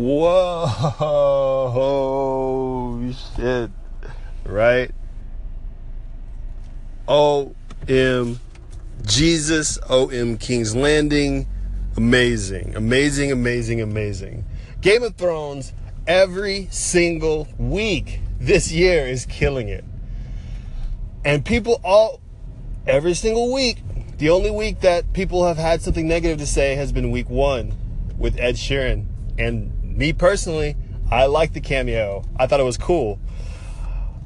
Whoa, 0.00 1.92
shit. 3.36 3.70
Right? 4.46 4.90
O.M. 7.06 8.40
Jesus, 9.04 9.78
O.M. 9.90 10.38
King's 10.38 10.74
Landing. 10.74 11.46
Amazing, 11.98 12.76
amazing, 12.76 13.30
amazing, 13.30 13.82
amazing. 13.82 14.46
Game 14.80 15.02
of 15.02 15.16
Thrones 15.16 15.74
every 16.06 16.68
single 16.70 17.46
week 17.58 18.20
this 18.38 18.72
year 18.72 19.06
is 19.06 19.26
killing 19.26 19.68
it. 19.68 19.84
And 21.26 21.44
people 21.44 21.78
all, 21.84 22.22
every 22.86 23.12
single 23.12 23.52
week, 23.52 23.82
the 24.16 24.30
only 24.30 24.50
week 24.50 24.80
that 24.80 25.12
people 25.12 25.44
have 25.44 25.58
had 25.58 25.82
something 25.82 26.08
negative 26.08 26.38
to 26.38 26.46
say 26.46 26.74
has 26.76 26.90
been 26.90 27.10
week 27.10 27.28
one 27.28 27.74
with 28.16 28.40
Ed 28.40 28.54
Sheeran. 28.54 29.04
And 29.38 29.74
me 29.90 30.12
personally, 30.12 30.76
I 31.10 31.26
liked 31.26 31.54
the 31.54 31.60
cameo. 31.60 32.24
I 32.36 32.46
thought 32.46 32.60
it 32.60 32.64
was 32.64 32.78
cool. 32.78 33.18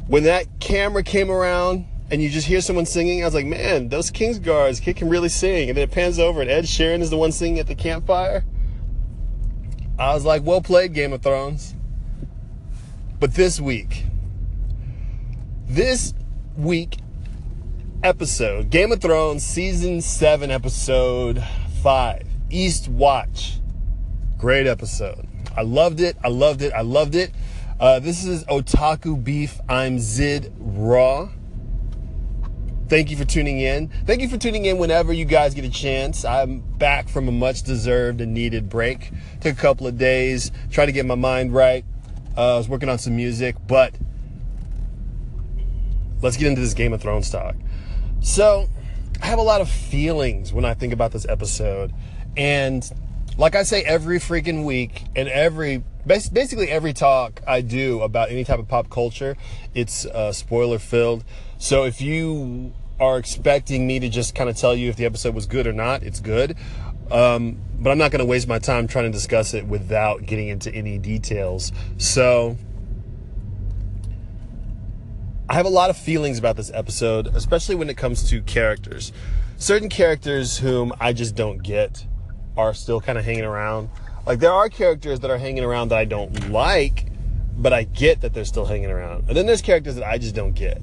When 0.07 0.25
that 0.25 0.47
camera 0.61 1.03
came 1.03 1.31
around 1.31 1.87
and 2.11 2.23
you 2.23 2.29
just 2.29 2.47
hear 2.47 2.61
someone 2.61 2.85
singing, 2.85 3.23
I 3.23 3.27
was 3.27 3.35
like, 3.35 3.47
man, 3.47 3.89
those 3.89 4.11
Kingsguards, 4.11 4.83
kid 4.83 4.97
can 4.97 5.09
really 5.09 5.31
sing. 5.31 5.71
And 5.71 5.79
then 5.79 5.85
it 5.85 5.91
pans 5.91 6.19
over 6.19 6.43
and 6.43 6.51
Ed 6.51 6.65
Sheeran 6.65 7.01
is 7.01 7.11
the 7.11 7.17
one 7.17 7.33
singing 7.33 7.59
at 7.59 7.67
the 7.67 7.75
campfire. 7.75 8.45
I 9.99 10.13
was 10.13 10.25
like, 10.25 10.43
well 10.45 10.61
played, 10.61 10.93
Game 10.93 11.13
of 11.13 11.23
Thrones. 11.23 11.75
But 13.19 13.35
this 13.35 13.61
week, 13.61 14.05
this 15.67 16.13
week 16.57 16.99
episode, 18.03 18.69
Game 18.69 18.93
of 18.93 19.01
Thrones 19.01 19.43
season 19.43 20.03
7, 20.03 20.51
episode 20.51 21.43
5, 21.83 22.27
Eastwatch. 22.51 23.61
Great 24.37 24.67
episode. 24.67 25.27
I 25.57 25.63
loved 25.63 26.01
it. 26.01 26.17
I 26.23 26.29
loved 26.29 26.63
it. 26.63 26.73
I 26.73 26.81
loved 26.81 27.15
it. 27.15 27.31
Uh, 27.79 28.01
this 28.01 28.25
is 28.25 28.45
Otaku 28.45 29.23
Beef. 29.23 29.61
I'm 29.69 29.99
Zid 29.99 30.53
Raw. 30.59 31.29
Thank 32.89 33.11
you 33.11 33.17
for 33.17 33.25
tuning 33.25 33.61
in. 33.61 33.89
Thank 34.05 34.21
you 34.21 34.29
for 34.29 34.37
tuning 34.37 34.65
in 34.65 34.79
whenever 34.79 35.13
you 35.13 35.25
guys 35.25 35.55
get 35.55 35.65
a 35.65 35.71
chance. 35.71 36.25
I'm 36.25 36.59
back 36.59 37.09
from 37.09 37.29
a 37.29 37.33
much 37.33 37.63
deserved 37.63 38.21
and 38.21 38.35
needed 38.35 38.69
break. 38.69 39.11
Took 39.41 39.55
a 39.55 39.61
couple 39.61 39.87
of 39.87 39.97
days, 39.97 40.51
trying 40.71 40.89
to 40.89 40.93
get 40.93 41.07
my 41.07 41.15
mind 41.15 41.55
right. 41.55 41.85
Uh, 42.37 42.55
I 42.55 42.59
was 42.59 42.69
working 42.69 42.89
on 42.89 42.99
some 42.99 43.17
music, 43.17 43.57
but 43.67 43.95
let's 46.21 46.37
get 46.37 46.49
into 46.49 46.61
this 46.61 46.75
Game 46.75 46.93
of 46.93 47.01
Thrones 47.01 47.31
talk. 47.31 47.55
So, 48.21 48.69
I 49.23 49.27
have 49.27 49.39
a 49.39 49.43
lot 49.43 49.61
of 49.61 49.71
feelings 49.71 50.53
when 50.53 50.65
I 50.65 50.75
think 50.75 50.93
about 50.93 51.13
this 51.13 51.27
episode. 51.29 51.93
And 52.37 52.91
like 53.37 53.55
I 53.55 53.63
say 53.65 53.83
every 53.83 54.19
freaking 54.19 54.65
week 54.65 55.05
and 55.17 55.29
every 55.29 55.83
basically 56.07 56.71
every 56.71 56.93
talk 56.93 57.41
I 57.47 57.61
do 57.63 58.03
about 58.03 58.31
any 58.31 58.45
type 58.45 58.59
of 58.59 58.69
pop 58.69 58.91
culture, 58.91 59.37
it's 59.75 60.07
uh, 60.07 60.33
spoiler 60.33 60.79
filled. 60.79 61.25
So 61.59 61.85
if 61.85 62.01
you 62.01 62.73
are 63.01 63.19
expecting 63.19 63.87
me 63.87 63.99
to 63.99 64.09
just 64.09 64.35
kind 64.35 64.49
of 64.49 64.57
tell 64.57 64.75
you 64.75 64.89
if 64.89 64.97
the 64.97 65.05
episode 65.05 65.35
was 65.35 65.47
good 65.47 65.67
or 65.67 65.73
not, 65.73 66.03
it's 66.03 66.21
good. 66.21 66.57
Um, 67.11 67.59
but 67.79 67.91
I'm 67.91 67.99
not 67.99 68.11
going 68.11 68.21
to 68.21 68.27
waste 68.27 68.49
my 68.49 68.59
time 68.59 68.87
trying 68.87 69.07
to 69.07 69.11
discuss 69.11 69.53
it 69.53 69.67
without 69.67 70.25
getting 70.25 70.49
into 70.49 70.73
any 70.75 70.99
details. 70.99 71.73
So 71.99 72.57
I 75.49 75.55
have 75.55 75.67
a 75.67 75.71
lot 75.71 75.91
of 75.91 75.97
feelings 75.97 76.39
about 76.39 76.57
this 76.57 76.71
episode, 76.73 77.27
especially 77.35 77.75
when 77.75 77.91
it 77.91 77.97
comes 77.97 78.29
to 78.31 78.41
characters. 78.43 79.13
Certain 79.57 79.89
characters 79.89 80.59
whom 80.59 80.93
I 81.01 81.13
just 81.13 81.35
don't 81.35 81.63
get 81.63 82.07
are 82.57 82.75
still 82.75 83.01
kind 83.01 83.19
of 83.19 83.25
hanging 83.25 83.45
around. 83.45 83.89
Like 84.27 84.39
there 84.39 84.53
are 84.53 84.69
characters 84.69 85.21
that 85.21 85.31
are 85.31 85.39
hanging 85.39 85.65
around 85.65 85.89
that 85.89 85.99
I 85.99 86.05
don't 86.05 86.51
like, 86.51 87.07
but 87.57 87.73
I 87.73 87.85
get 87.85 88.21
that 88.23 88.33
they're 88.35 88.45
still 88.45 88.65
hanging 88.65 88.91
around. 88.91 89.25
And 89.29 89.37
then 89.37 89.47
there's 89.47 89.63
characters 89.63 89.97
that 89.97 90.05
I 90.05 90.19
just 90.19 90.35
don't 90.35 90.55
get. 90.55 90.81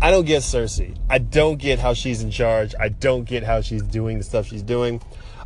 I 0.00 0.10
don't 0.10 0.24
get 0.24 0.42
Cersei. 0.42 0.96
I 1.08 1.18
don't 1.18 1.58
get 1.58 1.78
how 1.78 1.94
she's 1.94 2.22
in 2.22 2.30
charge. 2.32 2.74
I 2.80 2.88
don't 2.88 3.24
get 3.24 3.44
how 3.44 3.60
she's 3.60 3.82
doing 3.82 4.18
the 4.18 4.24
stuff 4.24 4.46
she's 4.46 4.62
doing. 4.62 5.00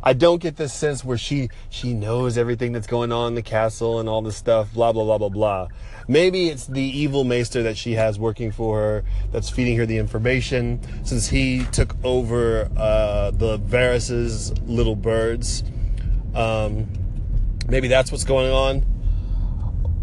I 0.07 0.13
don't 0.13 0.41
get 0.41 0.55
this 0.55 0.71
sense 0.71 1.03
where 1.03 1.17
she 1.17 1.49
she 1.69 1.93
knows 1.93 2.37
everything 2.37 2.71
that's 2.71 2.87
going 2.87 3.11
on 3.11 3.27
in 3.27 3.35
the 3.35 3.41
castle 3.41 3.99
and 3.99 4.07
all 4.07 4.21
this 4.21 4.37
stuff, 4.37 4.73
blah 4.73 4.93
blah 4.93 5.03
blah 5.03 5.17
blah 5.17 5.27
blah. 5.27 5.67
Maybe 6.07 6.47
it's 6.47 6.65
the 6.65 6.81
evil 6.81 7.25
maester 7.25 7.61
that 7.63 7.75
she 7.75 7.91
has 7.95 8.17
working 8.17 8.53
for 8.53 8.79
her 8.79 9.03
that's 9.33 9.49
feeding 9.49 9.77
her 9.79 9.85
the 9.85 9.97
information 9.97 10.79
since 11.03 11.27
he 11.27 11.65
took 11.73 11.97
over 12.05 12.71
uh, 12.77 13.31
the 13.31 13.59
Varys's 13.59 14.57
little 14.61 14.95
birds. 14.95 15.65
Um, 16.33 16.87
maybe 17.67 17.89
that's 17.89 18.09
what's 18.09 18.23
going 18.23 18.49
on. 18.49 18.85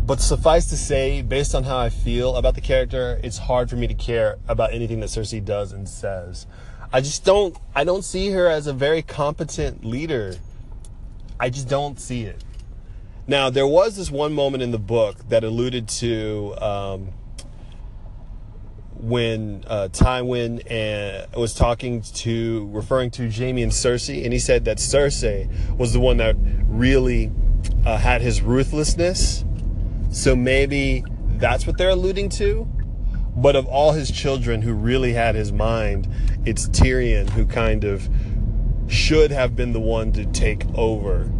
But 0.05 0.21
suffice 0.21 0.67
to 0.67 0.77
say, 0.77 1.23
based 1.23 1.55
on 1.55 1.65
how 1.65 1.79
I 1.79 1.89
feel 1.89 2.37
about 2.37 2.57
the 2.57 2.61
character, 2.61 3.19
it's 3.25 3.39
hard 3.39 3.71
for 3.71 3.77
me 3.77 3.87
to 3.87 3.95
care 3.95 4.37
about 4.49 4.75
anything 4.75 5.01
that 5.01 5.07
Cersei 5.09 5.43
does 5.43 5.73
and 5.73 5.89
says. 5.89 6.47
I 6.95 7.01
just 7.01 7.25
don't 7.25 7.57
I 7.75 7.85
don't 7.85 8.05
see 8.05 8.31
her 8.31 8.49
as 8.49 8.67
a 8.67 8.73
very 8.73 9.03
competent 9.03 9.85
leader. 9.85 10.37
I 11.39 11.51
just 11.51 11.69
don't 11.69 12.01
see 12.01 12.23
it. 12.23 12.43
Now, 13.27 13.51
there 13.51 13.67
was 13.67 13.97
this 13.97 14.11
one 14.11 14.33
moment 14.33 14.63
in 14.63 14.71
the 14.71 14.79
book 14.79 15.29
that 15.29 15.45
alluded 15.45 15.89
to 15.89 16.55
um, 16.61 17.09
when 18.93 19.65
uh, 19.67 19.89
Tywin 19.91 20.63
and 20.71 21.35
was 21.35 21.55
talking 21.55 22.03
to, 22.03 22.69
referring 22.71 23.11
to 23.13 23.31
Jaime 23.31 23.63
and 23.63 23.73
Cersei, 23.73 24.25
and 24.25 24.33
he 24.33 24.39
said 24.39 24.67
that 24.67 24.77
Cersei 24.77 25.49
was 25.77 25.95
the 25.95 26.01
one 26.01 26.19
that 26.19 26.37
really 26.69 27.33
uh, 27.87 27.97
had 27.97 28.21
his 28.21 28.43
ruthlessness 28.43 29.45
so 30.15 30.37
maybe 30.37 31.05
that's 31.39 31.67
what 31.67 31.77
they're 31.77 31.91
alluding 31.91 32.29
to. 32.31 32.69
But 33.37 33.57
of 33.57 33.67
all 33.67 33.93
his 33.93 34.11
children 34.11 34.63
who 34.63 34.73
really 34.73 35.13
had 35.13 35.35
his 35.35 35.53
mind, 35.53 36.09
it's 36.45 36.69
Tyrion 36.69 37.31
who 37.31 37.47
kind 37.47 37.85
of 37.85 38.09
should 38.87 39.31
have 39.31 39.57
been 39.57 39.73
the 39.73 39.81
one 39.81 40.13
to 40.13 40.25
take 40.27 40.65
over 40.75 41.31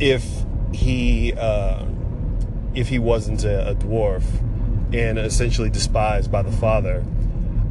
if 0.00 0.24
he 0.72 1.32
uh, 1.34 1.84
if 2.74 2.88
he 2.88 2.98
wasn't 2.98 3.44
a, 3.44 3.70
a 3.70 3.74
dwarf 3.74 4.24
and 4.92 5.18
essentially 5.18 5.70
despised 5.70 6.30
by 6.30 6.42
the 6.42 6.52
father. 6.52 7.04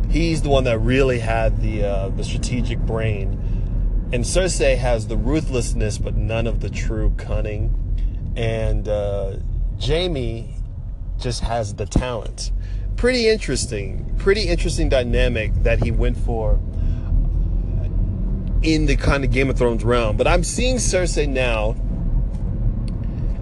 He's 0.10 0.42
the 0.42 0.50
one 0.50 0.66
that 0.66 0.80
really 0.80 1.20
had 1.20 1.62
the 1.62 1.84
uh, 1.84 2.10
the 2.10 2.24
strategic 2.24 2.80
brain, 2.80 4.10
and 4.14 4.24
Cersei 4.24 4.78
has 4.78 5.08
the 5.08 5.18
ruthlessness, 5.18 5.98
but 5.98 6.16
none 6.16 6.48
of 6.48 6.62
the 6.62 6.70
true 6.70 7.14
cunning 7.18 7.78
and 8.36 8.88
uh, 8.88 9.38
Jaime 9.82 10.54
just 11.22 11.42
has 11.42 11.76
the 11.76 11.86
talent. 11.86 12.52
Pretty 12.96 13.30
interesting, 13.30 14.16
pretty 14.18 14.48
interesting 14.48 14.90
dynamic 14.90 15.54
that 15.64 15.84
he 15.84 15.92
went 15.92 16.18
for 16.18 16.60
in 18.62 18.86
the 18.86 18.96
kind 18.96 19.24
of 19.24 19.32
Game 19.32 19.50
of 19.50 19.58
Thrones 19.58 19.84
realm. 19.84 20.18
But 20.18 20.28
I'm 20.28 20.44
seeing 20.44 20.78
Cersei 20.78 21.28
now, 21.28 21.76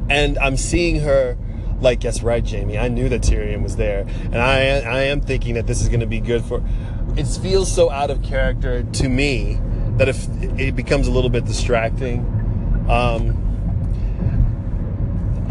and 0.09 0.37
I'm 0.37 0.55
seeing 0.57 1.01
her 1.01 1.37
like, 1.81 2.03
yes, 2.03 2.21
right, 2.23 2.47
Jaime. 2.47 2.77
I 2.77 2.89
knew 2.89 3.09
that 3.09 3.21
Tyrion 3.21 3.63
was 3.63 3.75
there, 3.75 4.05
and 4.25 4.37
I 4.37 4.79
I 4.79 5.01
am 5.03 5.21
thinking 5.21 5.55
that 5.55 5.67
this 5.67 5.81
is 5.81 5.87
going 5.87 6.01
to 6.01 6.07
be 6.07 6.19
good 6.19 6.43
for. 6.43 6.63
It 7.17 7.25
feels 7.25 7.73
so 7.73 7.89
out 7.89 8.11
of 8.11 8.21
character 8.21 8.83
to 8.83 9.09
me 9.09 9.59
that 9.97 10.07
if 10.07 10.27
it 10.57 10.75
becomes 10.75 11.07
a 11.07 11.11
little 11.11 11.29
bit 11.29 11.45
distracting. 11.45 12.19
Um, 12.89 13.45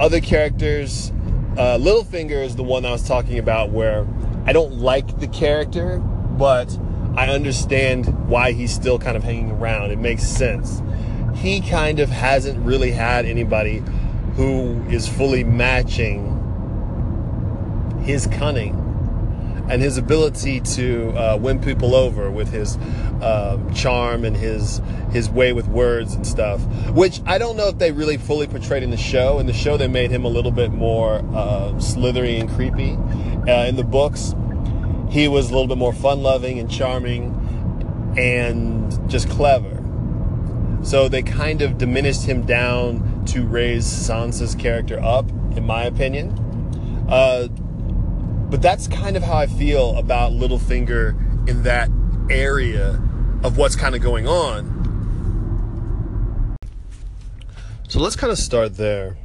other 0.00 0.20
characters, 0.20 1.12
uh, 1.58 1.76
Littlefinger 1.76 2.44
is 2.44 2.54
the 2.54 2.62
one 2.62 2.86
I 2.86 2.92
was 2.92 3.06
talking 3.06 3.38
about 3.38 3.70
where 3.70 4.06
I 4.46 4.52
don't 4.52 4.74
like 4.74 5.18
the 5.18 5.26
character, 5.26 5.98
but 5.98 6.78
I 7.16 7.28
understand 7.30 8.28
why 8.28 8.52
he's 8.52 8.72
still 8.72 8.98
kind 8.98 9.16
of 9.16 9.24
hanging 9.24 9.50
around. 9.50 9.90
It 9.90 9.98
makes 9.98 10.22
sense. 10.22 10.80
He 11.34 11.60
kind 11.60 11.98
of 11.98 12.10
hasn't 12.10 12.64
really 12.64 12.92
had 12.92 13.26
anybody 13.26 13.82
who 14.36 14.80
is 14.88 15.08
fully 15.08 15.42
matching 15.42 16.36
his 18.04 18.28
cunning 18.28 18.76
and 19.68 19.82
his 19.82 19.98
ability 19.98 20.60
to 20.60 21.10
uh, 21.10 21.36
win 21.40 21.60
people 21.60 21.94
over 21.94 22.30
with 22.30 22.50
his 22.50 22.76
um, 23.22 23.72
charm 23.74 24.24
and 24.24 24.36
his 24.36 24.80
his 25.12 25.28
way 25.30 25.52
with 25.52 25.68
words 25.68 26.14
and 26.14 26.26
stuff. 26.26 26.60
Which 26.90 27.20
I 27.26 27.38
don't 27.38 27.56
know 27.56 27.68
if 27.68 27.78
they 27.78 27.92
really 27.92 28.16
fully 28.16 28.46
portrayed 28.46 28.82
in 28.82 28.90
the 28.90 28.96
show. 28.96 29.38
In 29.38 29.46
the 29.46 29.52
show, 29.52 29.76
they 29.76 29.88
made 29.88 30.10
him 30.10 30.24
a 30.24 30.28
little 30.28 30.50
bit 30.50 30.72
more 30.72 31.24
uh, 31.34 31.78
slithery 31.78 32.38
and 32.38 32.48
creepy. 32.50 32.92
Uh, 33.50 33.66
in 33.66 33.76
the 33.76 33.84
books, 33.84 34.34
he 35.10 35.28
was 35.28 35.50
a 35.50 35.52
little 35.52 35.66
bit 35.66 35.78
more 35.78 35.92
fun-loving 35.92 36.58
and 36.58 36.70
charming 36.70 37.34
and 38.18 39.10
just 39.10 39.28
clever. 39.30 39.82
So 40.82 41.08
they 41.08 41.22
kind 41.22 41.62
of 41.62 41.78
diminished 41.78 42.24
him 42.24 42.44
down 42.46 43.24
to 43.26 43.46
raise 43.46 43.84
Sansa's 43.84 44.54
character 44.54 45.00
up, 45.02 45.28
in 45.56 45.64
my 45.64 45.84
opinion. 45.84 46.38
Uh, 47.08 47.48
but 48.50 48.62
that's 48.62 48.88
kind 48.88 49.16
of 49.16 49.22
how 49.22 49.34
I 49.34 49.46
feel 49.46 49.96
about 49.96 50.32
Littlefinger 50.32 51.48
in 51.48 51.62
that 51.64 51.90
area 52.30 53.00
of 53.42 53.56
what's 53.56 53.76
kind 53.76 53.94
of 53.94 54.00
going 54.00 54.26
on. 54.26 54.78
So 57.88 58.00
let's 58.00 58.16
kind 58.16 58.32
of 58.32 58.38
start 58.38 58.76
there. 58.76 59.16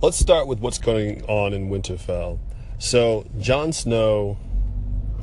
Let's 0.00 0.18
start 0.18 0.46
with 0.46 0.60
what's 0.60 0.78
going 0.78 1.22
on 1.24 1.52
in 1.52 1.68
Winterfell. 1.68 2.38
So 2.78 3.26
Jon 3.38 3.72
Snow 3.72 4.38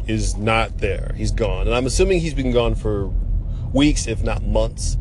is 0.07 0.37
not 0.37 0.77
there. 0.77 1.13
He's 1.15 1.31
gone. 1.31 1.67
And 1.67 1.75
I'm 1.75 1.85
assuming 1.85 2.19
he's 2.19 2.33
been 2.33 2.51
gone 2.51 2.75
for 2.75 3.07
weeks, 3.73 4.07
if 4.07 4.23
not 4.23 4.43
months, 4.43 4.97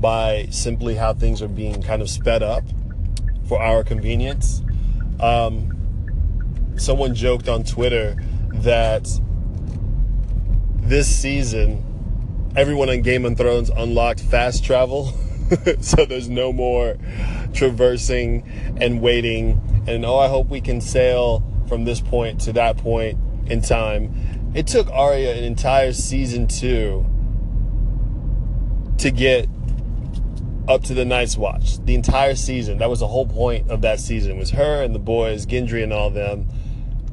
by 0.00 0.46
simply 0.50 0.94
how 0.94 1.12
things 1.14 1.42
are 1.42 1.48
being 1.48 1.82
kind 1.82 2.00
of 2.00 2.08
sped 2.08 2.42
up 2.42 2.64
for 3.48 3.60
our 3.60 3.84
convenience. 3.84 4.62
Um, 5.20 5.75
someone 6.78 7.14
joked 7.14 7.48
on 7.48 7.64
Twitter 7.64 8.16
that 8.52 9.08
this 10.76 11.08
season, 11.14 11.82
everyone 12.56 12.88
on 12.88 13.02
Game 13.02 13.24
of 13.24 13.36
Thrones 13.36 13.70
unlocked 13.70 14.20
fast 14.20 14.64
travel. 14.64 15.06
so 15.80 16.04
there's 16.04 16.28
no 16.28 16.52
more 16.52 16.96
traversing 17.52 18.44
and 18.80 19.00
waiting. 19.00 19.60
And 19.86 20.04
oh, 20.04 20.18
I 20.18 20.28
hope 20.28 20.48
we 20.48 20.60
can 20.60 20.80
sail 20.80 21.42
from 21.68 21.84
this 21.84 22.00
point 22.00 22.40
to 22.42 22.52
that 22.54 22.76
point 22.76 23.18
in 23.46 23.60
time. 23.60 24.52
It 24.54 24.66
took 24.66 24.88
Arya 24.90 25.34
an 25.36 25.44
entire 25.44 25.92
season 25.92 26.48
two 26.48 27.04
to 28.98 29.10
get 29.10 29.48
up 30.68 30.82
to 30.84 30.94
the 30.94 31.04
Night's 31.04 31.36
Watch. 31.36 31.84
The 31.84 31.94
entire 31.94 32.34
season. 32.34 32.78
That 32.78 32.90
was 32.90 33.00
the 33.00 33.06
whole 33.06 33.26
point 33.26 33.70
of 33.70 33.82
that 33.82 34.00
season. 34.00 34.36
Was 34.38 34.50
her 34.50 34.82
and 34.82 34.94
the 34.94 34.98
boys, 34.98 35.46
Gendry 35.46 35.82
and 35.82 35.92
all 35.92 36.10
them, 36.10 36.48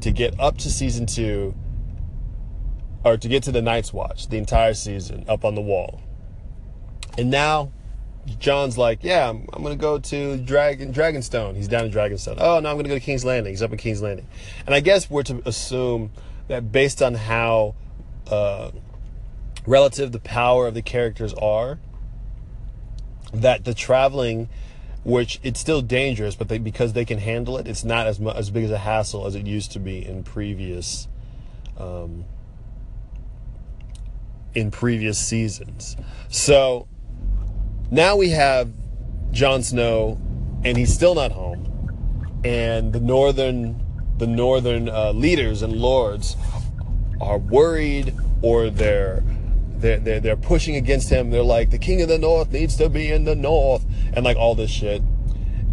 to 0.04 0.12
get 0.12 0.38
up 0.38 0.58
to 0.58 0.70
season 0.70 1.06
two, 1.06 1.54
or 3.04 3.16
to 3.16 3.26
get 3.26 3.42
to 3.42 3.50
the 3.50 3.62
Night's 3.62 3.90
Watch, 3.90 4.28
the 4.28 4.36
entire 4.36 4.74
season, 4.74 5.24
up 5.28 5.46
on 5.46 5.54
the 5.54 5.62
wall. 5.62 6.02
And 7.16 7.30
now, 7.30 7.72
Jon's 8.38 8.76
like, 8.76 9.02
yeah, 9.02 9.30
I'm, 9.30 9.48
I'm 9.54 9.62
to 9.64 9.76
go 9.76 9.98
to 9.98 10.36
Dragon 10.36 10.92
Dragonstone. 10.92 11.56
He's 11.56 11.68
down 11.68 11.86
in 11.86 11.90
Dragonstone. 11.90 12.36
Oh, 12.38 12.60
no, 12.60 12.68
I'm 12.68 12.76
to 12.76 12.88
go 12.90 12.94
to 12.94 13.00
King's 13.00 13.24
Landing. 13.24 13.50
He's 13.52 13.62
up 13.62 13.72
in 13.72 13.78
King's 13.78 14.02
Landing. 14.02 14.26
And 14.66 14.74
I 14.74 14.80
guess 14.80 15.08
we're 15.08 15.22
to 15.22 15.40
assume 15.46 16.10
that 16.48 16.70
based 16.70 17.00
on 17.00 17.14
how 17.14 17.74
uh, 18.30 18.72
relative 19.66 20.12
the 20.12 20.20
power 20.20 20.66
of 20.66 20.74
the 20.74 20.82
characters 20.82 21.32
are, 21.34 21.78
that 23.32 23.64
the 23.64 23.72
traveling 23.72 24.50
which 25.04 25.38
it's 25.42 25.60
still 25.60 25.82
dangerous, 25.82 26.34
but 26.34 26.48
they, 26.48 26.58
because 26.58 26.94
they 26.94 27.04
can 27.04 27.18
handle 27.18 27.58
it, 27.58 27.68
it's 27.68 27.84
not 27.84 28.06
as 28.06 28.18
much, 28.18 28.36
as 28.36 28.50
big 28.50 28.64
as 28.64 28.70
a 28.70 28.78
hassle 28.78 29.26
as 29.26 29.34
it 29.34 29.46
used 29.46 29.70
to 29.72 29.78
be 29.78 30.04
in 30.04 30.24
previous 30.24 31.08
um, 31.78 32.24
in 34.54 34.70
previous 34.70 35.18
seasons. 35.18 35.96
So 36.28 36.88
now 37.90 38.16
we 38.16 38.30
have 38.30 38.72
Jon 39.30 39.62
Snow, 39.62 40.18
and 40.64 40.78
he's 40.78 40.94
still 40.94 41.14
not 41.14 41.32
home, 41.32 42.40
and 42.44 42.92
the 42.92 43.00
northern 43.00 43.80
the 44.16 44.26
northern 44.26 44.88
uh, 44.88 45.12
leaders 45.12 45.62
and 45.62 45.76
lords 45.76 46.36
are 47.20 47.38
worried 47.38 48.14
or 48.42 48.70
they're 48.70 49.24
they're, 49.84 49.98
they're, 49.98 50.20
they're 50.20 50.36
pushing 50.36 50.76
against 50.76 51.10
him. 51.10 51.28
They're 51.28 51.42
like, 51.42 51.68
the 51.68 51.78
king 51.78 52.00
of 52.00 52.08
the 52.08 52.18
north 52.18 52.50
needs 52.50 52.74
to 52.76 52.88
be 52.88 53.12
in 53.12 53.24
the 53.24 53.34
north, 53.34 53.84
and 54.14 54.24
like 54.24 54.38
all 54.38 54.54
this 54.54 54.70
shit. 54.70 55.02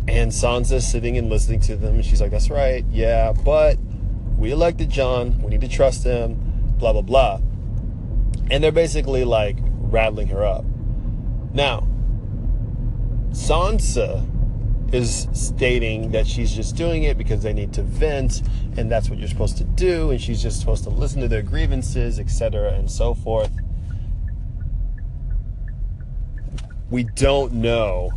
And 0.08 0.32
Sansa's 0.32 0.86
sitting 0.86 1.18
and 1.18 1.30
listening 1.30 1.62
to 1.62 1.78
them, 1.78 1.96
and 1.96 2.04
she's 2.04 2.20
like, 2.20 2.32
that's 2.32 2.50
right, 2.50 2.84
yeah, 2.92 3.32
but 3.32 3.78
we 4.38 4.52
elected 4.52 4.90
Jon. 4.90 5.42
We 5.42 5.52
need 5.52 5.62
to 5.62 5.70
trust 5.70 6.04
him, 6.04 6.36
blah, 6.78 6.92
blah, 6.92 7.04
blah. 7.04 7.40
And 8.50 8.62
they're 8.62 8.74
basically 8.74 9.24
like 9.24 9.58
rattling 9.62 10.28
her 10.28 10.44
up. 10.46 10.66
Now, 11.54 11.88
Sansa 13.30 14.28
is 14.94 15.30
stating 15.32 16.12
that 16.12 16.28
she's 16.28 16.52
just 16.52 16.76
doing 16.76 17.04
it 17.04 17.18
because 17.18 17.44
they 17.44 17.54
need 17.54 17.72
to 17.72 17.82
vent 17.82 18.42
and 18.76 18.92
that's 18.92 19.10
what 19.10 19.18
you're 19.18 19.28
supposed 19.30 19.58
to 19.58 19.64
do 19.64 20.12
and 20.12 20.20
she's 20.20 20.44
just 20.44 20.60
supposed 20.60 20.84
to 20.84 20.90
listen 20.90 21.22
to 21.22 21.30
their 21.30 21.42
grievances 21.42 22.20
etc 22.20 22.74
and 22.74 22.92
so 22.92 23.14
forth 23.14 23.50
we 26.92 27.06
don't 27.06 27.54
know. 27.54 28.12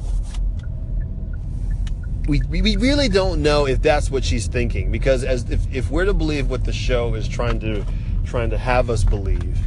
We, 2.26 2.40
we 2.48 2.76
really 2.76 3.08
don't 3.08 3.42
know 3.42 3.66
if 3.66 3.80
that's 3.80 4.10
what 4.10 4.24
she's 4.24 4.46
thinking 4.46 4.90
because 4.90 5.24
as 5.24 5.48
if, 5.50 5.60
if 5.72 5.90
we're 5.90 6.06
to 6.06 6.14
believe 6.14 6.50
what 6.50 6.64
the 6.64 6.72
show 6.72 7.14
is 7.14 7.28
trying 7.28 7.60
to 7.60 7.84
trying 8.24 8.48
to 8.48 8.56
have 8.56 8.88
us 8.88 9.04
believe 9.04 9.58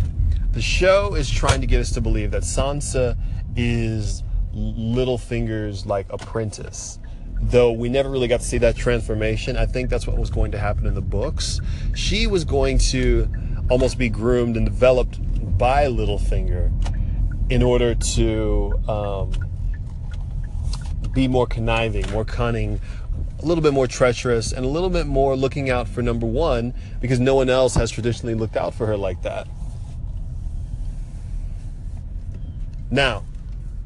the 0.54 0.62
show 0.62 1.14
is 1.14 1.30
trying 1.30 1.62
to 1.62 1.68
get 1.68 1.80
us 1.80 1.92
to 1.92 2.02
believe 2.02 2.32
that 2.32 2.42
Sansa 2.42 3.16
is 3.56 4.24
Littlefinger's 4.56 5.86
like 5.86 6.12
apprentice 6.12 6.98
though 7.44 7.72
we 7.72 7.90
never 7.90 8.10
really 8.10 8.28
got 8.28 8.40
to 8.40 8.46
see 8.46 8.58
that 8.58 8.76
transformation 8.76 9.56
I 9.56 9.68
think 9.68 9.92
that's 9.92 10.08
what 10.08 10.18
was 10.18 10.32
going 10.32 10.52
to 10.54 10.58
happen 10.58 10.88
in 10.88 10.96
the 10.96 11.02
books 11.02 11.62
she 11.94 12.26
was 12.26 12.44
going 12.44 12.80
to 12.80 13.32
almost 13.70 14.00
be 14.00 14.10
groomed 14.10 14.58
and 14.58 14.66
developed 14.66 15.20
by 15.60 15.86
Littlefinger 15.86 16.72
in 17.50 17.64
order 17.64 17.96
to 17.96 18.74
um, 18.88 19.32
be 21.14 21.28
more 21.28 21.48
conniving, 21.48 22.10
more 22.12 22.26
cunning, 22.26 22.80
a 23.42 23.46
little 23.46 23.62
bit 23.62 23.74
more 23.74 23.88
treacherous, 23.88 24.52
and 24.52 24.66
a 24.66 24.68
little 24.68 24.90
bit 24.90 25.08
more 25.08 25.36
looking 25.36 25.70
out 25.70 25.88
for 25.88 26.02
number 26.02 26.26
one 26.26 26.74
because 27.02 27.20
no 27.20 27.36
one 27.36 27.50
else 27.50 27.76
has 27.76 27.92
traditionally 27.92 28.36
looked 28.36 28.58
out 28.58 28.74
for 28.74 28.86
her 28.86 28.98
like 28.98 29.22
that. 29.22 29.48
Now, 32.90 33.24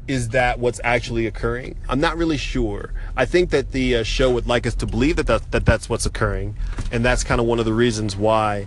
is 0.08 0.30
that 0.30 0.58
what's 0.58 0.80
actually 0.82 1.26
occurring? 1.26 1.76
I'm 1.88 2.00
not 2.00 2.16
really 2.16 2.36
sure. 2.36 2.92
I 3.16 3.24
think 3.24 3.50
that 3.50 3.72
the 3.72 3.96
uh, 3.96 4.02
show 4.02 4.30
would 4.30 4.46
like 4.46 4.66
us 4.66 4.74
to 4.76 4.86
believe 4.86 5.16
that, 5.16 5.26
that, 5.26 5.50
that 5.52 5.64
that's 5.64 5.88
what's 5.88 6.06
occurring, 6.06 6.56
and 6.90 7.04
that's 7.04 7.22
kind 7.22 7.40
of 7.40 7.46
one 7.46 7.58
of 7.58 7.64
the 7.64 7.72
reasons 7.72 8.16
why 8.16 8.66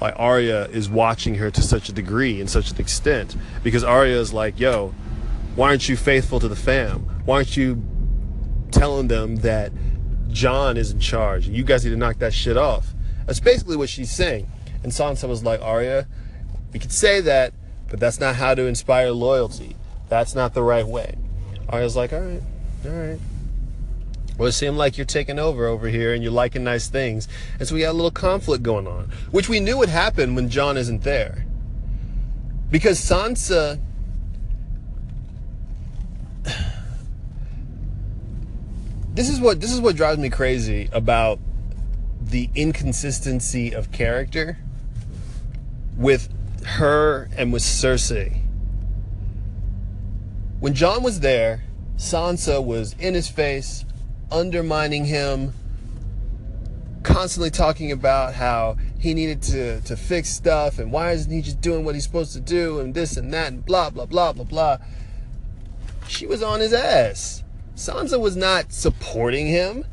like 0.00 0.14
Arya 0.16 0.66
is 0.66 0.88
watching 0.88 1.36
her 1.36 1.50
to 1.50 1.62
such 1.62 1.88
a 1.88 1.92
degree 1.92 2.40
and 2.40 2.50
such 2.50 2.70
an 2.70 2.78
extent 2.78 3.36
because 3.62 3.84
Arya 3.84 4.18
is 4.18 4.32
like, 4.32 4.58
yo, 4.58 4.94
why 5.56 5.68
aren't 5.68 5.88
you 5.88 5.96
faithful 5.96 6.40
to 6.40 6.48
the 6.48 6.56
fam? 6.56 7.00
Why 7.24 7.36
aren't 7.36 7.56
you 7.56 7.82
telling 8.70 9.08
them 9.08 9.36
that 9.36 9.72
Jon 10.28 10.76
is 10.76 10.90
in 10.90 11.00
charge? 11.00 11.46
And 11.46 11.56
you 11.56 11.64
guys 11.64 11.84
need 11.84 11.92
to 11.92 11.96
knock 11.96 12.18
that 12.18 12.34
shit 12.34 12.56
off. 12.56 12.92
That's 13.26 13.40
basically 13.40 13.76
what 13.76 13.88
she's 13.88 14.10
saying. 14.10 14.50
And 14.82 14.92
Sansa 14.92 15.28
was 15.28 15.44
like, 15.44 15.62
Arya, 15.62 16.06
we 16.72 16.78
could 16.78 16.92
say 16.92 17.20
that, 17.22 17.54
but 17.88 18.00
that's 18.00 18.20
not 18.20 18.36
how 18.36 18.54
to 18.54 18.66
inspire 18.66 19.10
loyalty. 19.12 19.76
That's 20.08 20.34
not 20.34 20.54
the 20.54 20.62
right 20.62 20.86
way. 20.86 21.16
Arya's 21.68 21.96
like, 21.96 22.12
all 22.12 22.20
right, 22.20 22.42
all 22.84 22.90
right. 22.90 23.18
Well, 24.36 24.48
it 24.48 24.52
seemed 24.52 24.76
like 24.76 24.98
you're 24.98 25.04
taking 25.04 25.38
over 25.38 25.66
over 25.66 25.88
here 25.88 26.12
and 26.12 26.22
you're 26.22 26.32
liking 26.32 26.64
nice 26.64 26.88
things. 26.88 27.28
And 27.58 27.68
so 27.68 27.74
we 27.74 27.82
got 27.82 27.92
a 27.92 27.92
little 27.92 28.10
conflict 28.10 28.62
going 28.62 28.86
on, 28.86 29.10
which 29.30 29.48
we 29.48 29.60
knew 29.60 29.78
would 29.78 29.88
happen 29.88 30.34
when 30.34 30.48
Jon 30.48 30.76
isn't 30.76 31.02
there. 31.02 31.46
Because 32.70 32.98
Sansa. 32.98 33.80
This 39.14 39.28
is 39.28 39.38
what 39.38 39.60
this 39.60 39.72
is 39.72 39.80
what 39.80 39.94
drives 39.94 40.18
me 40.18 40.28
crazy 40.28 40.88
about 40.90 41.38
the 42.20 42.50
inconsistency 42.56 43.72
of 43.72 43.92
character 43.92 44.58
with 45.96 46.28
her 46.64 47.28
and 47.36 47.52
with 47.52 47.62
Cersei. 47.62 48.40
When 50.58 50.74
Jon 50.74 51.04
was 51.04 51.20
there, 51.20 51.62
Sansa 51.96 52.64
was 52.64 52.96
in 52.98 53.14
his 53.14 53.28
face, 53.28 53.84
undermining 54.30 55.04
him, 55.04 55.52
constantly 57.02 57.50
talking 57.50 57.92
about 57.92 58.34
how 58.34 58.76
he 58.98 59.14
needed 59.14 59.42
to, 59.42 59.80
to 59.82 59.96
fix 59.96 60.30
stuff 60.30 60.78
and 60.78 60.90
why 60.90 61.12
isn't 61.12 61.30
he 61.30 61.42
just 61.42 61.60
doing 61.60 61.84
what 61.84 61.94
he's 61.94 62.04
supposed 62.04 62.32
to 62.32 62.40
do 62.40 62.80
and 62.80 62.94
this 62.94 63.16
and 63.16 63.32
that 63.32 63.52
and 63.52 63.64
blah, 63.64 63.90
blah, 63.90 64.06
blah, 64.06 64.32
blah, 64.32 64.44
blah. 64.44 64.78
She 66.08 66.26
was 66.26 66.42
on 66.42 66.60
his 66.60 66.72
ass. 66.72 67.42
Sansa 67.76 68.18
was 68.20 68.36
not 68.36 68.72
supporting 68.72 69.46
him. 69.46 69.84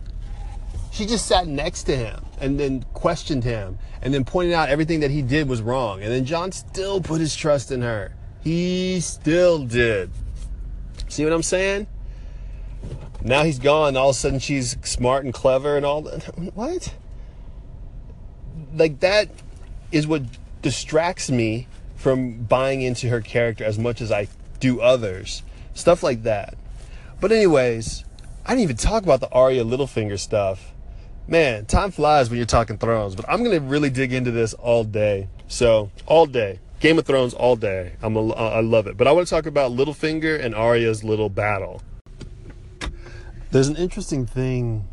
She 0.92 1.06
just 1.06 1.26
sat 1.26 1.48
next 1.48 1.84
to 1.84 1.96
him 1.96 2.24
and 2.40 2.60
then 2.60 2.86
questioned 2.94 3.44
him 3.44 3.78
and 4.02 4.14
then 4.14 4.26
pointed 4.26 4.54
out 4.54 4.70
everything 4.70 5.00
that 5.02 5.12
he 5.12 5.22
did 5.22 5.48
was 5.48 5.62
wrong. 5.62 6.02
And 6.02 6.12
then 6.12 6.26
Jon 6.26 6.52
still 6.52 7.02
put 7.02 7.20
his 7.20 7.36
trust 7.36 7.72
in 7.72 7.82
her. 7.82 8.14
He 8.44 9.00
still 9.00 9.66
did. 9.66 10.10
See 11.08 11.24
what 11.24 11.34
I'm 11.34 11.44
saying? 11.44 11.88
Now 13.24 13.44
he's 13.44 13.60
gone. 13.60 13.96
All 13.96 14.10
of 14.10 14.16
a 14.16 14.20
sudden, 14.20 14.40
she's 14.40 14.78
smart 14.84 15.24
and 15.26 15.34
clever 15.34 15.78
and 15.78 15.86
all 15.86 16.02
that. 16.02 16.26
What? 16.56 16.94
Like, 18.74 19.00
that 19.02 19.30
is 19.92 20.08
what 20.08 20.24
distracts 20.62 21.30
me 21.30 21.68
from 21.96 22.44
buying 22.44 22.82
into 22.82 23.10
her 23.10 23.22
character 23.22 23.64
as 23.64 23.78
much 23.78 24.02
as 24.02 24.12
I 24.12 24.28
do 24.60 24.82
others. 24.82 25.44
Stuff 25.74 26.04
like 26.04 26.24
that. 26.24 26.56
But, 27.20 27.32
anyways, 27.32 28.06
I 28.46 28.50
didn't 28.52 28.64
even 28.64 28.78
talk 28.78 29.04
about 29.04 29.20
the 29.20 29.30
Arya 29.30 29.64
Littlefinger 29.64 30.20
stuff. 30.20 30.74
Man, 31.28 31.66
time 31.66 31.92
flies 31.92 32.30
when 32.30 32.38
you're 32.38 32.46
talking 32.46 32.78
Thrones, 32.78 33.16
but 33.16 33.26
I'm 33.30 33.44
to 33.44 33.60
really 33.60 33.90
dig 33.90 34.12
into 34.12 34.32
this 34.32 34.54
all 34.56 34.84
day. 34.84 35.28
So, 35.48 35.92
all 36.08 36.26
day. 36.26 36.60
Game 36.80 36.98
of 36.98 37.06
Thrones 37.06 37.36
all 37.36 37.56
day. 37.56 37.94
I'm 38.02 38.16
a, 38.16 38.30
I 38.32 38.62
love 38.62 38.88
it. 38.88 38.98
But 38.98 39.08
I 39.08 39.12
want 39.12 39.28
to 39.28 39.30
talk 39.30 39.46
about 39.46 39.72
Littlefinger 39.72 40.44
and 40.44 40.56
Arya's 40.56 41.04
little 41.04 41.30
battle. 41.30 41.84
There's 43.52 43.68
an 43.68 43.76
interesting 43.76 44.26
thing 44.26 44.88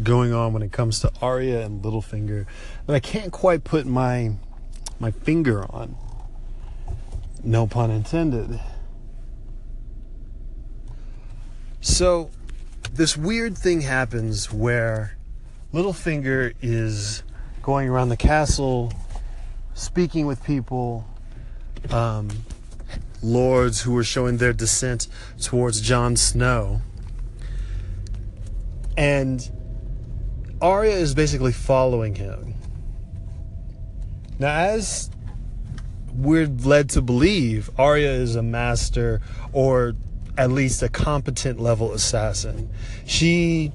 going 0.00 0.32
on 0.32 0.52
when 0.52 0.62
it 0.62 0.70
comes 0.70 1.00
to 1.00 1.10
Arya 1.20 1.66
and 1.66 1.82
Littlefinger 1.82 2.46
that 2.86 2.94
I 2.94 3.00
can't 3.00 3.32
quite 3.32 3.64
put 3.64 3.84
my 3.84 4.32
my 5.00 5.10
finger 5.10 5.64
on. 5.74 5.96
No 7.42 7.66
pun 7.66 7.90
intended. 7.90 8.60
So, 11.80 12.30
this 12.92 13.16
weird 13.16 13.58
thing 13.58 13.80
happens 13.80 14.52
where 14.52 15.16
Littlefinger 15.72 16.54
is 16.60 17.24
going 17.62 17.88
around 17.88 18.10
the 18.10 18.16
castle, 18.16 18.92
speaking 19.74 20.26
with 20.26 20.44
people, 20.44 21.08
um, 21.90 22.28
lords 23.22 23.80
who 23.80 23.96
are 23.96 24.04
showing 24.04 24.36
their 24.36 24.52
dissent 24.52 25.08
towards 25.40 25.80
Jon 25.80 26.14
Snow. 26.16 26.82
And 29.00 29.50
Arya 30.60 30.92
is 30.92 31.14
basically 31.14 31.52
following 31.52 32.14
him. 32.14 32.54
Now, 34.38 34.54
as 34.54 35.10
we're 36.12 36.46
led 36.46 36.90
to 36.90 37.00
believe, 37.00 37.70
Arya 37.78 38.10
is 38.10 38.36
a 38.36 38.42
master 38.42 39.22
or 39.54 39.94
at 40.36 40.50
least 40.50 40.82
a 40.82 40.90
competent 40.90 41.58
level 41.58 41.94
assassin. 41.94 42.68
She 43.06 43.72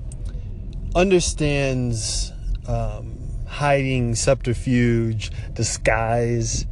understands 0.93 2.31
um, 2.67 3.17
hiding, 3.47 4.13
subterfuge, 4.13 5.31
disguise. 5.55 6.67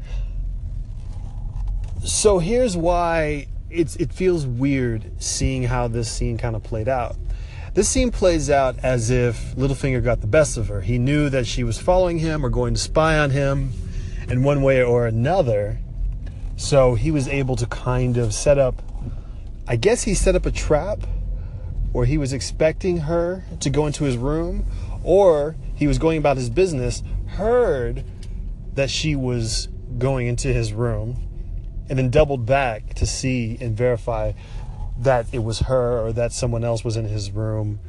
So 2.06 2.38
here's 2.38 2.78
why 2.78 3.48
it's 3.72 3.96
it 3.96 4.14
feels 4.14 4.46
weird 4.46 5.12
seeing 5.18 5.64
how 5.64 5.88
this 5.88 6.12
scene 6.12 6.38
kind 6.38 6.56
of 6.56 6.62
played 6.62 6.88
out. 6.88 7.16
This 7.74 7.90
scene 7.90 8.12
plays 8.12 8.52
out 8.52 8.76
as 8.84 9.10
if 9.10 9.56
Littlefinger 9.56 10.04
got 10.04 10.22
the 10.22 10.28
best 10.28 10.58
of 10.58 10.68
her. 10.68 10.82
He 10.82 11.00
knew 11.00 11.28
that 11.30 11.48
she 11.48 11.64
was 11.64 11.80
following 11.80 12.20
him 12.20 12.46
or 12.46 12.50
going 12.50 12.76
to 12.76 12.80
spy 12.80 13.18
on 13.18 13.32
him 13.32 13.72
in 14.30 14.44
one 14.44 14.62
way 14.62 14.84
or 14.84 15.08
another. 15.08 15.80
So 16.56 16.94
he 16.94 17.10
was 17.10 17.28
able 17.28 17.56
to 17.56 17.66
kind 17.66 18.18
of 18.18 18.32
set 18.32 18.60
up, 18.60 18.84
I 19.68 19.76
guess 19.76 20.04
he 20.04 20.14
set 20.14 20.36
up 20.36 20.46
a 20.46 20.52
trap 20.52 21.00
or 21.94 22.06
he 22.06 22.20
was 22.20 22.32
expecting 22.32 22.98
her 22.98 23.44
to 23.62 23.72
go 23.72 23.88
into 23.88 24.04
his 24.04 24.18
room 24.18 24.68
or 25.04 25.56
he 25.74 25.88
was 25.88 25.98
going 25.98 26.20
about 26.20 26.38
his 26.38 26.52
business, 26.52 27.02
heard 27.26 28.04
that 28.76 28.92
she 28.92 29.16
was 29.16 29.68
going 29.98 30.28
into 30.28 30.50
his 30.54 30.74
room, 30.74 31.18
and 31.90 31.98
then 31.98 32.12
doubled 32.12 32.46
back 32.46 32.94
to 32.94 33.08
see 33.08 33.58
and 33.60 33.76
verify 33.76 34.32
that 35.00 35.28
it 35.32 35.44
was 35.44 35.60
her 35.60 36.00
or 36.00 36.14
that 36.14 36.34
someone 36.34 36.64
else 36.64 36.84
was 36.84 36.98
in 36.98 37.06
his 37.06 37.32
room, 37.32 37.80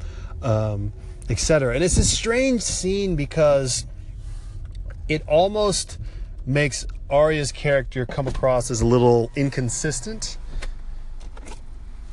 um, 0.42 0.92
etc. 1.28 1.74
And 1.74 1.84
it's 1.84 1.96
a 1.96 2.04
strange 2.04 2.62
scene 2.62 3.16
because 3.16 3.86
it 5.08 5.22
almost 5.26 5.98
makes 6.46 6.86
Arya's 7.10 7.52
character 7.52 8.06
come 8.06 8.26
across 8.26 8.70
as 8.70 8.80
a 8.80 8.86
little 8.86 9.30
inconsistent. 9.36 10.38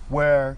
Where 0.09 0.57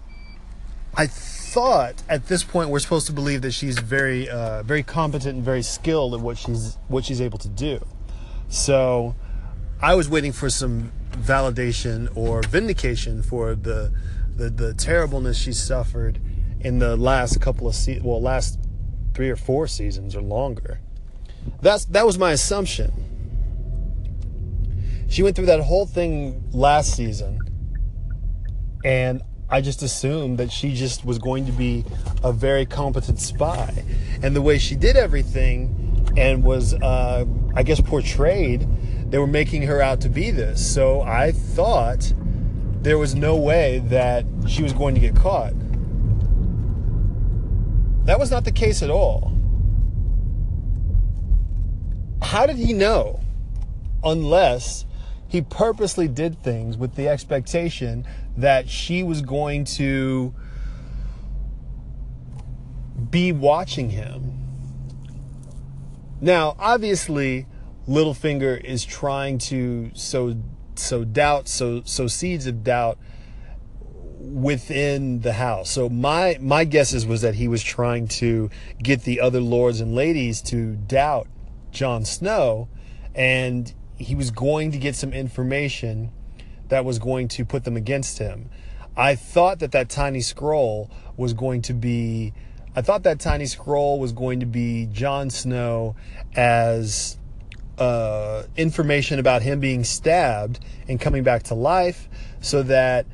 I 0.96 1.06
thought 1.06 2.02
at 2.08 2.26
this 2.26 2.42
point 2.42 2.70
we're 2.70 2.80
supposed 2.80 3.06
to 3.06 3.12
believe 3.12 3.42
that 3.42 3.52
she's 3.52 3.78
very, 3.78 4.28
uh, 4.28 4.64
very 4.64 4.82
competent 4.82 5.36
and 5.36 5.44
very 5.44 5.62
skilled 5.62 6.14
at 6.14 6.20
what 6.20 6.38
she's 6.38 6.76
what 6.88 7.04
she's 7.04 7.20
able 7.20 7.38
to 7.38 7.48
do. 7.48 7.84
So 8.48 9.14
I 9.80 9.94
was 9.94 10.08
waiting 10.08 10.32
for 10.32 10.50
some 10.50 10.92
validation 11.12 12.08
or 12.16 12.42
vindication 12.42 13.22
for 13.22 13.54
the 13.54 13.92
the, 14.36 14.50
the 14.50 14.74
terribleness 14.74 15.38
she 15.38 15.52
suffered 15.52 16.20
in 16.60 16.78
the 16.78 16.96
last 16.96 17.40
couple 17.40 17.68
of 17.68 17.74
se- 17.74 18.00
well 18.02 18.20
last 18.20 18.58
three 19.14 19.30
or 19.30 19.36
four 19.36 19.66
seasons 19.66 20.16
or 20.16 20.22
longer. 20.22 20.80
That's 21.60 21.84
that 21.86 22.06
was 22.06 22.18
my 22.18 22.32
assumption. 22.32 22.92
She 25.08 25.22
went 25.22 25.36
through 25.36 25.46
that 25.46 25.60
whole 25.60 25.86
thing 25.86 26.42
last 26.52 26.96
season, 26.96 27.38
and 28.84 29.22
I 29.48 29.60
just 29.60 29.82
assumed 29.82 30.38
that 30.38 30.50
she 30.50 30.74
just 30.74 31.04
was 31.04 31.18
going 31.18 31.46
to 31.46 31.52
be 31.52 31.84
a 32.22 32.32
very 32.32 32.66
competent 32.66 33.20
spy. 33.20 33.84
And 34.22 34.34
the 34.34 34.42
way 34.42 34.58
she 34.58 34.74
did 34.74 34.96
everything 34.96 36.12
and 36.16 36.42
was, 36.42 36.74
uh, 36.74 37.24
I 37.54 37.62
guess, 37.62 37.80
portrayed, 37.80 38.66
they 39.10 39.18
were 39.18 39.26
making 39.26 39.62
her 39.62 39.80
out 39.80 40.00
to 40.00 40.08
be 40.08 40.30
this. 40.30 40.74
So 40.74 41.02
I 41.02 41.32
thought 41.32 42.12
there 42.84 42.98
was 42.98 43.14
no 43.14 43.34
way 43.34 43.78
that 43.86 44.26
she 44.46 44.62
was 44.62 44.74
going 44.74 44.94
to 44.94 45.00
get 45.00 45.16
caught. 45.16 45.54
That 48.04 48.18
was 48.18 48.30
not 48.30 48.44
the 48.44 48.52
case 48.52 48.82
at 48.82 48.90
all. 48.90 49.32
How 52.20 52.44
did 52.44 52.56
he 52.56 52.74
know? 52.74 53.20
Unless 54.04 54.84
he 55.26 55.40
purposely 55.40 56.08
did 56.08 56.42
things 56.42 56.76
with 56.76 56.94
the 56.94 57.08
expectation 57.08 58.06
that 58.36 58.68
she 58.68 59.02
was 59.02 59.22
going 59.22 59.64
to 59.64 60.34
be 63.08 63.32
watching 63.32 63.88
him. 63.88 64.32
Now, 66.20 66.54
obviously, 66.58 67.46
Littlefinger 67.88 68.62
is 68.62 68.84
trying 68.84 69.38
to 69.38 69.90
sow 69.94 70.36
sow 70.78 71.04
doubt, 71.04 71.48
sow 71.48 71.82
sow 71.84 72.06
seeds 72.06 72.46
of 72.46 72.64
doubt 72.64 72.98
within 74.18 75.20
the 75.20 75.34
house. 75.34 75.70
So 75.70 75.88
my 75.88 76.38
my 76.40 76.64
guesses 76.64 77.06
was 77.06 77.22
that 77.22 77.34
he 77.34 77.48
was 77.48 77.62
trying 77.62 78.08
to 78.08 78.50
get 78.82 79.02
the 79.02 79.20
other 79.20 79.40
lords 79.40 79.80
and 79.80 79.94
ladies 79.94 80.40
to 80.42 80.74
doubt 80.74 81.28
Jon 81.70 82.04
Snow, 82.04 82.68
and 83.14 83.72
he 83.96 84.14
was 84.14 84.30
going 84.30 84.70
to 84.72 84.78
get 84.78 84.96
some 84.96 85.12
information 85.12 86.10
that 86.68 86.84
was 86.84 86.98
going 86.98 87.28
to 87.28 87.44
put 87.44 87.64
them 87.64 87.76
against 87.76 88.18
him. 88.18 88.50
I 88.96 89.14
thought 89.14 89.58
that 89.58 89.72
that 89.72 89.88
tiny 89.88 90.20
scroll 90.20 90.90
was 91.16 91.32
going 91.32 91.62
to 91.62 91.74
be 91.74 92.32
I 92.76 92.82
thought 92.82 93.04
that 93.04 93.20
tiny 93.20 93.46
scroll 93.46 94.00
was 94.00 94.12
going 94.12 94.40
to 94.40 94.46
be 94.46 94.86
Jon 94.86 95.30
Snow 95.30 95.94
as 96.34 97.18
uh, 97.78 98.44
information 98.56 99.18
about 99.18 99.42
him 99.42 99.60
being 99.60 99.84
stabbed 99.84 100.60
and 100.88 101.00
coming 101.00 101.22
back 101.22 101.44
to 101.44 101.54
life, 101.54 102.08
so 102.40 102.62
that 102.64 103.06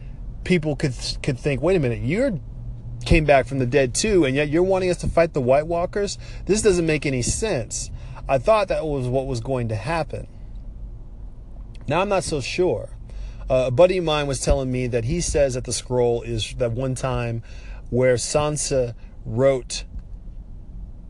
people 0.44 0.76
could 0.76 0.94
could 1.22 1.38
think, 1.38 1.62
wait 1.62 1.76
a 1.76 1.80
minute, 1.80 2.00
you 2.00 2.40
came 3.04 3.24
back 3.24 3.46
from 3.46 3.58
the 3.58 3.66
dead 3.66 3.94
too, 3.94 4.24
and 4.24 4.36
yet 4.36 4.48
you're 4.48 4.62
wanting 4.62 4.90
us 4.90 4.98
to 4.98 5.06
fight 5.06 5.32
the 5.32 5.40
White 5.40 5.66
Walkers. 5.66 6.18
This 6.46 6.62
doesn't 6.62 6.86
make 6.86 7.06
any 7.06 7.22
sense. 7.22 7.90
I 8.28 8.38
thought 8.38 8.68
that 8.68 8.86
was 8.86 9.08
what 9.08 9.26
was 9.26 9.40
going 9.40 9.68
to 9.68 9.76
happen. 9.76 10.26
Now 11.88 12.02
I'm 12.02 12.08
not 12.08 12.24
so 12.24 12.40
sure. 12.40 12.90
Uh, 13.48 13.64
a 13.66 13.70
buddy 13.70 13.98
of 13.98 14.04
mine 14.04 14.28
was 14.28 14.40
telling 14.40 14.70
me 14.70 14.86
that 14.86 15.04
he 15.04 15.20
says 15.20 15.54
that 15.54 15.64
the 15.64 15.72
scroll 15.72 16.22
is 16.22 16.54
that 16.58 16.70
one 16.72 16.94
time 16.94 17.42
where 17.88 18.14
Sansa 18.14 18.94
wrote 19.24 19.84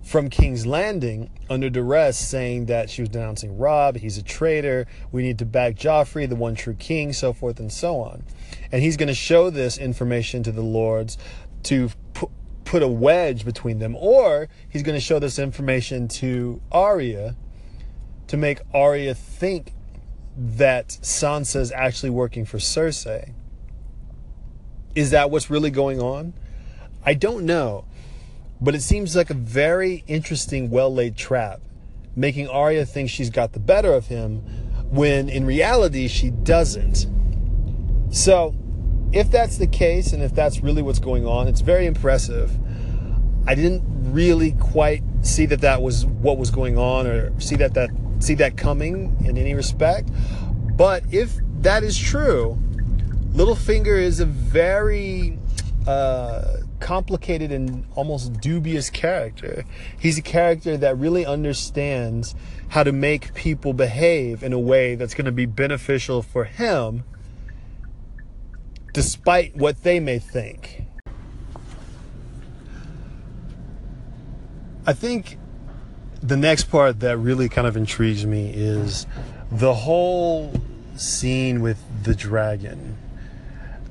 from 0.02 0.30
King's 0.30 0.66
Landing 0.66 1.30
under 1.48 1.70
duress 1.70 2.16
saying 2.18 2.66
that 2.66 2.90
she 2.90 3.02
was 3.02 3.08
denouncing 3.10 3.58
Robb, 3.58 3.96
he's 3.96 4.18
a 4.18 4.22
traitor, 4.22 4.86
we 5.12 5.22
need 5.22 5.38
to 5.38 5.46
back 5.46 5.74
Joffrey, 5.74 6.28
the 6.28 6.36
one 6.36 6.54
true 6.54 6.74
king, 6.74 7.12
so 7.12 7.32
forth 7.32 7.60
and 7.60 7.72
so 7.72 8.00
on. 8.00 8.24
And 8.72 8.82
he's 8.82 8.96
going 8.96 9.08
to 9.08 9.14
show 9.14 9.50
this 9.50 9.78
information 9.78 10.42
to 10.44 10.52
the 10.52 10.62
lords 10.62 11.18
to 11.64 11.90
pu- 12.14 12.30
put 12.64 12.82
a 12.82 12.88
wedge 12.88 13.44
between 13.44 13.78
them, 13.78 13.96
or 13.96 14.48
he's 14.68 14.82
going 14.82 14.96
to 14.96 15.04
show 15.04 15.18
this 15.18 15.38
information 15.38 16.08
to 16.08 16.60
Arya 16.72 17.36
to 18.28 18.36
make 18.36 18.60
Arya 18.72 19.14
think 19.14 19.74
that 20.36 20.88
Sansa 21.02 21.56
is 21.56 21.72
actually 21.72 22.10
working 22.10 22.44
for 22.44 22.58
Cersei. 22.58 23.34
Is 24.94 25.10
that 25.10 25.30
what's 25.30 25.50
really 25.50 25.70
going 25.70 26.00
on? 26.00 26.32
I 27.04 27.14
don't 27.14 27.44
know. 27.44 27.86
But 28.60 28.74
it 28.74 28.82
seems 28.82 29.16
like 29.16 29.30
a 29.30 29.34
very 29.34 30.04
interesting, 30.06 30.70
well 30.70 30.92
laid 30.92 31.16
trap, 31.16 31.60
making 32.14 32.48
Arya 32.48 32.84
think 32.84 33.08
she's 33.08 33.30
got 33.30 33.52
the 33.52 33.60
better 33.60 33.92
of 33.92 34.06
him 34.06 34.38
when 34.90 35.28
in 35.28 35.46
reality 35.46 36.08
she 36.08 36.30
doesn't. 36.30 37.06
So, 38.10 38.54
if 39.12 39.30
that's 39.30 39.56
the 39.56 39.66
case 39.66 40.12
and 40.12 40.22
if 40.22 40.34
that's 40.34 40.60
really 40.60 40.82
what's 40.82 40.98
going 40.98 41.26
on, 41.26 41.48
it's 41.48 41.60
very 41.60 41.86
impressive. 41.86 42.56
I 43.46 43.54
didn't 43.54 43.82
really 44.12 44.52
quite 44.52 45.02
see 45.22 45.46
that 45.46 45.60
that 45.62 45.82
was 45.82 46.06
what 46.06 46.38
was 46.38 46.50
going 46.50 46.76
on 46.76 47.06
or 47.06 47.38
see 47.40 47.56
that 47.56 47.74
that 47.74 47.90
see 48.18 48.34
that 48.34 48.56
coming 48.56 49.16
in 49.24 49.36
any 49.36 49.54
respect. 49.54 50.10
But 50.76 51.02
if 51.10 51.38
that 51.62 51.82
is 51.82 51.98
true, 51.98 52.58
Littlefinger 53.32 53.98
is 53.98 54.20
a 54.20 54.26
very 54.26 55.38
uh, 55.86 56.58
complicated 56.80 57.52
and 57.52 57.86
almost 57.94 58.40
dubious 58.40 58.90
character. 58.90 59.64
He's 59.98 60.18
a 60.18 60.22
character 60.22 60.76
that 60.76 60.98
really 60.98 61.24
understands 61.24 62.34
how 62.68 62.82
to 62.82 62.92
make 62.92 63.34
people 63.34 63.72
behave 63.72 64.42
in 64.42 64.52
a 64.52 64.58
way 64.58 64.94
that's 64.94 65.14
going 65.14 65.26
to 65.26 65.32
be 65.32 65.46
beneficial 65.46 66.22
for 66.22 66.44
him, 66.44 67.04
despite 68.92 69.56
what 69.56 69.82
they 69.82 70.00
may 70.00 70.18
think. 70.18 70.84
I 74.86 74.92
think 74.92 75.36
the 76.22 76.36
next 76.36 76.64
part 76.64 77.00
that 77.00 77.18
really 77.18 77.48
kind 77.48 77.66
of 77.66 77.76
intrigues 77.76 78.26
me 78.26 78.50
is 78.52 79.06
the 79.50 79.74
whole 79.74 80.52
scene 80.96 81.60
with 81.60 81.78
the 82.02 82.14
dragon. 82.14 82.96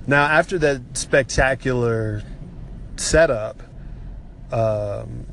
Now, 0.08 0.24
after 0.26 0.58
that 0.60 0.82
spectacular 0.98 2.24
setup, 3.00 3.62
um, 4.52 5.26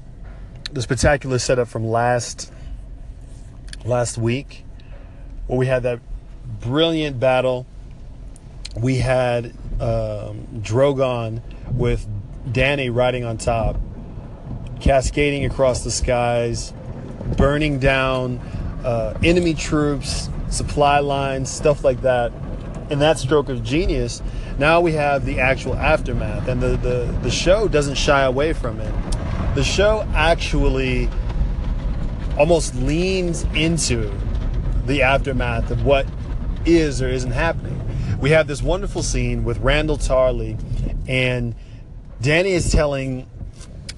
the 0.73 0.83
spectacular 0.83 1.39
setup 1.39 1.69
from 1.69 1.87
last 1.87 2.53
last 3.85 4.19
week, 4.19 4.65
where 5.47 5.59
we 5.59 5.67
had 5.67 5.83
that 5.85 6.01
brilliant 6.61 7.21
battle, 7.21 7.67
we 8.77 8.97
had 8.97 9.47
um, 9.81 10.47
Drogon 10.61 11.41
with 11.73 12.07
Dany 12.49 12.95
riding 12.95 13.25
on 13.25 13.39
top, 13.39 13.77
cascading 14.81 15.45
across 15.45 15.85
the 15.85 15.91
skies, 15.91 16.73
burning 17.37 17.79
down 17.79 18.39
uh, 18.85 19.19
enemy 19.23 19.55
troops, 19.55 20.29
supply 20.49 21.01
lines, 21.01 21.51
stuff 21.51 21.85
like 21.85 22.03
that. 22.03 22.33
And 22.91 23.01
that 23.01 23.19
stroke 23.19 23.49
of 23.49 23.65
genius, 23.65 24.23
now 24.59 24.81
we 24.81 24.93
have 24.93 25.25
the 25.25 25.41
actual 25.41 25.75
aftermath. 25.75 26.49
And 26.49 26.61
the, 26.61 26.77
the, 26.77 27.19
the 27.23 27.31
show 27.31 27.69
doesn't 27.69 27.97
shy 27.97 28.23
away 28.23 28.53
from 28.53 28.81
it. 28.81 28.93
The 29.55 29.65
show 29.65 30.07
actually 30.15 31.09
almost 32.39 32.75
leans 32.75 33.45
into 33.55 34.13
the 34.87 35.03
aftermath 35.03 35.71
of 35.71 35.85
what 35.85 36.07
is 36.65 37.01
or 37.01 37.09
isn't 37.09 37.33
happening. 37.33 37.81
We 38.21 38.31
have 38.31 38.47
this 38.47 38.63
wonderful 38.63 39.03
scene 39.03 39.45
with 39.45 39.59
Randyll 39.61 39.99
Tarly, 39.99 40.59
and 41.09 41.55
Dany 42.21 42.51
is 42.51 42.73
telling 42.73 43.27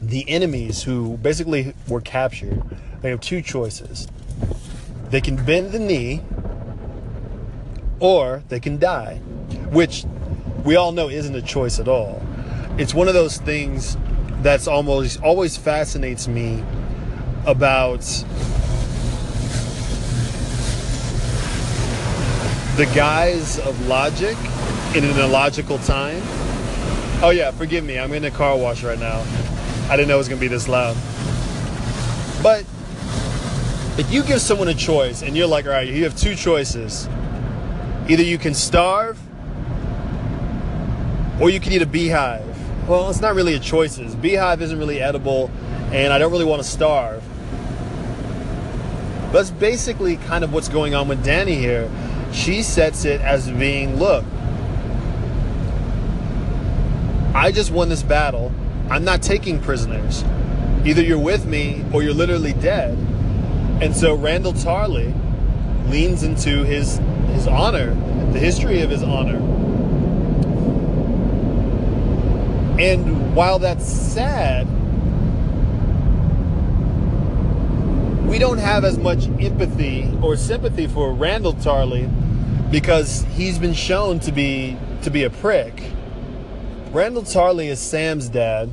the 0.00 0.29
enemies 0.29 0.83
who 0.83 1.17
basically 1.19 1.75
were 1.88 2.00
captured 2.00 2.62
they 3.00 3.11
have 3.11 3.21
two 3.21 3.43
choices. 3.43 4.09
They 5.11 5.21
can 5.21 5.37
bend 5.45 5.73
the 5.73 5.79
knee 5.79 6.23
or 8.00 8.43
they 8.49 8.61
can 8.61 8.79
die, 8.79 9.17
which 9.71 10.05
we 10.65 10.77
all 10.77 10.93
know 10.93 11.09
isn't 11.09 11.35
a 11.35 11.43
choice 11.43 11.79
at 11.79 11.88
all. 11.88 12.23
It's 12.79 12.95
one 12.95 13.09
of 13.09 13.15
those 13.15 13.38
things 13.38 13.97
that's 14.43 14.69
almost 14.69 15.23
always 15.23 15.57
fascinates 15.57 16.29
me 16.29 16.62
about 17.47 18.03
the 22.77 22.87
guise 22.95 23.59
of 23.61 23.87
logic 23.87 24.37
in 24.95 25.05
an 25.05 25.19
illogical 25.19 25.79
time. 25.79 26.23
Oh 27.21 27.31
yeah, 27.35 27.50
forgive 27.50 27.85
me. 27.85 27.99
I'm 27.99 28.12
in 28.12 28.25
a 28.25 28.31
car 28.31 28.57
wash 28.57 28.85
right 28.85 28.99
now. 28.99 29.25
I 29.91 29.97
didn't 29.97 30.09
know 30.09 30.15
it 30.15 30.19
was 30.19 30.29
to 30.29 30.37
be 30.37 30.47
this 30.47 30.69
loud. 30.69 30.97
But 32.43 32.65
if 33.99 34.12
you 34.12 34.23
give 34.23 34.41
someone 34.41 34.69
a 34.69 34.75
choice 34.75 35.23
and 35.23 35.37
you're 35.37 35.49
like, 35.49 35.65
all 35.65 35.73
right, 35.73 35.88
you 35.88 36.05
have 36.05 36.17
two 36.17 36.37
choices. 36.37 37.09
Either 38.09 38.23
you 38.23 38.38
can 38.38 38.55
starve 38.55 39.19
or 41.40 41.50
you 41.50 41.61
can 41.61 41.73
eat 41.73 41.83
a 41.83 41.87
beehive. 41.87 42.45
Well, 42.88 43.11
it's 43.11 43.21
not 43.21 43.35
really 43.35 43.54
a 43.54 43.59
choices. 43.59 44.14
Beehive 44.14 44.62
isn't 44.62 44.78
really 44.78 45.00
edible 45.00 45.50
and 45.92 46.12
I 46.12 46.18
don't 46.18 46.33
really 46.33 46.45
want 46.45 46.62
to 46.62 46.68
starve. 46.68 47.23
But 49.26 49.33
that's 49.33 49.50
basically 49.50 50.16
kind 50.16 50.42
of 50.42 50.52
what's 50.52 50.68
going 50.68 50.95
on 50.95 51.09
with 51.09 51.25
Dany 51.25 51.59
here. 51.59 51.90
She 52.33 52.62
sets 52.62 53.04
it 53.04 53.21
as 53.21 53.50
being, 53.50 53.97
look, 53.97 54.25
I 57.35 57.52
just 57.52 57.71
won 57.71 57.88
this 57.88 58.02
battle. 58.02 58.52
I'm 58.90 59.04
not 59.04 59.23
taking 59.23 59.61
prisoners. 59.61 60.25
Either 60.85 61.02
you're 61.02 61.18
with 61.18 61.47
me 61.47 61.85
or 61.92 62.02
you're 62.02 62.14
literally 62.14 62.55
dead. 62.55 62.96
And 63.83 63.94
so 63.94 64.16
Randyll 64.16 64.55
Tarly 64.55 65.14
leans 65.90 66.22
into 66.22 66.64
his 66.64 66.98
his 67.33 67.46
honor, 67.46 67.94
the 68.33 68.38
history 68.38 68.81
of 68.81 68.90
his 68.90 69.03
honor. 69.03 69.38
And 72.79 73.35
while 73.35 73.59
that's 73.59 73.85
sad, 73.85 74.67
we 78.29 78.38
don't 78.38 78.59
have 78.59 78.85
as 78.85 78.99
much 78.99 79.27
empathy 79.41 80.17
or 80.23 80.37
sympathy 80.37 80.87
for 80.87 81.12
Randyll 81.12 81.61
Tarly 81.62 82.09
because 82.71 83.25
he's 83.35 83.59
been 83.59 83.73
shown 83.73 84.21
to 84.21 84.31
be 84.31 84.77
to 85.03 85.11
be 85.11 85.25
a 85.25 85.31
prick. 85.31 85.83
Randyll 86.93 87.25
Tarly 87.25 87.67
is 87.67 87.81
Sam's 87.81 88.29
dad, 88.29 88.71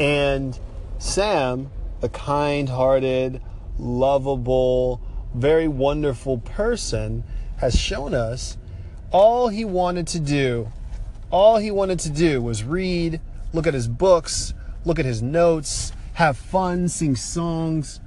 and 0.00 0.58
Sam, 0.98 1.70
a 2.00 2.08
kind-hearted, 2.08 3.42
lovable, 3.78 5.00
very 5.34 5.68
wonderful 5.68 6.38
person, 6.38 7.24
has 7.58 7.78
shown 7.78 8.14
us 8.14 8.56
all 9.10 9.48
he 9.48 9.64
wanted 9.64 10.06
to 10.08 10.20
do, 10.20 10.72
all 11.32 11.56
he 11.56 11.70
wanted 11.70 11.98
to 12.00 12.10
do 12.10 12.40
was 12.40 12.62
read, 12.62 13.20
look 13.52 13.66
at 13.66 13.74
his 13.74 13.88
books, 13.88 14.54
look 14.84 14.98
at 14.98 15.04
his 15.04 15.22
notes, 15.22 15.92
have 16.14 16.36
fun, 16.36 16.88
sing 16.88 17.16
songs. 17.16 18.00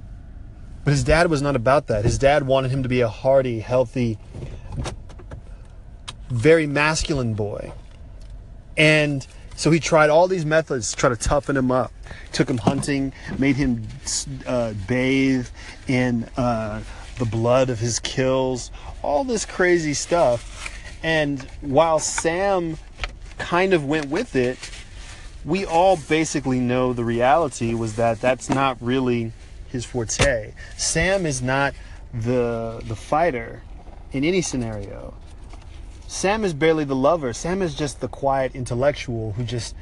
But 0.84 0.92
his 0.92 1.02
dad 1.02 1.28
was 1.28 1.42
not 1.42 1.56
about 1.56 1.88
that. 1.88 2.04
His 2.04 2.16
dad 2.16 2.46
wanted 2.46 2.70
him 2.70 2.84
to 2.84 2.88
be 2.88 3.00
a 3.00 3.08
hearty, 3.08 3.58
healthy, 3.58 4.18
very 6.30 6.66
masculine 6.68 7.34
boy. 7.34 7.72
And 8.76 9.26
so 9.56 9.72
he 9.72 9.80
tried 9.80 10.10
all 10.10 10.28
these 10.28 10.46
methods 10.46 10.92
to 10.92 10.96
try 10.96 11.08
to 11.08 11.16
toughen 11.16 11.56
him 11.56 11.72
up. 11.72 11.92
Took 12.32 12.48
him 12.48 12.58
hunting, 12.58 13.12
made 13.38 13.56
him 13.56 13.88
uh, 14.46 14.74
bathe 14.86 15.48
in 15.88 16.28
uh, 16.36 16.82
the 17.18 17.24
blood 17.24 17.70
of 17.70 17.80
his 17.80 17.98
kills, 17.98 18.70
all 19.02 19.24
this 19.24 19.44
crazy 19.44 19.94
stuff. 19.94 20.72
And 21.02 21.42
while 21.62 21.98
Sam 21.98 22.76
kind 23.38 23.72
of 23.72 23.84
went 23.84 24.08
with 24.08 24.34
it, 24.36 24.58
we 25.44 25.64
all 25.64 25.96
basically 26.08 26.58
know 26.58 26.92
the 26.92 27.04
reality 27.04 27.74
was 27.74 27.96
that 27.96 28.20
that's 28.20 28.48
not 28.48 28.76
really 28.80 29.32
his 29.68 29.84
forte. 29.84 30.52
Sam 30.76 31.26
is 31.26 31.40
not 31.42 31.74
the 32.12 32.82
the 32.84 32.96
fighter 32.96 33.62
in 34.12 34.24
any 34.24 34.42
scenario. 34.42 35.14
Sam 36.08 36.44
is 36.44 36.54
barely 36.54 36.84
the 36.84 36.96
lover. 36.96 37.32
Sam 37.32 37.62
is 37.62 37.74
just 37.74 38.00
the 38.00 38.08
quiet 38.08 38.54
intellectual 38.54 39.32
who 39.32 39.44
just 39.44 39.74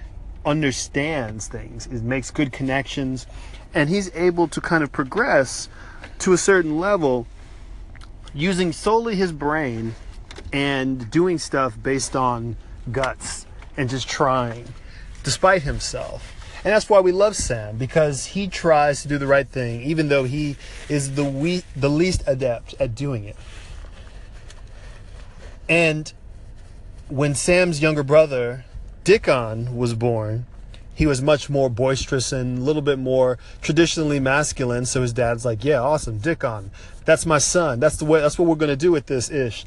understands 0.45 1.49
things, 1.49 1.87
it 1.87 2.03
makes 2.03 2.31
good 2.31 2.53
connections, 2.53 3.27
and 3.73 3.89
he's 3.89 4.15
able 4.15 4.49
to 4.49 4.61
kind 4.61 4.85
of 4.85 4.93
progress 4.93 5.69
to 6.19 6.33
a 6.33 6.39
certain 6.39 6.79
level 6.79 7.27
using 8.35 8.73
solely 8.73 9.17
his 9.17 9.33
brain 9.33 9.95
and 10.53 11.11
doing 11.11 11.39
stuff 11.39 11.77
based 11.83 12.15
on 12.15 12.57
guts 12.91 13.47
and 13.77 13.89
just 13.89 14.09
trying 14.09 14.67
despite 15.23 15.63
himself. 15.63 16.31
And 16.65 16.73
that's 16.73 16.89
why 16.89 17.01
we 17.01 17.13
love 17.13 17.37
Sam 17.37 17.77
because 17.77 18.27
he 18.27 18.49
tries 18.49 19.03
to 19.03 19.09
do 19.09 19.19
the 19.19 19.27
right 19.27 19.49
thing 19.49 19.83
even 19.83 20.09
though 20.09 20.25
he 20.25 20.57
is 20.89 21.15
the 21.15 21.25
we, 21.25 21.63
the 21.77 21.91
least 21.91 22.23
adept 22.27 22.75
at 22.81 22.95
doing 22.95 23.25
it. 23.25 23.37
And 25.69 26.13
when 27.09 27.35
Sam's 27.35 27.83
younger 27.83 28.03
brother, 28.03 28.65
Dickon, 29.03 29.77
was 29.77 29.95
born, 29.95 30.47
he 30.95 31.07
was 31.07 31.21
much 31.21 31.51
more 31.51 31.69
boisterous 31.69 32.33
and 32.33 32.59
a 32.59 32.61
little 32.63 32.83
bit 32.83 32.99
more 32.99 33.39
traditionally 33.61 34.21
masculine. 34.21 34.87
So 34.87 35.03
his 35.03 35.13
dad's 35.13 35.45
like, 35.45 35.65
"Yeah, 35.65 35.81
awesome, 35.81 36.19
Dickon. 36.19 36.71
That's 37.05 37.27
my 37.27 37.39
son. 37.39 37.81
That's 37.81 37.97
the 37.97 38.05
way. 38.05 38.21
That's 38.21 38.39
what 38.39 38.49
we're 38.49 38.55
gonna 38.55 38.77
do 38.77 38.93
with 38.93 39.07
this 39.07 39.31
ish." 39.31 39.67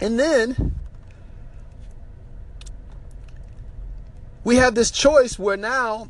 And 0.00 0.20
then 0.20 0.74
we 4.46 4.54
have 4.54 4.76
this 4.76 4.92
choice 4.92 5.40
where 5.40 5.56
now 5.56 6.08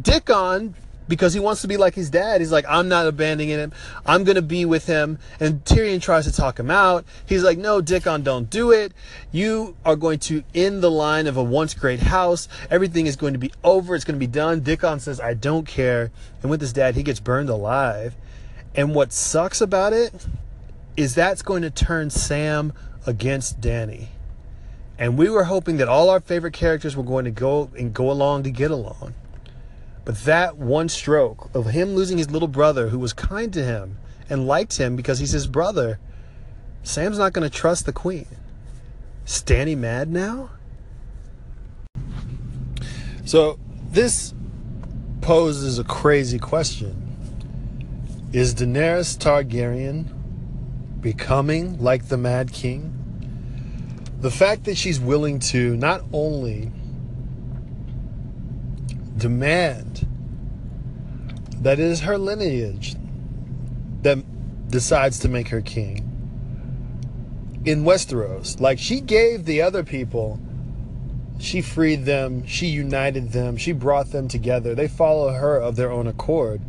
Dickon 0.00 0.76
because 1.08 1.34
he 1.34 1.40
wants 1.40 1.62
to 1.62 1.66
be 1.66 1.76
like 1.76 1.92
his 1.92 2.08
dad. 2.08 2.40
He's 2.40 2.52
like, 2.52 2.64
I'm 2.68 2.88
not 2.88 3.08
abandoning 3.08 3.48
him. 3.48 3.72
I'm 4.06 4.22
going 4.22 4.36
to 4.36 4.42
be 4.42 4.64
with 4.64 4.86
him. 4.86 5.18
And 5.40 5.64
Tyrion 5.64 6.00
tries 6.00 6.24
to 6.26 6.32
talk 6.32 6.60
him 6.60 6.70
out. 6.70 7.04
He's 7.26 7.42
like, 7.42 7.58
no, 7.58 7.80
Dickon, 7.80 8.22
don't 8.22 8.48
do 8.48 8.70
it. 8.70 8.92
You 9.32 9.74
are 9.84 9.96
going 9.96 10.20
to 10.20 10.44
end 10.54 10.84
the 10.84 10.90
line 10.90 11.26
of 11.26 11.36
a 11.36 11.42
once 11.42 11.74
great 11.74 11.98
house. 11.98 12.46
Everything 12.70 13.08
is 13.08 13.16
going 13.16 13.32
to 13.32 13.40
be 13.40 13.50
over. 13.64 13.96
It's 13.96 14.04
going 14.04 14.14
to 14.14 14.24
be 14.24 14.28
done. 14.28 14.60
Dickon 14.60 15.00
says, 15.00 15.18
I 15.18 15.34
don't 15.34 15.66
care. 15.66 16.12
And 16.42 16.52
with 16.52 16.60
his 16.60 16.72
dad, 16.72 16.94
he 16.94 17.02
gets 17.02 17.18
burned 17.18 17.48
alive. 17.48 18.14
And 18.76 18.94
what 18.94 19.12
sucks 19.12 19.60
about 19.60 19.92
it 19.92 20.28
is 20.96 21.16
that's 21.16 21.42
going 21.42 21.62
to 21.62 21.70
turn 21.70 22.10
Sam 22.10 22.72
against 23.04 23.60
Dany. 23.60 24.10
And 24.98 25.16
we 25.16 25.30
were 25.30 25.44
hoping 25.44 25.76
that 25.76 25.88
all 25.88 26.10
our 26.10 26.20
favorite 26.20 26.54
characters 26.54 26.96
were 26.96 27.04
going 27.04 27.24
to 27.24 27.30
go 27.30 27.70
and 27.78 27.94
go 27.94 28.10
along 28.10 28.42
to 28.42 28.50
get 28.50 28.70
along. 28.70 29.14
But 30.04 30.24
that 30.24 30.56
one 30.56 30.88
stroke 30.88 31.50
of 31.54 31.66
him 31.66 31.94
losing 31.94 32.18
his 32.18 32.30
little 32.30 32.48
brother 32.48 32.88
who 32.88 32.98
was 32.98 33.12
kind 33.12 33.52
to 33.52 33.62
him 33.62 33.98
and 34.28 34.46
liked 34.46 34.76
him 34.78 34.96
because 34.96 35.18
he's 35.18 35.32
his 35.32 35.46
brother, 35.46 36.00
Sam's 36.82 37.18
not 37.18 37.32
going 37.32 37.48
to 37.48 37.54
trust 37.54 37.86
the 37.86 37.92
queen. 37.92 38.26
Stanny 39.24 39.74
mad 39.74 40.10
now? 40.10 40.50
So, 43.24 43.58
this 43.90 44.32
poses 45.20 45.78
a 45.78 45.84
crazy 45.84 46.38
question. 46.38 47.04
Is 48.32 48.54
Daenerys 48.54 49.18
Targaryen 49.18 50.06
becoming 51.00 51.78
like 51.78 52.08
the 52.08 52.16
Mad 52.16 52.52
King? 52.52 52.97
The 54.20 54.30
fact 54.30 54.64
that 54.64 54.76
she's 54.76 54.98
willing 54.98 55.38
to 55.40 55.76
not 55.76 56.02
only 56.12 56.72
demand 59.16 60.06
that 61.60 61.78
it 61.78 61.84
is 61.84 62.00
her 62.00 62.18
lineage 62.18 62.96
that 64.02 64.18
decides 64.70 65.18
to 65.20 65.28
make 65.28 65.48
her 65.48 65.60
king 65.60 66.04
in 67.64 67.84
Westeros. 67.84 68.60
Like 68.60 68.78
she 68.78 69.00
gave 69.00 69.44
the 69.44 69.62
other 69.62 69.82
people, 69.82 70.40
she 71.38 71.60
freed 71.60 72.04
them, 72.04 72.46
she 72.46 72.66
united 72.66 73.32
them, 73.32 73.56
she 73.56 73.72
brought 73.72 74.10
them 74.10 74.28
together. 74.28 74.74
They 74.74 74.88
follow 74.88 75.32
her 75.32 75.58
of 75.58 75.76
their 75.76 75.90
own 75.90 76.06
accord. 76.06 76.60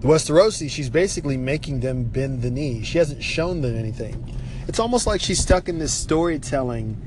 The 0.00 0.08
Westerosi, 0.08 0.68
she's 0.68 0.90
basically 0.90 1.36
making 1.36 1.80
them 1.80 2.04
bend 2.04 2.42
the 2.42 2.50
knee. 2.50 2.82
She 2.82 2.98
hasn't 2.98 3.22
shown 3.22 3.60
them 3.60 3.76
anything. 3.76 4.36
It's 4.68 4.78
almost 4.78 5.06
like 5.06 5.20
she's 5.20 5.40
stuck 5.40 5.68
in 5.68 5.78
this 5.78 5.92
storytelling 5.92 7.00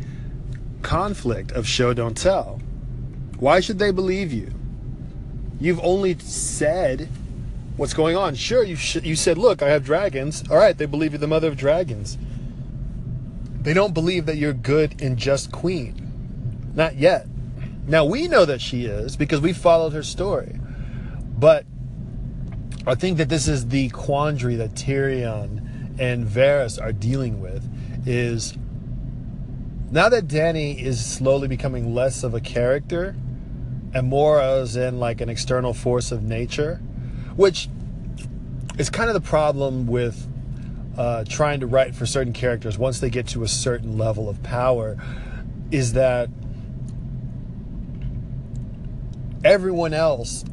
conflict 0.82 1.52
of 1.52 1.68
show 1.68 1.94
don't 1.94 2.16
tell. 2.16 2.62
Why 3.40 3.60
should 3.60 3.80
they 3.80 3.92
believe 3.92 4.32
you? 4.32 4.52
You've 5.60 5.80
only 5.82 6.18
said 6.20 7.10
what's 7.78 7.94
going 7.94 8.16
on. 8.16 8.36
Sure, 8.36 8.64
you 8.64 8.76
sh- 8.76 9.04
you 9.04 9.16
said, 9.16 9.38
"Look, 9.38 9.62
I 9.62 9.70
have 9.70 9.84
dragons." 9.84 10.44
All 10.50 10.58
right, 10.58 10.78
they 10.78 10.86
believe 10.86 11.12
you're 11.12 11.20
the 11.20 11.28
mother 11.28 11.48
of 11.48 11.58
dragons. 11.58 12.18
They 13.62 13.74
don't 13.74 13.94
believe 13.94 14.26
that 14.28 14.38
you're 14.38 14.54
good 14.54 15.02
and 15.02 15.18
just 15.18 15.52
queen. 15.52 16.72
Not 16.76 16.96
yet. 16.98 17.28
Now 17.88 18.06
we 18.06 18.28
know 18.28 18.46
that 18.46 18.62
she 18.62 18.86
is 18.86 19.16
because 19.16 19.42
we 19.42 19.54
followed 19.54 19.94
her 19.94 20.04
story. 20.04 20.60
But 21.38 21.66
I 22.86 22.96
think 22.96 23.18
that 23.18 23.30
this 23.30 23.48
is 23.48 23.70
the 23.70 23.90
quandary 23.90 24.56
that 24.58 24.76
Tyrion 24.76 25.65
and 26.00 26.28
Varys 26.28 26.82
are 26.82 26.92
dealing 26.92 27.42
with 27.42 27.64
is 28.08 28.58
now 29.92 30.10
that 30.10 30.28
Dany 30.28 30.82
is 30.82 31.04
slowly 31.04 31.48
becoming 31.48 31.94
less 31.94 32.24
of 32.24 32.34
a 32.34 32.42
character 32.42 33.16
and 33.94 34.08
more 34.08 34.42
as 34.42 34.76
in 34.76 35.00
like 35.00 35.22
an 35.22 35.30
external 35.30 35.74
force 35.74 36.12
of 36.12 36.22
nature, 36.24 36.78
which 37.36 37.70
is 38.78 38.90
kind 38.90 39.10
of 39.10 39.14
the 39.14 39.22
problem 39.22 39.88
with 39.88 40.28
uh, 40.98 41.24
trying 41.24 41.62
to 41.62 41.68
write 41.68 41.96
for 41.96 42.06
certain 42.06 42.34
characters 42.34 42.78
once 42.78 43.00
they 43.00 43.10
get 43.10 43.28
to 43.28 43.44
a 43.44 43.48
certain 43.48 43.98
level 43.98 44.28
of 44.28 44.42
power, 44.44 44.98
is 45.72 45.94
that 45.94 46.30
everyone 49.44 49.94
else 49.94 50.44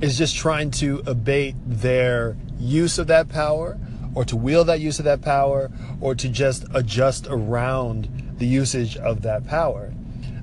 is 0.00 0.16
just 0.16 0.36
trying 0.36 0.70
to 0.70 1.02
abate 1.06 1.54
their 1.66 2.36
use 2.58 2.98
of 2.98 3.08
that 3.08 3.28
power 3.28 3.78
or 4.16 4.24
to 4.24 4.34
wield 4.34 4.66
that 4.66 4.80
use 4.80 4.98
of 4.98 5.04
that 5.04 5.20
power 5.20 5.70
or 6.00 6.14
to 6.14 6.28
just 6.28 6.64
adjust 6.74 7.26
around 7.28 8.08
the 8.38 8.46
usage 8.46 8.96
of 8.96 9.20
that 9.22 9.46
power. 9.46 9.92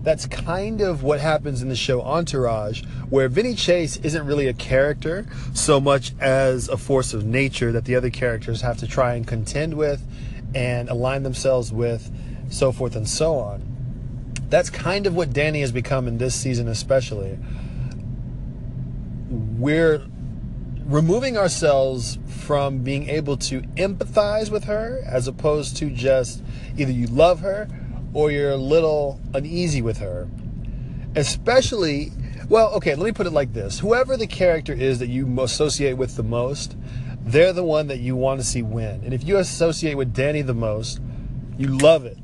That's 0.04 0.28
kind 0.28 0.82
of 0.82 1.02
what 1.02 1.20
happens 1.20 1.62
in 1.64 1.70
the 1.70 1.76
show 1.76 2.02
Entourage, 2.02 2.84
where 3.10 3.28
Vinny 3.28 3.56
Chase 3.56 3.98
isn't 3.98 4.28
really 4.28 4.48
a 4.48 4.54
character 4.54 5.26
so 5.54 5.80
much 5.80 6.14
as 6.20 6.70
a 6.70 6.78
force 6.78 7.14
of 7.16 7.26
nature 7.26 7.72
that 7.72 7.86
the 7.86 7.96
other 7.96 8.12
characters 8.12 8.62
have 8.62 8.78
to 8.78 8.88
try 8.88 9.16
and 9.16 9.26
contend 9.26 9.74
with 9.74 10.06
and 10.54 10.88
align 10.88 11.24
themselves 11.24 11.72
with, 11.72 12.12
so 12.52 12.72
forth 12.72 12.96
and 12.96 13.10
so 13.10 13.40
on. 13.40 13.64
That's 14.50 14.70
kind 14.70 15.08
of 15.08 15.16
what 15.16 15.32
Dany 15.32 15.62
has 15.62 15.72
become 15.72 16.08
in 16.08 16.20
this 16.20 16.36
season, 16.36 16.68
especially. 16.68 17.40
We're 19.30 20.06
removing 20.86 21.38
ourselves 21.38 22.18
from 22.28 22.80
being 22.80 23.10
able 23.10 23.38
to 23.38 23.62
empathize 23.78 24.52
with 24.52 24.66
her 24.66 25.02
as 25.06 25.28
opposed 25.28 25.78
to 25.78 25.90
just 25.90 26.44
either 26.78 26.92
you 26.92 27.08
love 27.08 27.40
her 27.40 27.68
or 28.14 28.32
you're 28.32 28.52
a 28.52 28.58
little 28.58 29.20
uneasy 29.34 29.82
with 29.82 29.98
her. 29.98 30.28
Especially, 31.16 32.12
well, 32.50 32.74
okay, 32.74 32.96
let 32.96 33.06
me 33.06 33.12
put 33.12 33.28
it 33.28 33.32
like 33.34 33.54
this 33.54 33.80
whoever 33.80 34.18
the 34.18 34.28
character 34.28 34.74
is 34.74 35.00
that 35.00 35.08
you 35.08 35.40
associate 35.42 35.94
with 35.94 36.16
the 36.16 36.24
most, 36.24 36.76
they're 37.26 37.54
the 37.54 37.64
one 37.64 37.88
that 37.88 38.00
you 38.00 38.16
want 38.16 38.40
to 38.40 38.46
see 38.46 38.62
win. 38.62 39.02
And 39.04 39.14
if 39.14 39.24
you 39.24 39.38
associate 39.38 39.96
with 39.96 40.14
Dany 40.14 40.46
the 40.46 40.54
most, 40.54 41.00
you 41.58 41.68
love 41.68 42.06
it. 42.06 42.18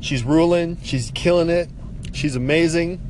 She's 0.00 0.24
ruling, 0.24 0.78
she's 0.82 1.12
killing 1.14 1.48
it, 1.48 1.68
she's 2.12 2.34
amazing. 2.34 3.00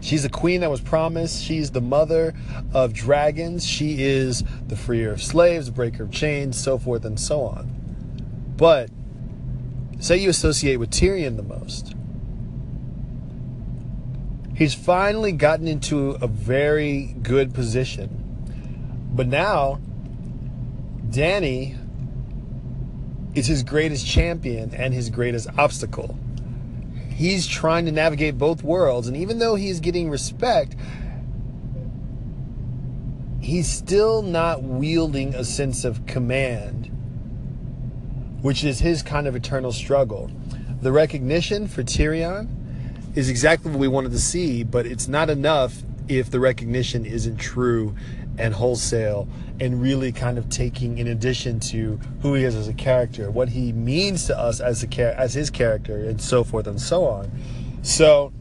She's 0.00 0.22
the 0.22 0.30
queen 0.30 0.62
that 0.62 0.70
was 0.70 0.80
promised. 0.80 1.42
She's 1.42 1.70
the 1.70 1.80
mother 1.80 2.34
of 2.72 2.92
dragons. 2.92 3.66
She 3.66 4.02
is 4.02 4.42
the 4.66 4.76
freer 4.76 5.12
of 5.12 5.22
slaves, 5.22 5.70
breaker 5.70 6.04
of 6.04 6.10
chains, 6.10 6.58
so 6.58 6.78
forth 6.78 7.04
and 7.04 7.20
so 7.20 7.42
on. 7.42 7.70
But 8.56 8.90
say 10.00 10.16
you 10.16 10.30
associate 10.30 10.76
with 10.76 10.90
Tyrion 10.90 11.36
the 11.36 11.42
most. 11.42 11.94
He's 14.56 14.74
finally 14.74 15.32
gotten 15.32 15.66
into 15.66 16.10
a 16.20 16.26
very 16.26 17.16
good 17.22 17.54
position. 17.54 19.10
But 19.14 19.26
now, 19.26 19.80
Dany 21.08 21.78
is 23.34 23.46
his 23.46 23.62
greatest 23.62 24.06
champion 24.06 24.74
and 24.74 24.92
his 24.92 25.08
greatest 25.08 25.48
obstacle. 25.56 26.18
He's 27.20 27.46
trying 27.46 27.84
to 27.84 27.92
navigate 27.92 28.38
both 28.38 28.62
worlds, 28.62 29.06
and 29.06 29.14
even 29.14 29.38
though 29.38 29.54
he's 29.54 29.78
getting 29.78 30.08
respect, 30.08 30.74
he's 33.40 33.70
still 33.70 34.22
not 34.22 34.62
wielding 34.62 35.34
a 35.34 35.44
sense 35.44 35.84
of 35.84 36.06
command 36.06 36.90
which 38.42 38.64
is 38.64 38.80
his 38.80 39.02
kind 39.02 39.26
of 39.26 39.36
eternal 39.36 39.72
struggle. 39.72 40.30
The 40.80 40.92
recognition 40.92 41.68
for 41.68 41.82
Tyrion 41.82 42.48
is 43.14 43.28
exactly 43.28 43.70
what 43.70 43.80
we 43.80 43.88
wanted 43.88 44.12
to 44.12 44.18
see, 44.18 44.62
but 44.62 44.86
it's 44.86 45.08
not 45.08 45.28
enough 45.28 45.82
if 46.08 46.30
the 46.30 46.40
recognition 46.40 47.04
isn't 47.04 47.36
true 47.36 47.94
and 48.38 48.54
wholesale 48.54 49.28
and 49.60 49.80
really 49.80 50.12
kind 50.12 50.38
of 50.38 50.48
taking 50.48 50.98
in 50.98 51.06
addition 51.08 51.60
to 51.60 51.98
who 52.22 52.34
he 52.34 52.44
is 52.44 52.54
as 52.54 52.68
a 52.68 52.72
character, 52.72 53.30
what 53.30 53.50
he 53.50 53.72
means 53.72 54.26
to 54.26 54.38
us 54.38 54.60
as 54.60 54.82
a 54.82 55.20
as 55.20 55.34
his 55.34 55.50
character 55.50 56.08
and 56.08 56.20
so 56.20 56.42
forth 56.42 56.66
and 56.66 56.80
so 56.80 57.04
on. 57.04 57.30
So 57.82 58.32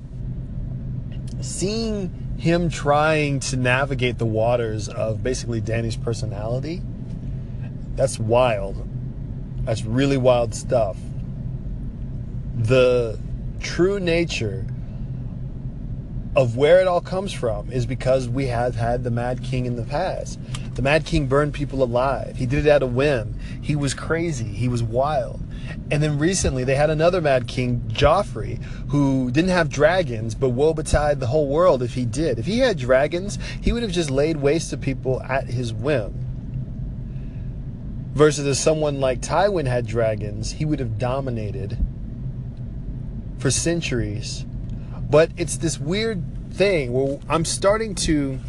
seeing 1.41 2.36
him 2.38 2.69
trying 2.69 3.39
to 3.41 3.58
navigate 3.58 4.17
the 4.17 4.25
waters 4.25 4.88
of 4.88 5.21
basically 5.21 5.60
Dany's 5.60 5.97
personality, 5.97 6.82
that's 7.95 8.17
wild. 8.17 8.88
That's 9.65 9.84
really 9.84 10.17
wild 10.17 10.56
stuff. 10.56 10.97
The 12.56 13.19
true 13.60 13.99
nature 13.99 14.65
of 16.35 16.55
where 16.55 16.79
it 16.79 16.87
all 16.87 17.01
comes 17.01 17.33
from 17.33 17.71
is 17.71 17.85
because 17.85 18.29
we 18.29 18.47
have 18.47 18.75
had 18.75 19.03
the 19.03 19.11
Mad 19.11 19.43
King 19.43 19.65
in 19.65 19.75
the 19.75 19.83
past. 19.83 20.39
The 20.75 20.81
Mad 20.81 21.05
King 21.05 21.25
burned 21.25 21.53
people 21.53 21.81
alive. 21.81 22.37
He 22.37 22.45
did 22.45 22.65
it 22.65 22.69
at 22.69 22.83
a 22.83 22.87
whim. 22.87 23.37
He 23.61 23.75
was 23.75 23.93
crazy. 23.93 24.45
He 24.45 24.67
was 24.67 24.83
wild. 24.83 25.41
And 25.91 26.03
then 26.03 26.19
recently 26.19 26.63
they 26.63 26.75
had 26.75 26.89
another 26.89 27.19
Mad 27.19 27.47
King, 27.47 27.81
Joffrey, 27.87 28.61
who 28.89 29.31
didn't 29.31 29.49
have 29.49 29.69
dragons, 29.69 30.35
but 30.35 30.49
woe 30.49 30.73
betide 30.73 31.19
the 31.19 31.27
whole 31.27 31.47
world 31.47 31.81
if 31.81 31.95
he 31.95 32.05
did. 32.05 32.37
If 32.37 32.45
he 32.45 32.59
had 32.59 32.77
dragons, 32.77 33.39
he 33.61 33.71
would 33.71 33.83
have 33.83 33.91
just 33.91 34.11
laid 34.11 34.37
waste 34.37 34.69
to 34.69 34.77
people 34.77 35.21
at 35.23 35.47
his 35.47 35.73
whim. 35.73 36.25
Versus 38.13 38.45
if 38.45 38.57
someone 38.57 38.99
like 38.99 39.21
Tywin 39.21 39.67
had 39.67 39.87
dragons, 39.87 40.51
he 40.51 40.65
would 40.65 40.79
have 40.79 40.97
dominated 40.97 41.77
for 43.39 43.49
centuries. 43.49 44.45
But 45.09 45.31
it's 45.37 45.57
this 45.57 45.79
weird 45.79 46.23
thing 46.53 46.93
where 46.93 47.19
I'm 47.27 47.45
starting 47.45 47.95
to 47.95 48.39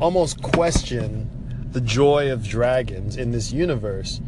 almost 0.00 0.42
question 0.42 1.28
the 1.72 1.80
joy 1.80 2.30
of 2.30 2.46
dragons 2.46 3.16
in 3.16 3.30
this 3.30 3.52
universe 3.52 4.20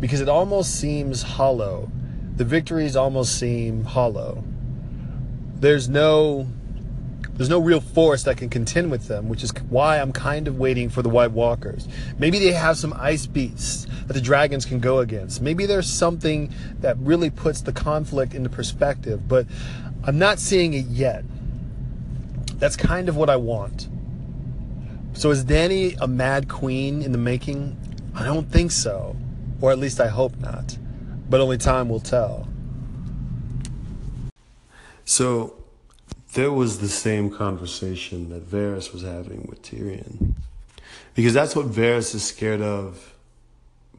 because 0.00 0.20
it 0.20 0.28
almost 0.28 0.74
seems 0.80 1.22
hollow. 1.22 1.90
The 2.36 2.44
victories 2.44 2.96
almost 2.96 3.38
seem 3.38 3.84
hollow. 3.84 4.42
There's 5.54 5.88
no 5.88 6.48
there's 7.34 7.48
no 7.48 7.60
real 7.60 7.80
force 7.80 8.24
that 8.24 8.36
can 8.36 8.50
contend 8.50 8.90
with 8.90 9.06
them, 9.06 9.28
which 9.28 9.44
is 9.44 9.52
why 9.68 10.00
I'm 10.00 10.10
kind 10.10 10.48
of 10.48 10.58
waiting 10.58 10.88
for 10.88 11.02
the 11.02 11.08
White 11.08 11.30
Walkers. 11.30 11.86
Maybe 12.18 12.40
they 12.40 12.50
have 12.50 12.76
some 12.76 12.92
ice 12.96 13.26
beasts 13.26 13.86
that 14.08 14.14
the 14.14 14.20
dragons 14.20 14.64
can 14.64 14.80
go 14.80 14.98
against. 14.98 15.40
Maybe 15.40 15.64
there's 15.64 15.88
something 15.88 16.52
that 16.80 16.98
really 16.98 17.30
puts 17.30 17.60
the 17.60 17.72
conflict 17.72 18.34
into 18.34 18.50
perspective, 18.50 19.28
but 19.28 19.46
I'm 20.04 20.18
not 20.18 20.38
seeing 20.38 20.74
it 20.74 20.86
yet. 20.86 21.24
That's 22.54 22.76
kind 22.76 23.08
of 23.08 23.16
what 23.16 23.30
I 23.30 23.36
want. 23.36 23.88
So 25.12 25.30
is 25.30 25.44
Dany 25.44 25.96
a 26.00 26.06
mad 26.06 26.48
queen 26.48 27.02
in 27.02 27.12
the 27.12 27.18
making? 27.18 27.76
I 28.14 28.24
don't 28.24 28.50
think 28.50 28.70
so. 28.70 29.16
Or 29.60 29.70
at 29.72 29.78
least 29.78 30.00
I 30.00 30.08
hope 30.08 30.38
not. 30.38 30.76
But 31.28 31.40
only 31.40 31.58
time 31.58 31.88
will 31.88 32.00
tell. 32.00 32.48
So 35.04 35.56
there 36.34 36.52
was 36.52 36.78
the 36.78 36.88
same 36.88 37.30
conversation 37.30 38.28
that 38.30 38.48
Varys 38.48 38.92
was 38.92 39.02
having 39.02 39.46
with 39.48 39.62
Tyrion. 39.62 40.34
Because 41.14 41.34
that's 41.34 41.56
what 41.56 41.66
Varys 41.66 42.14
is 42.14 42.22
scared 42.22 42.60
of 42.60 43.14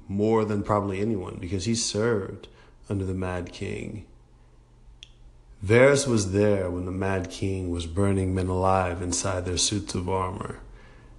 more 0.08 0.46
than 0.46 0.64
probably 0.64 1.02
anyone, 1.02 1.38
because 1.40 1.66
he 1.66 1.76
served 1.76 2.48
under 2.90 3.06
the 3.06 3.14
Mad 3.14 3.52
King. 3.52 4.06
Varys 5.64 6.08
was 6.08 6.32
there 6.32 6.70
when 6.70 6.86
the 6.86 6.92
Mad 6.92 7.30
King 7.30 7.70
was 7.70 7.86
burning 7.86 8.34
men 8.34 8.48
alive 8.48 9.02
inside 9.02 9.44
their 9.46 9.58
suits 9.58 9.94
of 9.94 10.08
armor. 10.08 10.60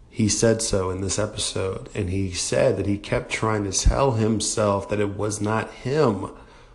He 0.09 0.29
said 0.29 0.62
so 0.62 0.90
in 0.90 1.03
this 1.03 1.18
episode, 1.18 1.90
and 1.94 2.09
he 2.09 2.33
said 2.33 2.76
that 2.76 2.87
he 2.87 2.96
kept 2.96 3.31
trying 3.31 3.64
to 3.64 3.79
tell 3.79 4.12
himself 4.12 4.88
that 4.88 4.98
it 4.98 5.16
was 5.16 5.40
not 5.40 5.70
him 5.70 6.31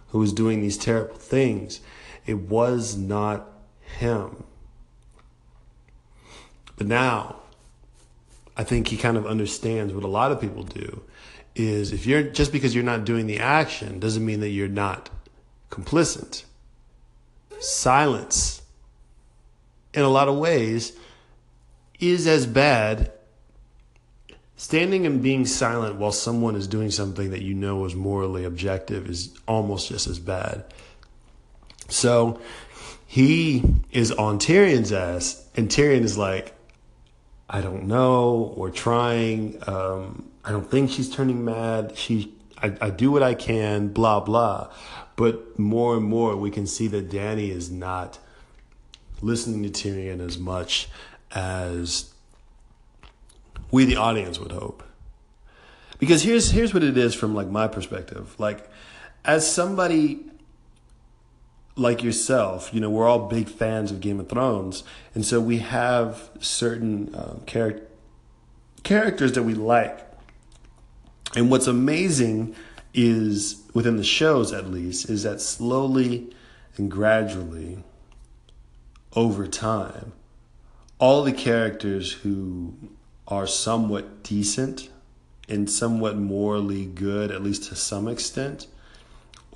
who 0.09 0.19
was 0.19 0.31
doing 0.31 0.61
these 0.61 0.77
terrible 0.77 1.15
things. 1.15 1.81
It 2.25 2.37
was 2.37 2.95
not 2.95 3.49
him. 3.81 4.43
But 6.77 6.87
now, 6.87 7.37
I 8.55 8.63
think 8.63 8.87
he 8.87 8.97
kind 8.97 9.17
of 9.17 9.25
understands 9.25 9.93
what 9.93 10.03
a 10.03 10.07
lot 10.07 10.31
of 10.31 10.39
people 10.39 10.63
do 10.63 11.01
is 11.55 11.91
if 11.91 12.05
you're 12.05 12.23
just 12.23 12.51
because 12.51 12.75
you're 12.75 12.83
not 12.83 13.05
doing 13.05 13.27
the 13.27 13.39
action 13.39 13.99
doesn't 13.99 14.25
mean 14.25 14.41
that 14.41 14.49
you're 14.49 14.67
not 14.67 15.09
complicit. 15.71 16.43
Silence, 17.59 18.61
in 19.93 20.01
a 20.01 20.09
lot 20.09 20.27
of 20.27 20.37
ways, 20.37 20.93
is 21.99 22.27
as 22.27 22.45
bad. 22.45 23.11
Standing 24.57 25.05
and 25.05 25.21
being 25.21 25.45
silent 25.45 25.97
while 25.97 26.13
someone 26.13 26.55
is 26.55 26.67
doing 26.67 26.89
something 26.89 27.31
that 27.31 27.41
you 27.41 27.53
know 27.53 27.83
is 27.85 27.93
morally 27.93 28.45
objective 28.45 29.09
is 29.09 29.37
almost 29.47 29.89
just 29.89 30.07
as 30.07 30.17
bad. 30.17 30.63
So 31.89 32.39
he 33.05 33.63
is 33.91 34.11
on 34.11 34.39
Tyrion's 34.39 34.91
ass, 34.91 35.47
and 35.55 35.69
Tyrion 35.69 36.01
is 36.01 36.17
like, 36.17 36.53
I 37.49 37.61
don't 37.61 37.85
know. 37.87 38.53
We're 38.57 38.71
trying. 38.71 39.61
Um, 39.67 40.31
I 40.43 40.51
don't 40.51 40.69
think 40.69 40.89
she's 40.89 41.09
turning 41.09 41.45
mad. 41.45 41.97
She, 41.97 42.33
I, 42.61 42.75
I 42.81 42.89
do 42.89 43.11
what 43.11 43.23
I 43.23 43.35
can. 43.35 43.89
Blah 43.89 44.21
blah. 44.21 44.69
But 45.15 45.57
more 45.57 45.95
and 45.95 46.05
more, 46.05 46.35
we 46.35 46.51
can 46.51 46.67
see 46.67 46.87
that 46.87 47.09
Dany 47.09 47.49
is 47.49 47.71
not 47.71 48.19
listening 49.21 49.63
to 49.63 49.69
Tyrion 49.69 50.19
as 50.19 50.37
much 50.37 50.89
as 51.33 52.13
we, 53.71 53.85
the 53.85 53.95
audience, 53.95 54.39
would 54.39 54.51
hope. 54.51 54.83
Because 55.99 56.23
here's 56.23 56.51
here's 56.51 56.73
what 56.73 56.83
it 56.83 56.97
is 56.97 57.15
from 57.15 57.33
like 57.33 57.47
my 57.47 57.67
perspective. 57.67 58.35
Like, 58.37 58.69
as 59.23 59.49
somebody 59.49 60.25
like 61.77 62.03
yourself, 62.03 62.73
you 62.73 62.79
know, 62.79 62.89
we're 62.89 63.07
all 63.07 63.27
big 63.27 63.47
fans 63.47 63.91
of 63.91 64.01
Game 64.01 64.19
of 64.19 64.29
Thrones, 64.29 64.83
and 65.13 65.25
so 65.25 65.39
we 65.39 65.59
have 65.59 66.29
certain 66.39 67.13
um, 67.15 67.41
char- 67.47 67.81
characters 68.83 69.33
that 69.33 69.43
we 69.43 69.53
like. 69.53 70.01
And 71.35 71.49
what's 71.49 71.67
amazing 71.67 72.55
is 72.95 73.61
within 73.73 73.97
the 73.97 74.03
shows, 74.03 74.53
at 74.53 74.71
least, 74.71 75.09
is 75.09 75.23
that 75.23 75.41
slowly 75.41 76.33
and 76.77 76.89
gradually, 76.89 77.83
over 79.13 79.47
time, 79.47 80.13
all 80.97 81.23
the 81.23 81.31
characters 81.33 82.11
who 82.11 82.73
are 83.27 83.47
somewhat 83.47 84.23
decent 84.23 84.89
and 85.47 85.69
somewhat 85.69 86.17
morally 86.17 86.85
good, 86.85 87.31
at 87.31 87.43
least 87.43 87.63
to 87.63 87.75
some 87.75 88.07
extent, 88.07 88.67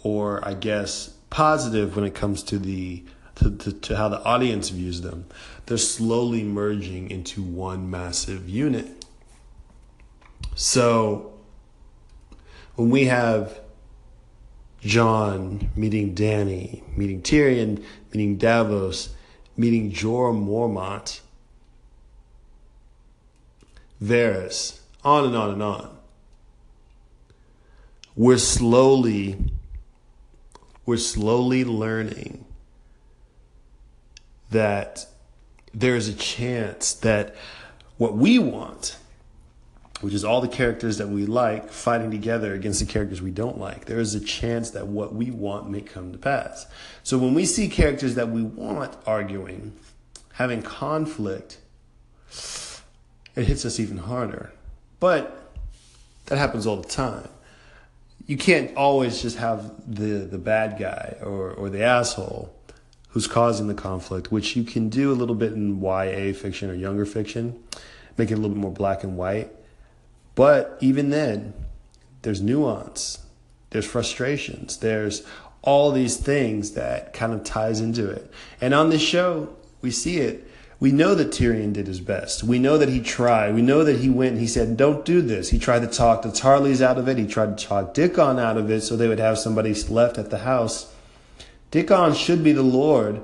or 0.03 0.45
I 0.47 0.53
guess 0.53 1.13
positive 1.29 1.95
when 1.95 2.05
it 2.05 2.15
comes 2.15 2.43
to 2.43 2.57
the 2.57 3.03
to, 3.35 3.55
to, 3.55 3.71
to, 3.71 3.95
how 3.95 4.09
the 4.09 4.21
audience 4.25 4.67
views 4.67 4.99
them. 4.99 5.25
They're 5.65 5.77
slowly 5.77 6.43
merging 6.43 7.09
into 7.09 7.41
one 7.41 7.89
massive 7.89 8.49
unit. 8.49 9.05
So 10.55 11.38
when 12.79 12.91
we 12.91 13.07
have 13.07 13.59
Jon 14.79 15.69
meeting 15.75 16.15
Dany, 16.15 16.81
meeting 16.95 17.21
Tyrion, 17.21 17.83
meeting 18.13 18.37
Davos, 18.37 19.09
meeting 19.57 19.91
Jorah 19.91 20.33
Mormont, 20.33 21.19
Varys, 24.01 24.79
on 25.03 25.25
and 25.25 25.35
on 25.35 25.49
and 25.49 25.61
on. 25.61 25.97
We're 28.15 28.37
slowly 28.37 29.35
we're 30.85 30.95
slowly 30.95 31.65
learning 31.65 32.45
that 34.51 35.05
there 35.73 35.97
is 35.97 36.07
a 36.07 36.13
chance 36.13 36.93
that 36.93 37.35
what 37.97 38.15
we 38.15 38.39
want, 38.39 38.95
which 40.01 40.13
is 40.13 40.23
all 40.23 40.41
the 40.41 40.47
characters 40.47 40.97
that 40.97 41.09
we 41.09 41.25
like 41.25 41.69
fighting 41.69 42.11
together 42.11 42.53
against 42.53 42.79
the 42.79 42.85
characters 42.85 43.21
we 43.21 43.31
don't 43.31 43.57
like, 43.57 43.85
there 43.85 43.99
is 43.99 44.15
a 44.15 44.19
chance 44.19 44.71
that 44.71 44.87
what 44.87 45.13
we 45.13 45.31
want 45.31 45.69
may 45.69 45.81
come 45.81 46.11
to 46.11 46.17
pass. 46.17 46.65
So 47.03 47.17
when 47.17 47.33
we 47.33 47.45
see 47.45 47.67
characters 47.67 48.15
that 48.15 48.29
we 48.29 48.41
want 48.43 48.95
arguing, 49.05 49.73
having 50.33 50.61
conflict, 50.61 51.59
it 53.35 53.43
hits 53.45 53.65
us 53.65 53.79
even 53.79 53.97
harder. 53.97 54.53
But 54.99 55.51
that 56.27 56.37
happens 56.37 56.65
all 56.65 56.77
the 56.77 56.87
time 56.87 57.29
you 58.29 58.37
can't 58.37 58.77
always 58.77 59.23
just 59.23 59.37
have 59.37 59.73
the 59.87 60.19
the 60.19 60.37
bad 60.37 60.77
guy 60.79 61.17
or 61.23 61.49
or 61.49 61.67
the 61.67 61.81
asshole 61.81 62.53
who's 63.09 63.25
causing 63.25 63.67
the 63.67 63.73
conflict, 63.73 64.31
which 64.31 64.55
you 64.55 64.63
can 64.63 64.87
do 64.87 65.11
a 65.11 65.15
little 65.15 65.33
bit 65.33 65.51
in 65.53 65.81
YA 65.81 66.31
fiction 66.33 66.69
or 66.69 66.75
younger 66.75 67.07
fiction, 67.07 67.59
make 68.17 68.29
it 68.29 68.35
a 68.35 68.37
little 68.37 68.51
bit 68.51 68.59
more 68.59 68.71
black 68.71 69.03
and 69.03 69.17
white. 69.17 69.49
But 70.39 70.77
even 70.79 71.09
then, 71.09 71.53
there's 72.21 72.41
nuance, 72.41 73.25
there's 73.71 73.85
frustrations, 73.85 74.77
there's 74.77 75.27
all 75.61 75.91
these 75.91 76.15
things 76.15 76.71
that 76.71 77.11
kind 77.11 77.33
of 77.33 77.43
ties 77.43 77.81
into 77.81 78.09
it. 78.09 78.31
And 78.61 78.73
on 78.73 78.89
this 78.89 79.01
show, 79.01 79.53
we 79.81 79.91
see 79.91 80.19
it 80.19 80.49
we 80.79 80.93
know 80.93 81.13
that 81.13 81.31
Tyrion 81.31 81.73
did 81.73 81.87
his 81.87 81.99
best. 81.99 82.41
We 82.41 82.57
know 82.57 82.77
that 82.77 82.87
he 82.87 83.01
tried. 83.01 83.53
We 83.53 83.61
know 83.61 83.83
that 83.83 83.99
he 83.99 84.09
went 84.09 84.31
and 84.31 84.39
he 84.39 84.47
said, 84.47 84.77
Don't 84.77 85.03
do 85.03 85.21
this. 85.21 85.49
He 85.49 85.59
tried 85.59 85.81
to 85.81 85.87
talk 85.87 86.21
the 86.21 86.29
Tarlys 86.29 86.81
out 86.81 86.97
of 86.97 87.09
it. 87.09 87.17
He 87.17 87.27
tried 87.27 87.57
to 87.57 87.67
talk 87.67 87.93
Dickon 87.93 88.39
out 88.39 88.57
of 88.57 88.71
it 88.71 88.79
so 88.81 88.95
they 88.95 89.09
would 89.09 89.19
have 89.19 89.37
somebody 89.37 89.73
left 89.73 90.17
at 90.17 90.29
the 90.29 90.39
house. 90.39 90.93
Dickon 91.69 92.13
should 92.13 92.45
be 92.45 92.53
the 92.53 92.63
Lord, 92.63 93.21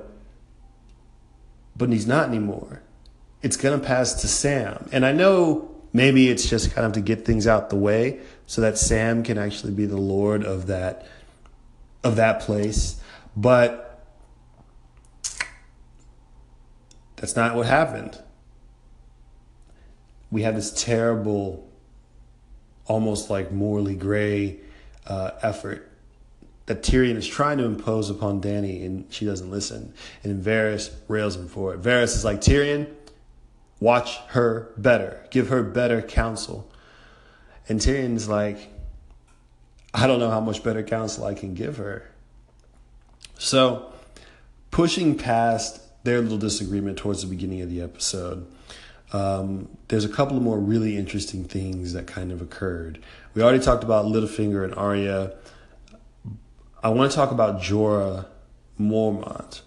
but 1.74 1.90
he's 1.90 2.06
not 2.06 2.28
anymore. 2.28 2.82
It's 3.40 3.56
going 3.56 3.80
to 3.80 3.86
pass 3.86 4.20
to 4.20 4.28
Sam. 4.28 4.90
And 4.92 5.06
I 5.06 5.12
know 5.12 5.75
maybe 5.96 6.28
it's 6.28 6.48
just 6.48 6.74
kind 6.74 6.86
of 6.86 6.92
to 6.92 7.00
get 7.00 7.24
things 7.24 7.46
out 7.46 7.70
the 7.70 7.76
way 7.76 8.20
so 8.46 8.60
that 8.60 8.78
Sam 8.78 9.22
can 9.22 9.38
actually 9.38 9.72
be 9.72 9.86
the 9.86 9.96
Lord 9.96 10.44
of 10.44 10.66
that 10.68 11.06
of 12.04 12.16
that 12.16 12.40
place. 12.40 13.00
But 13.36 13.86
That's 17.16 17.34
not 17.34 17.54
what 17.54 17.66
happened. 17.66 18.20
We 20.30 20.42
have 20.42 20.54
this 20.54 20.70
terrible, 20.70 21.68
almost 22.86 23.30
like 23.30 23.50
morally 23.50 23.94
gray 23.94 24.60
uh, 25.06 25.30
effort 25.42 25.90
that 26.66 26.82
Tyrion 26.82 27.14
is 27.14 27.26
trying 27.26 27.58
to 27.58 27.64
impose 27.64 28.10
upon 28.10 28.40
Dany, 28.40 28.84
and 28.84 29.10
she 29.12 29.24
doesn't 29.24 29.50
listen. 29.50 29.94
And 30.24 30.44
Varys 30.44 30.92
rails 31.08 31.36
him 31.36 31.48
for 31.48 31.72
it. 31.74 31.80
Varys 31.80 32.14
is 32.14 32.24
like, 32.24 32.40
Tyrion, 32.40 32.92
watch 33.80 34.18
her 34.28 34.72
better, 34.76 35.26
give 35.30 35.48
her 35.48 35.62
better 35.62 36.02
counsel. 36.02 36.70
And 37.68 37.80
Tyrion's 37.80 38.28
like, 38.28 38.70
I 39.92 40.06
don't 40.06 40.18
know 40.18 40.30
how 40.30 40.40
much 40.40 40.62
better 40.62 40.82
counsel 40.82 41.24
I 41.24 41.34
can 41.34 41.54
give 41.54 41.78
her. 41.78 42.10
So, 43.38 43.92
pushing 44.70 45.16
past 45.16 45.80
their 46.04 46.20
little 46.20 46.38
disagreement 46.38 46.96
towards 46.98 47.22
the 47.22 47.28
beginning 47.28 47.60
of 47.60 47.70
the 47.70 47.82
episode. 47.82 48.46
Um, 49.12 49.68
there's 49.88 50.04
a 50.04 50.08
couple 50.08 50.36
of 50.36 50.42
more 50.42 50.58
really 50.58 50.96
interesting 50.96 51.44
things 51.44 51.92
that 51.92 52.06
kind 52.06 52.32
of 52.32 52.40
occurred. 52.40 52.98
We 53.34 53.42
already 53.42 53.62
talked 53.62 53.84
about 53.84 54.06
Littlefinger 54.06 54.64
and 54.64 54.74
Arya. 54.74 55.34
I 56.82 56.88
want 56.90 57.10
to 57.10 57.16
talk 57.16 57.30
about 57.30 57.60
Jorah 57.60 58.26
Mormont 58.80 59.62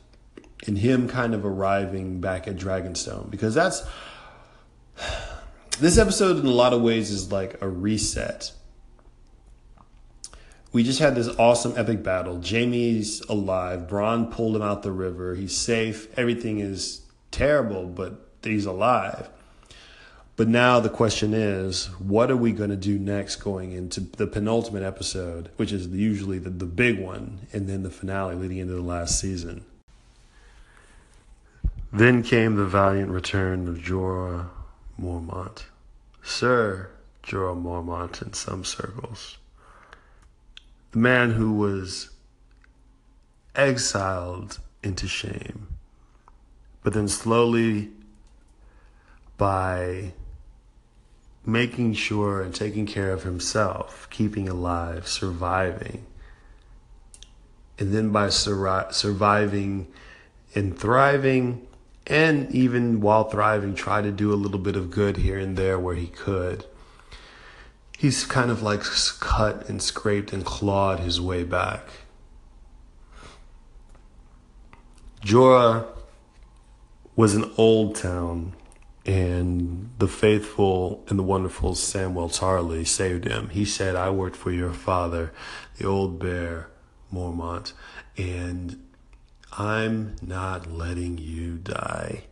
and 0.68 0.78
him 0.78 1.08
kind 1.08 1.34
of 1.34 1.46
arriving 1.46 2.20
back 2.20 2.48
at 2.48 2.56
Dragonstone 2.56 3.30
because 3.30 3.54
that's 3.56 3.84
this 5.80 5.98
episode 5.98 6.38
in 6.38 6.46
a 6.46 6.52
lot 6.52 6.74
of 6.74 6.82
ways 6.82 7.12
is 7.12 7.32
like 7.32 7.62
a 7.62 7.70
reset 7.70 8.52
we 10.72 10.84
just 10.84 11.00
had 11.00 11.16
this 11.16 11.28
awesome 11.38 11.74
epic 11.76 12.04
battle. 12.04 12.42
Jaime's 12.42 13.22
alive. 13.22 13.88
Bronn 13.88 14.30
pulled 14.30 14.56
him 14.56 14.62
out 14.62 14.84
the 14.84 14.92
river. 14.92 15.36
He's 15.36 15.56
safe. 15.56 16.08
Everything 16.18 16.60
is 16.60 17.02
terrible, 17.32 17.88
but 17.88 18.30
he's 18.44 18.66
alive. 18.66 19.30
But 20.36 20.48
now 20.48 20.80
the 20.80 20.90
question 20.90 21.34
is, 21.34 21.88
what 22.00 22.32
are 22.32 22.38
we 22.38 22.52
going 22.54 22.70
to 22.70 22.78
do 22.78 22.98
next 22.98 23.38
going 23.38 23.72
into 23.74 24.00
the 24.00 24.28
penultimate 24.28 24.84
episode, 24.84 25.50
which 25.58 25.74
is 25.74 25.88
usually 25.88 26.40
the, 26.40 26.50
the 26.50 26.66
big 26.66 27.00
one, 27.00 27.48
and 27.52 27.68
then 27.68 27.84
the 27.84 27.90
finale 27.90 28.36
leading 28.36 28.60
into 28.60 28.74
the 28.74 28.82
last 28.82 29.20
season? 29.20 29.66
Then 31.92 32.22
came 32.22 32.56
the 32.56 32.66
valiant 32.66 33.10
return 33.10 33.68
of 33.68 33.78
Jorah 33.78 34.50
Mormont, 35.02 35.64
Sir 36.22 36.92
Jorah 37.24 37.60
Mormont 37.60 38.22
in 38.22 38.34
some 38.34 38.64
circles. 38.64 39.38
The 40.92 41.00
man 41.00 41.32
who 41.32 41.54
was 41.54 42.12
exiled 43.56 44.60
into 44.84 45.08
shame, 45.08 45.68
but 46.84 46.94
then 46.94 47.08
slowly 47.08 47.90
by 49.38 50.14
making 51.44 51.94
sure 51.94 52.42
and 52.42 52.54
taking 52.54 52.86
care 52.86 53.12
of 53.12 53.24
himself, 53.24 54.08
keeping 54.12 54.48
alive, 54.48 55.08
surviving, 55.08 56.06
and 57.80 57.94
then 57.94 58.12
by 58.12 58.30
sur- 58.30 58.88
surviving 58.92 59.88
and 60.54 60.78
thriving, 60.78 61.66
and 62.10 62.52
even 62.54 63.00
while 63.02 63.30
thriving, 63.30 63.76
try 63.76 64.02
to 64.02 64.12
do 64.12 64.34
a 64.34 64.36
little 64.36 64.60
bit 64.60 64.76
of 64.76 64.90
good 64.90 65.18
here 65.18 65.38
and 65.38 65.56
there 65.56 65.80
where 65.80 65.96
he 65.96 66.08
could. 66.08 66.66
He's 67.98 68.26
kind 68.26 68.50
of 68.50 68.64
like 68.64 68.82
cut 69.20 69.70
and 69.70 69.82
scraped 69.82 70.34
and 70.34 70.44
clawed 70.44 71.00
his 71.00 71.22
way 71.22 71.44
back. 71.44 71.84
Jorah 75.22 75.86
was 77.16 77.36
an 77.36 77.44
Oldtown, 77.58 78.54
and 79.06 79.90
the 79.98 80.08
faithful 80.08 81.04
and 81.10 81.20
the 81.20 81.24
wonderful 81.24 81.74
Samwell 81.74 82.30
Tarly 82.30 82.88
saved 82.88 83.26
him. 83.26 83.50
He 83.50 83.66
said, 83.66 83.96
I 83.96 84.10
worked 84.10 84.36
for 84.36 84.52
your 84.52 84.72
father, 84.72 85.34
the 85.78 85.86
old 85.86 86.20
bear, 86.20 86.70
Mormont, 87.14 87.74
and 88.18 88.82
I'm 89.58 90.16
not 90.22 90.72
letting 90.72 91.18
you 91.18 91.56
die. 91.56 92.24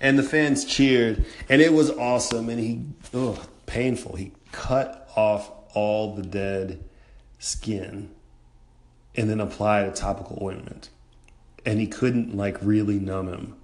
And 0.00 0.18
the 0.18 0.22
fans 0.22 0.64
cheered, 0.64 1.24
and 1.48 1.62
it 1.62 1.72
was 1.72 1.90
awesome. 1.90 2.48
And 2.48 2.60
he, 2.60 2.82
oh, 3.14 3.42
painful. 3.66 4.16
He 4.16 4.32
cut 4.52 5.08
off 5.16 5.50
all 5.74 6.14
the 6.14 6.22
dead 6.22 6.84
skin 7.38 8.10
and 9.14 9.30
then 9.30 9.40
applied 9.40 9.86
a 9.86 9.92
topical 9.92 10.38
ointment. 10.42 10.90
And 11.64 11.80
he 11.80 11.86
couldn't, 11.86 12.36
like, 12.36 12.58
really 12.60 12.98
numb 12.98 13.28
him. 13.28 13.56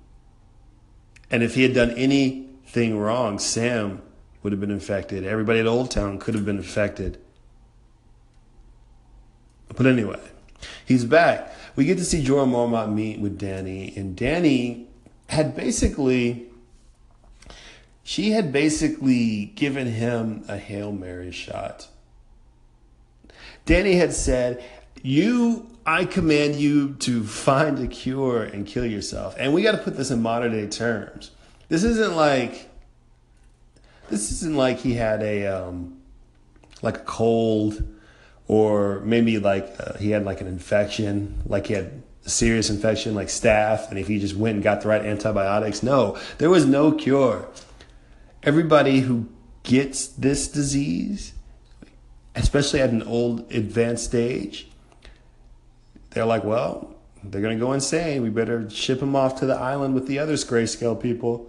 And 1.31 1.43
if 1.43 1.55
he 1.55 1.63
had 1.63 1.75
done 1.75 1.91
anything 1.91 2.99
wrong, 2.99 3.39
Sam 3.39 4.03
would 4.43 4.53
have 4.53 4.61
been 4.61 4.71
infected. 4.71 5.25
Everybody 5.25 5.61
at 5.61 5.67
Oldtown 5.67 6.19
could 6.19 6.35
have 6.35 6.47
been 6.47 6.57
infected. 6.57 7.19
But 9.77 9.87
anyway, 9.87 10.21
he's 10.85 11.05
back 11.05 11.55
we 11.77 11.85
get 11.85 11.99
to 11.99 12.05
see 12.05 12.23
Jorah 12.23 12.47
Mormont 12.47 12.93
meet 12.93 13.21
with 13.21 13.41
Dany, 13.41 13.97
and 13.97 14.17
Dany 14.17 14.87
had 15.29 15.55
basically 15.55 16.47
she 18.03 18.33
had 18.33 18.53
basically 18.53 19.47
given 19.55 19.87
him 19.87 20.45
a 20.49 20.57
Hail 20.57 20.91
Mary 20.91 21.31
shot. 21.31 21.89
Dany 23.67 23.97
had 23.97 24.13
said, 24.13 24.65
You, 25.03 25.69
I 25.87 26.05
command 26.07 26.57
you 26.57 26.95
to 26.95 27.23
find 27.23 27.79
a 27.79 27.87
cure 27.87 28.43
and 28.43 28.67
kill 28.67 28.85
yourself. 28.85 29.37
And 29.39 29.55
we 29.55 29.63
got 29.63 29.73
to 29.73 29.79
put 29.79 29.97
this 29.97 30.11
in 30.11 30.21
modern 30.23 30.53
day 30.53 30.67
terms. 30.67 31.31
This 31.69 31.85
isn't 31.85 32.17
like, 32.17 32.69
this 34.09 34.33
isn't 34.33 34.57
like 34.57 34.81
he 34.81 34.95
had 34.95 35.23
a, 35.23 35.47
um, 35.47 36.01
like 36.83 36.97
a 36.97 37.05
cold 37.05 37.85
or 38.51 38.99
maybe 39.05 39.39
like 39.39 39.73
uh, 39.79 39.97
he 39.99 40.11
had 40.11 40.25
like 40.25 40.41
an 40.41 40.49
infection, 40.49 41.41
like 41.47 41.69
he 41.69 41.75
had 41.75 42.03
a 42.27 42.29
serious 42.29 42.69
infection 42.69 43.15
like 43.15 43.29
staph, 43.29 43.89
and 43.91 43.97
if 43.97 44.09
he 44.09 44.19
just 44.19 44.35
went 44.35 44.57
and 44.57 44.65
got 44.65 44.81
the 44.81 44.89
right 44.89 45.03
antibiotics, 45.03 45.85
no, 45.85 46.19
there 46.39 46.51
was 46.51 46.67
no 46.67 46.91
cure. 46.91 47.49
Everybody 48.43 49.03
who 49.03 49.29
gets 49.63 50.09
this 50.09 50.49
disease, 50.49 51.33
especially 52.35 52.81
at 52.81 52.91
an 52.91 53.05
old 53.05 53.53
advanced 53.53 54.07
stage, 54.07 54.69
they're 56.11 56.27
like, 56.27 56.43
well, 56.43 56.93
they're 57.23 57.43
gonna 57.43 57.55
go 57.55 57.73
insane. 57.73 58.21
We 58.21 58.31
better 58.31 58.69
ship 58.69 58.99
them 58.99 59.15
off 59.15 59.39
to 59.39 59.47
the 59.47 59.55
island 59.55 59.95
with 59.95 60.09
the 60.09 60.19
other 60.19 60.35
grayscale 60.35 61.01
people. 61.01 61.49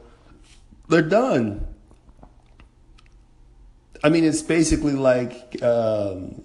They're 0.88 1.02
done. 1.02 1.66
I 4.04 4.10
mean, 4.10 4.24
it's 4.24 4.44
basically 4.44 4.94
like. 4.94 5.64
Um, 5.64 6.44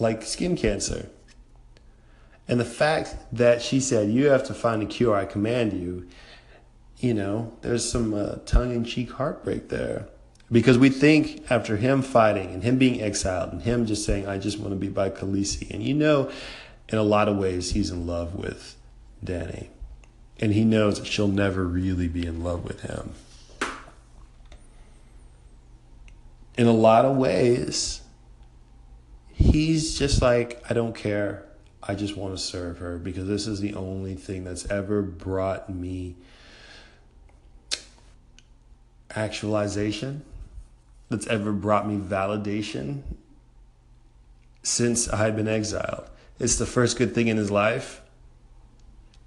like 0.00 0.22
skin 0.22 0.56
cancer. 0.56 1.08
And 2.48 2.60
the 2.60 2.64
fact 2.64 3.16
that 3.32 3.62
she 3.62 3.80
said, 3.80 4.10
You 4.10 4.26
have 4.26 4.44
to 4.44 4.54
find 4.54 4.82
a 4.82 4.86
cure, 4.86 5.16
I 5.16 5.24
command 5.24 5.72
you, 5.72 6.06
you 6.98 7.12
know, 7.12 7.52
there's 7.62 7.88
some 7.88 8.14
uh, 8.14 8.36
tongue 8.46 8.72
in 8.72 8.84
cheek 8.84 9.12
heartbreak 9.12 9.68
there. 9.68 10.08
Because 10.50 10.78
we 10.78 10.90
think 10.90 11.44
after 11.50 11.76
him 11.76 12.02
fighting 12.02 12.54
and 12.54 12.62
him 12.62 12.78
being 12.78 13.02
exiled 13.02 13.52
and 13.52 13.62
him 13.62 13.84
just 13.84 14.04
saying, 14.04 14.28
I 14.28 14.38
just 14.38 14.60
want 14.60 14.70
to 14.70 14.76
be 14.76 14.88
by 14.88 15.10
Khaleesi. 15.10 15.70
And 15.72 15.82
you 15.82 15.92
know, 15.92 16.30
in 16.88 16.98
a 16.98 17.02
lot 17.02 17.28
of 17.28 17.36
ways, 17.36 17.72
he's 17.72 17.90
in 17.90 18.06
love 18.06 18.36
with 18.36 18.76
Dany. 19.24 19.68
And 20.38 20.52
he 20.52 20.64
knows 20.64 20.98
that 20.98 21.06
she'll 21.06 21.26
never 21.26 21.64
really 21.64 22.06
be 22.06 22.24
in 22.24 22.44
love 22.44 22.62
with 22.62 22.82
him. 22.82 23.14
In 26.56 26.66
a 26.66 26.72
lot 26.72 27.04
of 27.04 27.16
ways, 27.16 28.02
he's 29.36 29.98
just 29.98 30.22
like, 30.22 30.62
I 30.68 30.74
don't 30.74 30.94
care. 30.94 31.44
I 31.82 31.94
just 31.94 32.16
want 32.16 32.34
to 32.34 32.42
serve 32.42 32.78
her 32.78 32.98
because 32.98 33.28
this 33.28 33.46
is 33.46 33.60
the 33.60 33.74
only 33.74 34.14
thing 34.14 34.44
that's 34.44 34.68
ever 34.70 35.02
brought 35.02 35.68
me 35.68 36.16
actualization, 39.14 40.24
that's 41.08 41.26
ever 41.28 41.52
brought 41.52 41.86
me 41.86 41.96
validation 41.96 43.02
since 44.62 45.08
I 45.08 45.18
had 45.18 45.36
been 45.36 45.48
exiled. 45.48 46.08
It's 46.40 46.56
the 46.56 46.66
first 46.66 46.98
good 46.98 47.14
thing 47.14 47.28
in 47.28 47.36
his 47.36 47.50
life. 47.50 48.02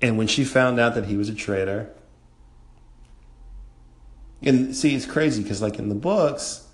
And 0.01 0.17
when 0.17 0.27
she 0.27 0.43
found 0.43 0.79
out 0.79 0.95
that 0.95 1.05
he 1.05 1.17
was 1.17 1.29
a 1.29 1.35
traitor, 1.35 1.89
and 4.41 4.75
see, 4.75 4.95
it's 4.95 5.05
crazy 5.05 5.43
because, 5.43 5.61
like 5.61 5.79
in 5.79 5.89
the 5.89 5.95
books, 5.95 6.65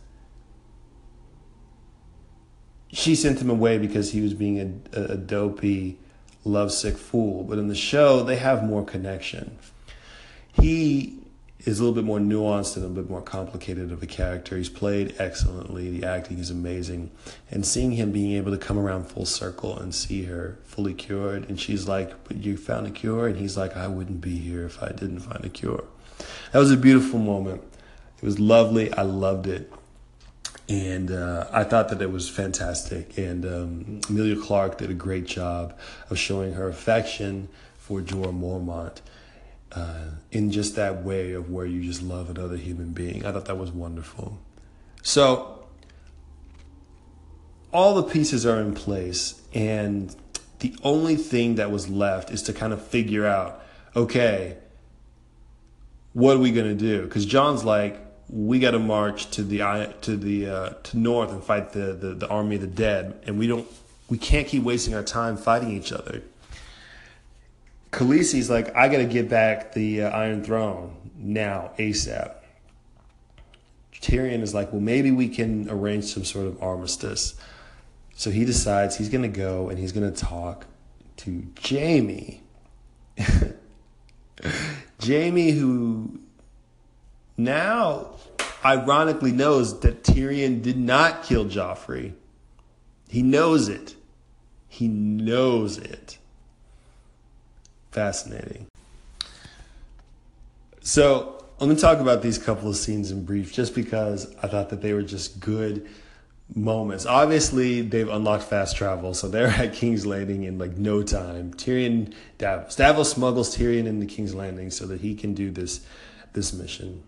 she 2.96 3.14
sent 3.14 3.42
him 3.42 3.50
away 3.50 3.78
because 3.78 4.14
he 4.14 4.22
was 4.22 4.34
being 4.34 4.82
a, 4.94 5.00
a 5.00 5.18
dopey, 5.18 5.98
lovesick 6.46 6.98
fool. 6.98 7.44
But 7.44 7.58
in 7.58 7.68
the 7.68 7.76
show, 7.76 8.24
they 8.24 8.38
have 8.38 8.64
more 8.64 8.86
connection. 8.86 9.58
He 10.54 11.20
is 11.66 11.80
a 11.80 11.84
little 11.84 11.94
bit 11.94 12.06
more 12.06 12.20
nuanced 12.20 12.78
and 12.78 12.86
a 12.86 12.90
bit 12.90 13.10
more 13.10 13.22
complicated 13.22 13.92
of 13.92 14.02
a 14.02 14.06
character. 14.06 14.56
He's 14.56 14.70
played 14.70 15.14
excellently. 15.20 15.90
The 15.90 16.08
acting 16.08 16.40
is 16.40 16.50
amazing. 16.50 17.12
And 17.52 17.66
seeing 17.66 17.92
him 17.92 18.14
being 18.14 18.32
able 18.32 18.52
to 18.52 18.58
come 18.58 18.80
around 18.80 19.08
full 19.08 19.26
circle 19.26 19.78
and 19.78 19.94
see 19.94 20.24
her 20.24 20.58
fully 20.64 20.94
cured, 20.94 21.50
and 21.50 21.60
she's 21.60 21.90
like, 21.90 22.24
But 22.24 22.38
you 22.38 22.56
found 22.56 22.88
a 22.88 22.92
cure? 22.92 23.28
And 23.28 23.36
he's 23.36 23.58
like, 23.58 23.76
I 23.76 23.88
wouldn't 23.88 24.22
be 24.22 24.38
here 24.38 24.66
if 24.66 24.82
I 24.82 24.90
didn't 24.90 25.20
find 25.20 25.44
a 25.44 25.50
cure. 25.50 25.84
That 26.54 26.60
was 26.60 26.72
a 26.72 26.78
beautiful 26.78 27.20
moment. 27.20 27.62
It 28.18 28.24
was 28.24 28.40
lovely. 28.40 28.94
I 28.94 29.02
loved 29.02 29.48
it 29.48 29.70
and 30.68 31.12
uh, 31.12 31.48
I 31.52 31.64
thought 31.64 31.90
that 31.90 32.02
it 32.02 32.12
was 32.12 32.30
fantastic. 32.30 33.18
And 33.18 33.46
um, 33.46 34.02
Emilia 34.10 34.36
Clarke 34.42 34.80
did 34.80 34.90
a 34.90 34.96
great 34.96 35.26
job 35.26 35.78
of 36.10 36.18
showing 36.18 36.54
her 36.54 36.68
affection 36.68 37.50
for 37.78 38.02
Jorah 38.02 38.34
Mormont 38.34 39.02
uh, 39.72 40.12
in 40.32 40.52
just 40.52 40.76
that 40.76 41.04
way 41.04 41.34
of 41.34 41.52
where 41.52 41.66
you 41.66 41.84
just 41.84 42.02
love 42.02 42.30
another 42.30 42.58
human 42.58 42.90
being. 42.92 43.26
I 43.26 43.32
thought 43.32 43.46
that 43.46 43.58
was 43.58 43.72
wonderful. 43.72 44.40
So 45.04 45.68
all 47.72 47.94
the 47.94 48.04
pieces 48.04 48.46
are 48.46 48.60
in 48.60 48.74
place, 48.74 49.42
and 49.54 50.16
the 50.60 50.76
only 50.84 51.16
thing 51.16 51.56
that 51.56 51.70
was 51.70 51.90
left 51.90 52.32
is 52.32 52.42
to 52.44 52.54
kind 52.54 52.74
of 52.74 52.82
figure 52.82 53.26
out, 53.26 53.62
okay, 53.96 54.58
what 56.14 56.38
are 56.38 56.40
we 56.40 56.52
to 56.66 56.74
do? 56.74 57.04
Because 57.04 57.26
Jon's 57.26 57.64
like, 57.66 58.00
we 58.30 58.60
got 58.60 58.72
to 58.72 58.80
march 58.80 59.30
to 59.32 59.44
the 59.44 59.94
to 60.02 60.18
the 60.18 60.48
uh, 60.48 60.70
to 60.84 60.98
north 60.98 61.32
and 61.32 61.44
fight 61.44 61.72
the, 61.74 61.94
the 61.94 62.14
the 62.14 62.28
army 62.28 62.56
of 62.56 62.62
the 62.62 62.68
dead, 62.68 63.22
and 63.26 63.38
we 63.38 63.48
don't 63.48 63.68
we 64.10 64.18
can't 64.18 64.48
keep 64.48 64.64
wasting 64.64 64.94
our 64.94 65.04
time 65.04 65.38
fighting 65.38 65.72
each 65.72 65.92
other. 65.92 66.22
Khaleesi's 67.92 68.50
like, 68.50 68.76
I 68.76 68.90
got 68.90 68.98
to 68.98 69.06
get 69.06 69.30
back 69.30 69.74
the 69.74 70.04
uh, 70.04 70.10
Iron 70.10 70.44
Throne 70.44 70.96
now, 71.18 71.72
ASAP. 71.80 72.36
Tyrion 73.94 74.42
is 74.42 74.54
like, 74.54 74.72
well, 74.72 74.82
maybe 74.82 75.12
we 75.12 75.30
can 75.30 75.70
arrange 75.70 76.04
some 76.04 76.26
sort 76.26 76.46
of 76.46 76.62
armistice. 76.62 77.36
So 78.14 78.30
he 78.30 78.46
decides 78.46 78.98
he's 78.98 79.10
going 79.10 79.24
to 79.24 79.28
go 79.28 79.70
and 79.70 79.80
he's 79.80 79.92
going 79.92 80.12
to 80.12 80.18
talk 80.18 80.66
to 81.18 81.48
Jaime. 81.64 82.44
Jaime, 85.02 85.52
who 85.52 86.20
now 87.38 88.16
ironically 88.64 89.32
knows 89.32 89.80
that 89.82 90.04
Tyrion 90.04 90.62
did 90.62 90.78
not 90.78 91.24
kill 91.24 91.46
Joffrey. 91.46 92.14
He 93.10 93.22
knows 93.22 93.70
it. 93.70 93.96
He 94.68 94.88
knows 94.88 95.78
it. 95.78 96.18
Fascinating. 97.92 98.68
So 100.82 101.46
I'm 101.60 101.68
going 101.68 101.78
to 101.78 101.82
talk 101.82 102.00
about 102.00 102.22
these 102.22 102.38
couple 102.38 102.70
of 102.70 102.76
scenes 102.76 103.12
in 103.12 103.24
brief, 103.24 103.54
just 103.54 103.74
because 103.74 104.36
I 104.44 104.48
thought 104.48 104.70
that 104.70 104.82
they 104.82 104.94
were 104.94 105.04
just 105.04 105.40
good 105.40 105.88
moments. 106.54 107.06
Obviously, 107.06 107.82
they've 107.82 108.10
unlocked 108.10 108.44
fast 108.44 108.76
travel, 108.76 109.14
so 109.14 109.28
they're 109.28 109.48
at 109.58 109.74
King's 109.74 110.06
Landing 110.06 110.44
in 110.44 110.58
like 110.58 110.78
no 110.78 111.04
time. 111.04 111.54
Tyrion 111.54 112.14
Davos. 112.38 112.76
Davos 112.76 113.12
smuggles 113.12 113.56
Tyrion 113.56 113.86
into 113.86 114.06
King's 114.06 114.36
Landing 114.36 114.70
so 114.70 114.86
that 114.88 115.02
he 115.02 115.16
can 115.16 115.34
do 115.34 115.52
this 115.52 115.86
this 116.34 116.52
mission. 116.52 117.04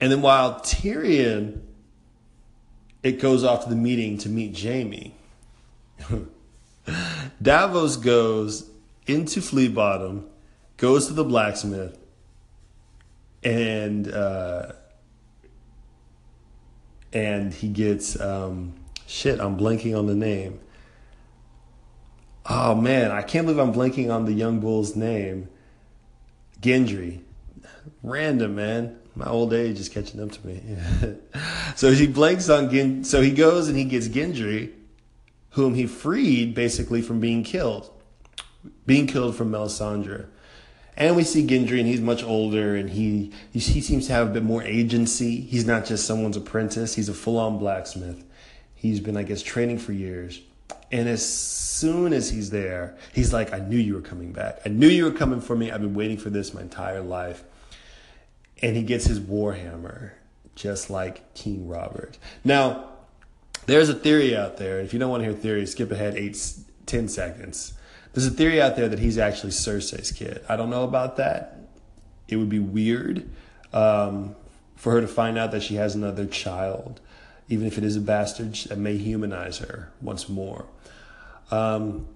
And 0.00 0.12
then 0.12 0.22
while 0.22 0.60
Tyrion 0.60 1.62
it 3.06 3.20
goes 3.20 3.44
off 3.44 3.62
to 3.62 3.70
the 3.70 3.76
meeting 3.76 4.18
to 4.18 4.28
meet 4.28 4.58
Jaime. 4.58 5.14
Davos 7.42 7.96
goes 7.96 8.68
into 9.06 9.40
Flea 9.40 9.68
Bottom, 9.68 10.26
goes 10.76 11.06
to 11.06 11.12
the 11.12 11.22
blacksmith, 11.22 11.96
and 13.44 14.12
uh, 14.12 14.72
and 17.12 17.54
he 17.54 17.68
gets 17.68 18.20
um, 18.20 18.74
shit. 19.06 19.38
I'm 19.38 19.56
blanking 19.56 19.96
on 19.96 20.06
the 20.06 20.16
name. 20.16 20.58
Oh 22.44 22.74
man, 22.74 23.12
I 23.12 23.22
can't 23.22 23.46
believe 23.46 23.60
I'm 23.60 23.72
blanking 23.72 24.12
on 24.12 24.24
the 24.24 24.32
young 24.32 24.58
bull's 24.58 24.96
name. 24.96 25.48
Gendry. 26.60 27.20
Random 28.02 28.56
man. 28.56 28.98
My 29.16 29.26
old 29.26 29.54
age 29.54 29.80
is 29.80 29.88
catching 29.88 30.22
up 30.22 30.30
to 30.32 30.46
me. 30.46 30.60
so 31.74 31.90
he 31.90 32.06
blanks 32.06 32.50
on. 32.50 33.02
So 33.02 33.22
he 33.22 33.30
goes 33.30 33.66
and 33.68 33.76
he 33.76 33.84
gets 33.84 34.08
Gendry, 34.08 34.72
whom 35.50 35.74
he 35.74 35.86
freed 35.86 36.54
basically 36.54 37.00
from 37.00 37.18
being 37.18 37.42
killed, 37.42 37.90
being 38.84 39.06
killed 39.06 39.34
from 39.34 39.50
Melisandre. 39.50 40.26
And 40.98 41.16
we 41.16 41.24
see 41.24 41.46
Gendry, 41.46 41.78
and 41.78 41.88
he's 41.88 42.00
much 42.00 42.22
older, 42.22 42.76
and 42.76 42.90
he, 42.90 43.32
he, 43.52 43.58
he 43.58 43.80
seems 43.80 44.06
to 44.06 44.12
have 44.12 44.28
a 44.28 44.30
bit 44.30 44.42
more 44.42 44.62
agency. 44.62 45.40
He's 45.40 45.66
not 45.66 45.86
just 45.86 46.06
someone's 46.06 46.36
apprentice; 46.36 46.94
he's 46.94 47.08
a 47.08 47.14
full-on 47.14 47.58
blacksmith. 47.58 48.24
He's 48.74 49.00
been, 49.00 49.16
I 49.16 49.22
guess, 49.22 49.42
training 49.42 49.78
for 49.78 49.92
years. 49.92 50.40
And 50.92 51.08
as 51.08 51.26
soon 51.26 52.12
as 52.12 52.30
he's 52.30 52.50
there, 52.50 52.96
he's 53.14 53.32
like, 53.32 53.52
"I 53.52 53.58
knew 53.60 53.78
you 53.78 53.94
were 53.94 54.02
coming 54.02 54.32
back. 54.32 54.60
I 54.64 54.68
knew 54.68 54.88
you 54.88 55.04
were 55.04 55.10
coming 55.10 55.40
for 55.40 55.56
me. 55.56 55.70
I've 55.70 55.80
been 55.80 55.94
waiting 55.94 56.18
for 56.18 56.28
this 56.28 56.52
my 56.52 56.60
entire 56.60 57.00
life." 57.02 57.44
And 58.62 58.76
he 58.76 58.82
gets 58.82 59.06
his 59.06 59.20
warhammer, 59.20 60.12
just 60.54 60.88
like 60.90 61.34
King 61.34 61.68
Robert. 61.68 62.18
Now, 62.44 62.90
there's 63.66 63.88
a 63.88 63.94
theory 63.94 64.36
out 64.36 64.56
there. 64.56 64.80
If 64.80 64.92
you 64.92 64.98
don't 64.98 65.10
want 65.10 65.22
to 65.22 65.30
hear 65.30 65.38
theories, 65.38 65.72
skip 65.72 65.90
ahead 65.90 66.16
eight, 66.16 66.38
ten 66.86 67.08
seconds 67.08 67.74
there's 68.16 68.26
a 68.26 68.30
theory 68.30 68.62
out 68.62 68.76
there 68.76 68.88
that 68.88 68.98
he's 68.98 69.18
actually 69.18 69.50
Cersei's 69.50 70.10
kid. 70.10 70.42
I 70.48 70.56
don't 70.56 70.70
know 70.70 70.84
about 70.84 71.18
that. 71.18 71.58
It 72.28 72.36
would 72.36 72.48
be 72.48 72.58
weird 72.58 73.28
um, 73.74 74.34
for 74.74 74.92
her 74.92 75.02
to 75.02 75.06
find 75.06 75.36
out 75.36 75.50
that 75.50 75.62
she 75.62 75.74
has 75.74 75.94
another 75.94 76.24
child, 76.24 76.98
even 77.50 77.66
if 77.66 77.76
it 77.76 77.84
is 77.84 77.94
a 77.94 78.00
bastard 78.00 78.54
that 78.70 78.78
may 78.78 78.96
humanize 78.96 79.58
her 79.58 79.92
once 80.00 80.30
more. 80.30 80.64
Um, 81.50 82.06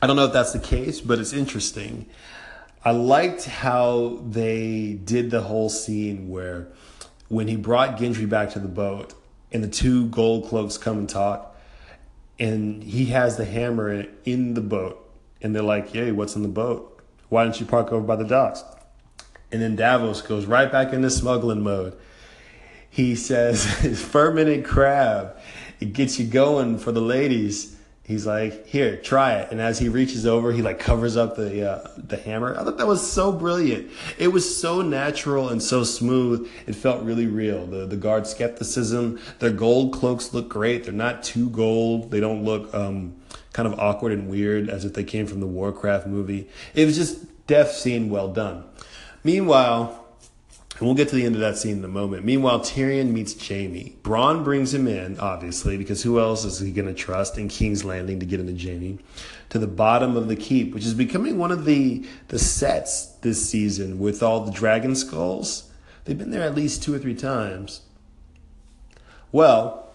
I 0.00 0.06
don't 0.06 0.16
know 0.16 0.24
if 0.24 0.32
that's 0.32 0.54
the 0.54 0.58
case, 0.58 1.02
but 1.02 1.18
it's 1.18 1.34
interesting. 1.34 2.06
I 2.86 2.92
liked 2.92 3.46
how 3.46 4.20
they 4.24 4.92
did 4.92 5.32
the 5.32 5.40
whole 5.40 5.68
scene 5.68 6.28
where 6.28 6.68
when 7.26 7.48
he 7.48 7.56
brought 7.56 7.98
Gendry 7.98 8.28
back 8.28 8.50
to 8.50 8.60
the 8.60 8.68
boat 8.68 9.12
and 9.50 9.64
the 9.64 9.68
two 9.68 10.06
gold 10.06 10.48
cloaks 10.48 10.78
come 10.78 10.98
and 10.98 11.08
talk, 11.08 11.56
and 12.38 12.84
he 12.84 13.06
has 13.06 13.36
the 13.38 13.44
hammer 13.44 14.04
in 14.24 14.54
the 14.54 14.60
boat 14.60 15.04
and 15.42 15.52
they're 15.52 15.64
like, 15.64 15.94
"Yay, 15.94 16.12
what's 16.12 16.36
in 16.36 16.42
the 16.42 16.48
boat? 16.48 17.02
Why 17.28 17.42
don't 17.42 17.58
you 17.58 17.66
park 17.66 17.90
over 17.90 18.06
by 18.06 18.14
the 18.14 18.24
docks?" 18.24 18.62
And 19.50 19.60
then 19.60 19.74
Davos 19.74 20.22
goes 20.22 20.46
right 20.46 20.70
back 20.70 20.92
into 20.92 21.10
smuggling 21.10 21.62
mode. 21.62 21.96
He 22.88 23.16
says, 23.16 23.64
"Fermented 24.00 24.64
crab, 24.64 25.36
it 25.80 25.92
gets 25.92 26.20
you 26.20 26.26
going 26.28 26.78
for 26.78 26.92
the 26.92 27.02
ladies." 27.02 27.75
He's 28.06 28.24
like, 28.24 28.68
"Here, 28.68 28.96
try 28.98 29.34
it." 29.34 29.50
And 29.50 29.60
as 29.60 29.80
he 29.80 29.88
reaches 29.88 30.26
over, 30.26 30.52
he 30.52 30.62
like 30.62 30.78
covers 30.78 31.16
up 31.16 31.34
the 31.34 31.68
uh, 31.68 31.88
the 31.96 32.16
hammer. 32.16 32.56
I 32.56 32.62
thought 32.62 32.78
that 32.78 32.86
was 32.86 33.04
so 33.04 33.32
brilliant. 33.32 33.90
It 34.16 34.28
was 34.28 34.56
so 34.56 34.80
natural 34.80 35.48
and 35.48 35.60
so 35.60 35.82
smooth. 35.82 36.48
It 36.68 36.76
felt 36.76 37.02
really 37.02 37.26
real. 37.26 37.66
The 37.66 37.84
the 37.84 37.96
guard 37.96 38.28
skepticism. 38.28 39.18
Their 39.40 39.50
gold 39.50 39.92
cloaks 39.92 40.32
look 40.32 40.48
great. 40.48 40.84
They're 40.84 40.92
not 40.92 41.24
too 41.24 41.50
gold. 41.50 42.12
They 42.12 42.20
don't 42.20 42.44
look 42.44 42.72
um, 42.72 43.16
kind 43.52 43.66
of 43.66 43.76
awkward 43.80 44.12
and 44.12 44.28
weird 44.30 44.70
as 44.70 44.84
if 44.84 44.94
they 44.94 45.02
came 45.02 45.26
from 45.26 45.40
the 45.40 45.46
Warcraft 45.48 46.06
movie. 46.06 46.48
It 46.76 46.86
was 46.86 46.94
just 46.94 47.46
death 47.48 47.72
scene 47.72 48.08
well 48.08 48.28
done. 48.32 48.62
Meanwhile, 49.24 50.05
and 50.78 50.86
we'll 50.86 50.94
get 50.94 51.08
to 51.08 51.16
the 51.16 51.24
end 51.24 51.34
of 51.34 51.40
that 51.40 51.56
scene 51.56 51.78
in 51.78 51.84
a 51.84 51.88
moment. 51.88 52.24
Meanwhile, 52.24 52.60
Tyrion 52.60 53.10
meets 53.10 53.48
Jaime. 53.48 53.96
Bronn 54.02 54.44
brings 54.44 54.74
him 54.74 54.86
in, 54.86 55.18
obviously, 55.18 55.78
because 55.78 56.02
who 56.02 56.20
else 56.20 56.44
is 56.44 56.60
he 56.60 56.70
going 56.70 56.86
to 56.86 56.92
trust 56.92 57.38
in 57.38 57.48
King's 57.48 57.82
Landing 57.82 58.20
to 58.20 58.26
get 58.26 58.40
into 58.40 58.52
Jaime? 58.52 58.98
To 59.50 59.58
the 59.58 59.66
bottom 59.66 60.18
of 60.18 60.28
the 60.28 60.36
keep, 60.36 60.74
which 60.74 60.84
is 60.84 60.92
becoming 60.92 61.38
one 61.38 61.50
of 61.50 61.64
the, 61.64 62.06
the 62.28 62.38
sets 62.38 63.06
this 63.22 63.48
season 63.48 63.98
with 63.98 64.22
all 64.22 64.40
the 64.40 64.52
dragon 64.52 64.94
skulls. 64.94 65.70
They've 66.04 66.18
been 66.18 66.30
there 66.30 66.42
at 66.42 66.54
least 66.54 66.82
two 66.82 66.94
or 66.94 66.98
three 66.98 67.14
times. 67.14 67.80
Well, 69.32 69.94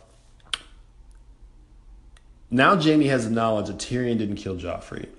now 2.49 2.75
Jaime 2.75 3.05
has 3.05 3.25
the 3.25 3.32
knowledge 3.32 3.67
that 3.67 3.77
Tyrion 3.77 4.17
didn't 4.17 4.38
kill 4.38 4.55
Joffrey. 4.55 5.09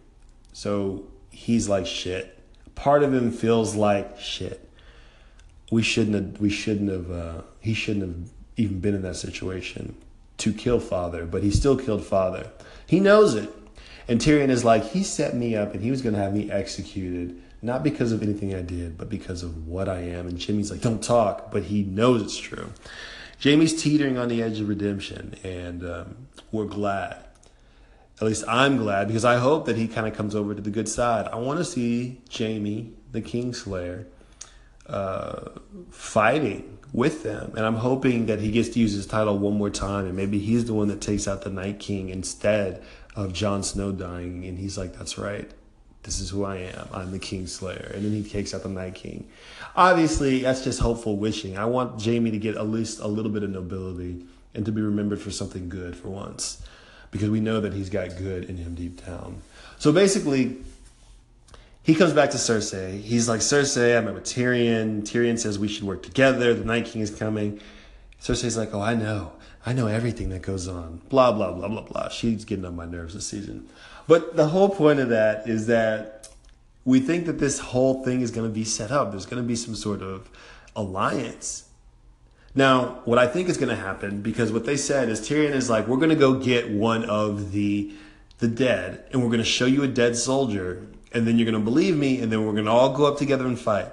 So 0.53 1.05
he's 1.31 1.69
like 1.69 1.87
shit. 1.87 2.37
Part 2.75 3.05
of 3.05 3.15
him 3.15 3.31
feels 3.31 3.77
like 3.77 4.19
shit. 4.19 4.69
We 5.73 5.83
shouldn't 5.83 6.15
have 6.15 6.39
we 6.39 6.51
shouldn't 6.51 6.91
have 6.91 7.11
uh, 7.11 7.43
he 7.59 7.73
shouldn't 7.73 8.07
have 8.07 8.31
even 8.59 8.81
been 8.81 8.95
in 8.95 9.01
that 9.03 9.17
situation 9.17 9.97
to 10.37 10.53
kill 10.53 10.79
father, 10.79 11.25
but 11.25 11.43
he 11.43 11.51
still 11.51 11.79
killed 11.79 12.05
father. 12.05 12.51
He 12.87 13.01
knows 13.01 13.35
it. 13.35 13.51
And 14.07 14.21
Tyrion 14.21 14.51
is 14.51 14.67
like, 14.67 14.91
he 14.91 15.03
set 15.03 15.35
me 15.35 15.57
up 15.57 15.73
and 15.73 15.83
he 15.83 15.91
was 15.91 16.03
gonna 16.03 16.19
have 16.19 16.35
me 16.35 16.51
executed, 16.51 17.41
not 17.63 17.83
because 17.83 18.13
of 18.13 18.23
anything 18.23 18.55
I 18.55 18.61
did, 18.61 18.99
but 18.99 19.09
because 19.09 19.43
of 19.43 19.67
what 19.67 19.89
I 19.89 20.01
am. 20.01 20.27
And 20.27 20.39
Jaime's 20.39 20.71
like, 20.71 20.83
don't 20.83 21.03
talk, 21.03 21.51
but 21.51 21.63
he 21.63 21.85
knows 21.85 22.21
it's 22.21 22.37
true. 22.37 22.71
Jaime's 23.43 23.81
teetering 23.83 24.19
on 24.19 24.29
the 24.29 24.43
edge 24.43 24.61
of 24.61 24.69
redemption, 24.69 25.37
and 25.43 25.89
um, 25.89 26.29
we're 26.51 26.67
glad. 26.67 27.25
At 28.21 28.27
least 28.27 28.45
I'm 28.47 28.77
glad 28.77 29.09
because 29.09 29.25
I 29.25 29.39
hope 29.39 29.65
that 29.65 29.77
he 29.77 29.89
kind 29.89 30.07
of 30.07 30.15
comes 30.15 30.35
over 30.35 30.55
to 30.55 30.61
the 30.61 30.71
good 30.71 30.89
side. 30.89 31.29
I 31.33 31.37
want 31.37 31.61
to 31.61 31.65
see 31.65 32.21
jamie 32.29 32.93
the 33.11 33.23
Kingslayer, 33.23 34.07
uh, 34.87 35.51
fighting 35.91 36.79
with 36.93 37.23
them, 37.23 37.53
and 37.57 37.65
I'm 37.65 37.77
hoping 37.77 38.27
that 38.27 38.41
he 38.41 38.51
gets 38.51 38.69
to 38.71 38.79
use 38.79 38.93
his 38.93 39.07
title 39.07 39.39
one 39.39 39.55
more 39.55 39.71
time, 39.71 40.07
and 40.07 40.15
maybe 40.15 40.39
he's 40.39 40.67
the 40.67 40.75
one 40.75 40.89
that 40.89 41.01
takes 41.01 41.27
out 41.27 41.43
the 41.43 41.51
Night 41.51 41.79
King 41.79 42.11
instead 42.11 42.83
of 43.17 43.33
Jon 43.33 43.63
Snow 43.63 43.93
dying, 43.93 44.45
and 44.45 44.59
he's 44.59 44.77
like, 44.77 44.97
"That's 44.99 45.17
right." 45.17 45.51
This 46.03 46.19
is 46.19 46.31
who 46.31 46.45
I 46.45 46.57
am. 46.57 46.89
I'm 46.93 47.13
the 47.13 47.19
Kingslayer. 47.19 47.95
And 47.95 48.05
then 48.05 48.13
he 48.13 48.29
takes 48.29 48.53
out 48.55 48.65
the 48.65 48.69
Night 48.69 48.97
King. 48.97 49.29
Obviously, 49.77 50.41
that's 50.41 50.65
just 50.65 50.81
hopeful 50.81 51.17
wishing. 51.17 51.57
I 51.57 51.65
want 51.67 52.05
Jaime 52.05 52.31
to 52.33 52.39
get 52.39 52.57
at 52.57 52.67
least 52.67 52.99
a 52.99 53.07
little 53.07 53.31
bit 53.31 53.45
of 53.45 53.51
nobility 53.51 54.25
and 54.55 54.67
to 54.67 54.73
be 54.73 54.83
remembered 54.83 55.21
for 55.21 55.31
something 55.31 55.69
good 55.69 55.97
for 55.97 56.09
once 56.09 56.63
because 57.13 57.31
we 57.31 57.41
know 57.41 57.61
that 57.61 57.73
he's 57.73 57.89
got 57.89 58.17
good 58.17 58.45
in 58.45 58.57
him 58.57 58.75
deep 58.75 59.05
down. 59.07 59.43
So 59.79 59.93
basically, 59.93 60.57
he 61.83 61.95
comes 61.95 62.13
back 62.13 62.31
to 62.31 62.37
Cersei. 62.37 63.01
He's 63.01 63.29
like, 63.29 63.41
Cersei, 63.41 63.97
I 63.97 64.01
met 64.01 64.15
with 64.15 64.25
Tyrion. 64.25 65.03
Tyrion 65.03 65.39
says 65.39 65.59
we 65.59 65.69
should 65.69 65.85
work 65.85 66.03
together. 66.03 66.55
The 66.55 66.65
Night 66.65 66.87
King 66.87 67.03
is 67.03 67.11
coming. 67.11 67.61
Cersei's 68.21 68.57
like, 68.57 68.73
oh, 68.73 68.81
I 68.81 68.95
know. 68.95 69.33
I 69.65 69.73
know 69.73 69.87
everything 69.87 70.31
that 70.31 70.43
goes 70.43 70.69
on. 70.69 71.03
Blah, 71.09 71.33
blah, 71.33 71.53
blah, 71.53 71.69
blah, 71.69 71.83
blah. 71.83 72.09
She's 72.09 72.45
getting 72.45 72.65
on 72.65 72.77
my 72.77 72.87
nerves 72.87 73.15
this 73.15 73.27
season. 73.27 73.69
But 74.07 74.37
the 74.37 74.49
whole 74.49 74.69
point 74.69 75.01
of 75.01 75.09
that 75.11 75.49
is 75.49 75.67
that 75.69 76.29
we 76.85 77.01
think 77.01 77.27
that 77.27 77.39
this 77.39 77.59
whole 77.59 78.05
thing 78.05 78.21
is 78.21 78.31
going 78.31 78.49
to 78.49 78.53
be 78.53 78.65
set 78.65 78.91
up. 78.91 79.11
There's 79.11 79.27
going 79.27 79.43
to 79.43 79.47
be 79.47 79.57
some 79.57 79.75
sort 79.75 80.03
of 80.03 80.29
alliance 80.75 81.69
now, 82.55 83.01
what 83.07 83.19
I 83.19 83.27
think 83.27 83.49
is 83.49 83.57
going 83.57 83.71
to 83.71 83.83
happen, 83.83 84.21
because 84.21 84.53
what 84.53 84.67
they 84.67 84.77
said 84.77 85.09
is 85.09 85.21
Tyrion 85.21 85.53
is 85.53 85.71
like, 85.71 85.87
we're 85.89 85.97
going 85.97 86.11
to 86.11 86.17
go 86.17 86.35
get 86.35 86.71
one 86.71 87.05
of 87.05 87.53
the 87.53 87.93
the 88.39 88.49
dead, 88.49 89.05
and 89.13 89.23
we're 89.23 89.29
going 89.29 89.39
to 89.39 89.45
show 89.45 89.67
you 89.67 89.85
a 89.85 89.89
dead 89.89 90.17
soldier, 90.17 90.85
and 91.15 91.27
then 91.27 91.39
you're 91.39 91.51
going 91.51 91.63
to 91.63 91.65
believe 91.65 91.97
me, 91.97 92.21
and 92.21 92.31
then 92.31 92.45
we're 92.45 92.53
going 92.53 92.65
to 92.65 92.71
all 92.71 92.95
go 92.95 93.07
up 93.07 93.19
together 93.19 93.47
and 93.47 93.59
fight. 93.59 93.89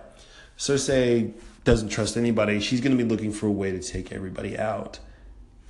Cersei 0.58 1.34
doesn't 1.64 1.90
trust 1.90 2.18
anybody. 2.18 2.60
She's 2.60 2.82
going 2.82 2.98
to 2.98 3.04
be 3.04 3.10
looking 3.10 3.32
for 3.32 3.48
a 3.48 3.52
way 3.52 3.72
to 3.72 3.80
take 3.80 4.12
everybody 4.12 4.58
out. 4.58 5.00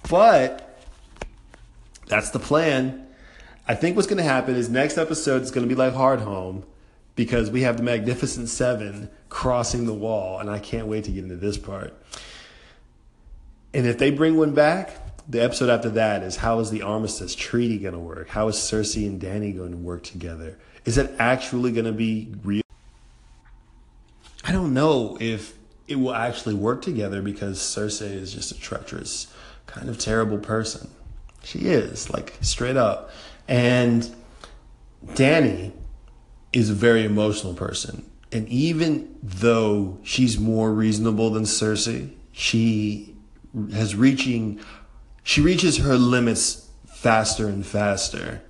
But 0.10 0.82
that's 2.08 2.32
the 2.32 2.40
plan. 2.40 3.08
I 3.68 3.76
think 3.76 3.96
what's 3.96 4.08
going 4.08 4.18
to 4.18 4.24
happen 4.24 4.56
is 4.56 4.70
next 4.70 4.98
episode 4.98 5.44
is 5.44 5.52
going 5.52 5.68
to 5.68 5.74
be 5.74 5.80
like 5.80 5.94
Hardhome 5.94 6.64
because 7.16 7.52
we 7.52 7.62
have 7.62 7.78
the 7.78 7.84
Magnificent 7.84 8.50
Seven 8.50 9.10
crossing 9.30 9.86
the 9.86 9.94
wall, 9.94 10.40
and 10.40 10.50
I 10.50 10.60
can't 10.60 10.88
wait 10.88 11.04
to 11.04 11.12
get 11.12 11.24
into 11.24 11.36
this 11.36 11.58
part. 11.58 11.94
And 13.74 13.86
if 13.86 13.98
they 13.98 14.10
bring 14.10 14.38
one 14.38 14.54
back, 14.54 14.96
the 15.28 15.44
episode 15.44 15.70
after 15.70 15.90
that 15.90 16.24
is 16.24 16.38
how 16.38 16.60
is 16.60 16.72
the 16.72 16.82
armistice 16.82 17.36
treaty 17.36 17.78
going 17.78 17.94
to 17.94 18.00
work? 18.00 18.30
How 18.30 18.48
is 18.48 18.56
Cersei 18.56 19.08
and 19.08 19.22
Dany 19.22 19.56
going 19.56 19.72
to 19.72 19.78
work 19.78 20.02
together? 20.02 20.58
Is 20.86 20.98
it 20.98 21.12
actually 21.20 21.72
going 21.72 21.86
to 21.86 21.92
be 21.92 22.34
real? 22.44 22.62
I 24.44 24.52
don't 24.52 24.74
know 24.74 25.18
if 25.20 25.54
it 25.88 25.96
will 25.96 26.14
actually 26.14 26.56
work 26.56 26.82
together 26.82 27.22
because 27.22 27.60
Cersei 27.60 28.12
is 28.12 28.34
just 28.34 28.52
a 28.52 28.60
treacherous, 28.60 29.34
kind 29.66 29.90
of 29.90 29.98
terrible 29.98 30.38
person. 30.38 30.90
She 31.44 31.60
is, 31.60 32.10
like, 32.10 32.38
straight 32.42 32.78
up. 32.78 33.12
And 33.48 34.10
Dany 35.06 35.72
is 36.54 36.70
a 36.70 36.74
very 36.74 37.04
emotional 37.04 37.54
person. 37.54 38.10
And 38.32 38.48
even 38.50 39.16
though 39.24 39.98
she's 40.04 40.40
more 40.40 40.72
reasonable 40.72 41.32
than 41.32 41.44
Cersei, 41.44 42.12
she 42.32 43.16
has 43.74 43.96
reaching 43.96 44.60
she 45.24 45.42
reaches 45.42 45.78
her 45.78 45.96
limits 45.96 46.70
faster 46.88 47.48
and 47.48 47.66
faster 47.66 48.42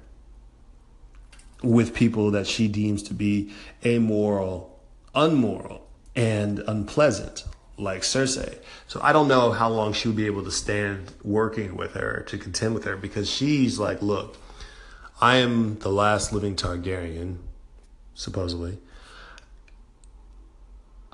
with 1.62 1.93
people 1.93 2.32
that 2.32 2.47
she 2.47 2.68
deems 2.68 3.03
to 3.03 3.14
be 3.14 3.51
amoral, 3.86 4.80
unmoral, 5.14 5.86
and 6.16 6.60
unpleasant, 6.60 7.43
like 7.78 8.01
Cersei. 8.01 8.57
So 8.88 8.99
I 9.03 9.14
don't 9.14 9.28
know 9.28 9.51
how 9.51 9.70
long 9.70 9.93
she 9.93 10.07
would 10.07 10.18
be 10.18 10.26
able 10.26 10.43
to 10.43 10.51
stand 10.51 11.12
working 11.24 11.76
with 11.76 11.93
her 11.93 12.24
to 12.28 12.38
contend 12.38 12.74
with 12.74 12.86
her 12.86 12.95
because 12.95 13.30
she's 13.30 13.80
like, 13.80 14.01
look, 14.01 14.38
I 15.22 15.38
am 15.38 15.80
the 15.80 15.91
last 15.91 16.32
living 16.32 16.55
Targaryen, 16.55 17.38
supposedly. 18.14 18.78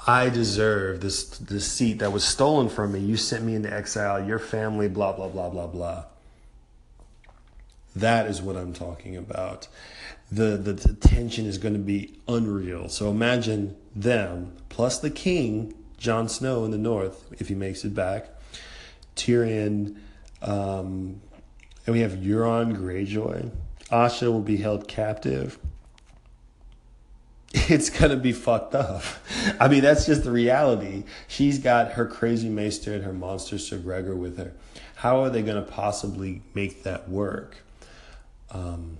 I 0.07 0.29
deserve 0.29 1.01
this 1.01 1.25
this 1.39 1.65
seat 1.71 1.97
that 1.99 2.11
was 2.11 2.23
stolen 2.23 2.69
from 2.69 2.91
me. 2.93 2.99
You 2.99 3.17
sent 3.17 3.43
me 3.43 3.55
into 3.55 3.73
exile. 3.73 4.23
Your 4.23 4.37
family, 4.37 4.87
blah 4.87 5.13
blah 5.13 5.29
blah 5.29 5.49
blah 5.49 5.65
blah. 5.65 6.05
That 7.95 8.27
is 8.27 8.41
what 8.41 8.55
I'm 8.55 8.73
talking 8.73 9.17
about. 9.17 9.67
The, 10.31 10.57
the, 10.57 10.93
tension 10.95 11.45
is 11.45 11.57
going 11.57 11.75
to 11.75 11.79
be 11.79 12.19
unreal. 12.27 12.89
So 12.89 13.09
imagine 13.09 13.75
them 13.95 14.53
plus 14.69 14.99
the 14.99 15.11
king, 15.11 15.75
Jon 15.97 16.27
Snow 16.27 16.65
in 16.65 16.71
the 16.71 16.77
north, 16.77 17.31
if 17.39 17.47
he 17.47 17.55
makes 17.55 17.85
it 17.85 17.93
back, 17.93 18.29
Tyrion, 19.15 19.97
um, 20.41 21.21
and 21.85 21.93
we 21.93 21.99
have 22.01 22.13
Euron 22.13 22.75
Greyjoy. 22.75 23.51
Asha 23.91 24.31
will 24.31 24.41
be 24.41 24.57
held 24.57 24.87
captive. 24.87 25.59
It's 27.67 27.89
gonna 27.89 28.17
be 28.17 28.33
fucked 28.33 28.75
up. 28.75 29.01
I 29.59 29.69
mean, 29.69 29.81
that's 29.81 30.05
just 30.05 30.25
the 30.25 30.31
reality. 30.31 31.05
She's 31.27 31.57
got 31.57 31.93
her 31.93 32.05
crazy 32.05 32.49
maester 32.49 32.93
and 32.93 33.03
her 33.05 33.13
monster 33.13 33.57
Sir 33.57 33.77
Gregor 33.77 34.13
with 34.13 34.37
her. 34.37 34.53
How 34.95 35.23
are 35.23 35.29
they 35.29 35.41
gonna 35.41 35.61
possibly 35.61 36.41
make 36.53 36.83
that 36.83 37.07
work? 37.07 37.57
Um, 38.51 38.97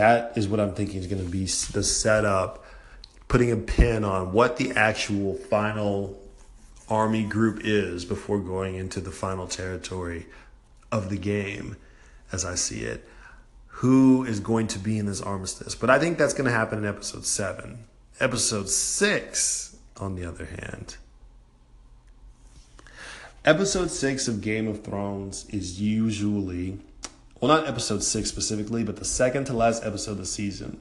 that 0.00 0.38
is 0.38 0.48
what 0.48 0.60
I'm 0.60 0.72
thinking 0.72 0.98
is 0.98 1.06
going 1.06 1.22
to 1.22 1.30
be 1.30 1.44
the 1.44 1.82
setup, 1.82 2.64
putting 3.28 3.52
a 3.52 3.56
pin 3.56 4.02
on 4.02 4.32
what 4.32 4.56
the 4.56 4.72
actual 4.72 5.34
final 5.34 6.18
army 6.88 7.22
group 7.22 7.60
is 7.64 8.06
before 8.06 8.38
going 8.38 8.76
into 8.76 9.02
the 9.02 9.10
final 9.10 9.46
territory 9.46 10.24
of 10.90 11.10
the 11.10 11.18
game, 11.18 11.76
as 12.32 12.46
I 12.46 12.54
see 12.54 12.80
it. 12.80 13.06
Who 13.66 14.24
is 14.24 14.40
going 14.40 14.68
to 14.68 14.78
be 14.78 14.98
in 14.98 15.04
this 15.04 15.20
armistice? 15.20 15.74
But 15.74 15.90
I 15.90 15.98
think 15.98 16.16
that's 16.16 16.32
going 16.32 16.46
to 16.46 16.50
happen 16.50 16.78
in 16.78 16.86
episode 16.86 17.26
seven. 17.26 17.84
Episode 18.20 18.70
six, 18.70 19.76
on 19.98 20.14
the 20.14 20.24
other 20.24 20.46
hand, 20.46 20.96
episode 23.44 23.90
six 23.90 24.28
of 24.28 24.40
Game 24.40 24.66
of 24.66 24.82
Thrones 24.82 25.44
is 25.50 25.78
usually 25.78 26.78
well, 27.40 27.56
not 27.56 27.66
episode 27.66 28.02
six 28.02 28.28
specifically, 28.28 28.84
but 28.84 28.96
the 28.96 29.04
second 29.04 29.44
to 29.46 29.52
last 29.52 29.84
episode 29.84 30.12
of 30.12 30.18
the 30.18 30.26
season. 30.26 30.80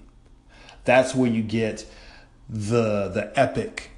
That's 0.84 1.16
where 1.16 1.30
you 1.30 1.44
get 1.44 1.86
the 2.50 3.10
the 3.10 3.32
epic 3.40 3.92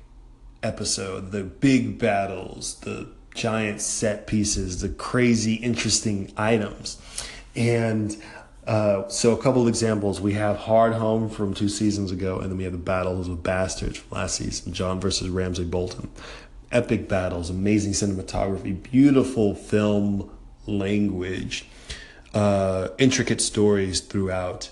episode, 0.63 1.31
the 1.31 1.43
big 1.43 1.97
battles, 1.97 2.75
the 2.81 3.09
giant 3.33 3.81
set 3.81 4.27
pieces, 4.27 4.81
the 4.81 4.89
crazy, 4.89 5.55
interesting 5.55 6.31
items. 6.37 7.01
And 7.55 8.15
uh, 8.67 9.07
so, 9.07 9.33
a 9.33 9.41
couple 9.41 9.61
of 9.61 9.67
examples 9.67 10.21
we 10.21 10.33
have 10.33 10.57
Hardhome 10.57 11.31
from 11.31 11.53
two 11.53 11.69
seasons 11.69 12.11
ago, 12.11 12.39
and 12.39 12.51
then 12.51 12.57
we 12.57 12.63
have 12.63 12.73
the 12.73 12.79
Battles 12.79 13.27
of 13.27 13.41
Bastards 13.41 13.97
from 13.97 14.17
last 14.17 14.35
season 14.35 14.71
Jon 14.73 14.99
versus 14.99 15.29
Ramsay 15.29 15.65
Bolton. 15.65 16.09
Epic 16.71 17.09
battles, 17.09 17.49
amazing 17.49 17.91
cinematography, 17.91 18.81
beautiful 18.81 19.55
film 19.55 20.29
language 20.67 21.65
uh, 22.33 22.89
intricate 22.97 23.41
stories 23.41 23.99
throughout 23.99 24.69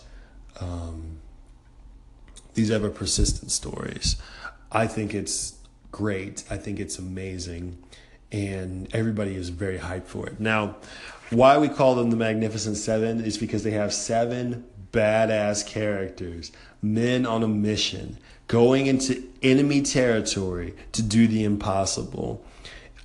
um, 0.59 1.19
these 2.53 2.71
ever 2.71 2.89
persistent 2.89 3.51
stories. 3.51 4.15
I 4.71 4.87
think 4.87 5.13
it's 5.13 5.57
great. 5.91 6.43
I 6.49 6.57
think 6.57 6.79
it's 6.79 6.99
amazing. 6.99 7.77
And 8.31 8.93
everybody 8.93 9.35
is 9.35 9.49
very 9.49 9.79
hyped 9.79 10.05
for 10.05 10.27
it. 10.27 10.39
Now, 10.39 10.77
why 11.31 11.57
we 11.57 11.67
call 11.67 11.95
them 11.95 12.11
the 12.11 12.15
Magnificent 12.15 12.77
Seven 12.77 13.23
is 13.23 13.37
because 13.37 13.63
they 13.63 13.71
have 13.71 13.93
seven 13.93 14.65
badass 14.91 15.65
characters, 15.65 16.51
men 16.81 17.25
on 17.25 17.43
a 17.43 17.47
mission, 17.47 18.17
going 18.47 18.87
into 18.87 19.23
enemy 19.41 19.81
territory 19.81 20.73
to 20.91 21.01
do 21.01 21.27
the 21.27 21.43
impossible. 21.43 22.43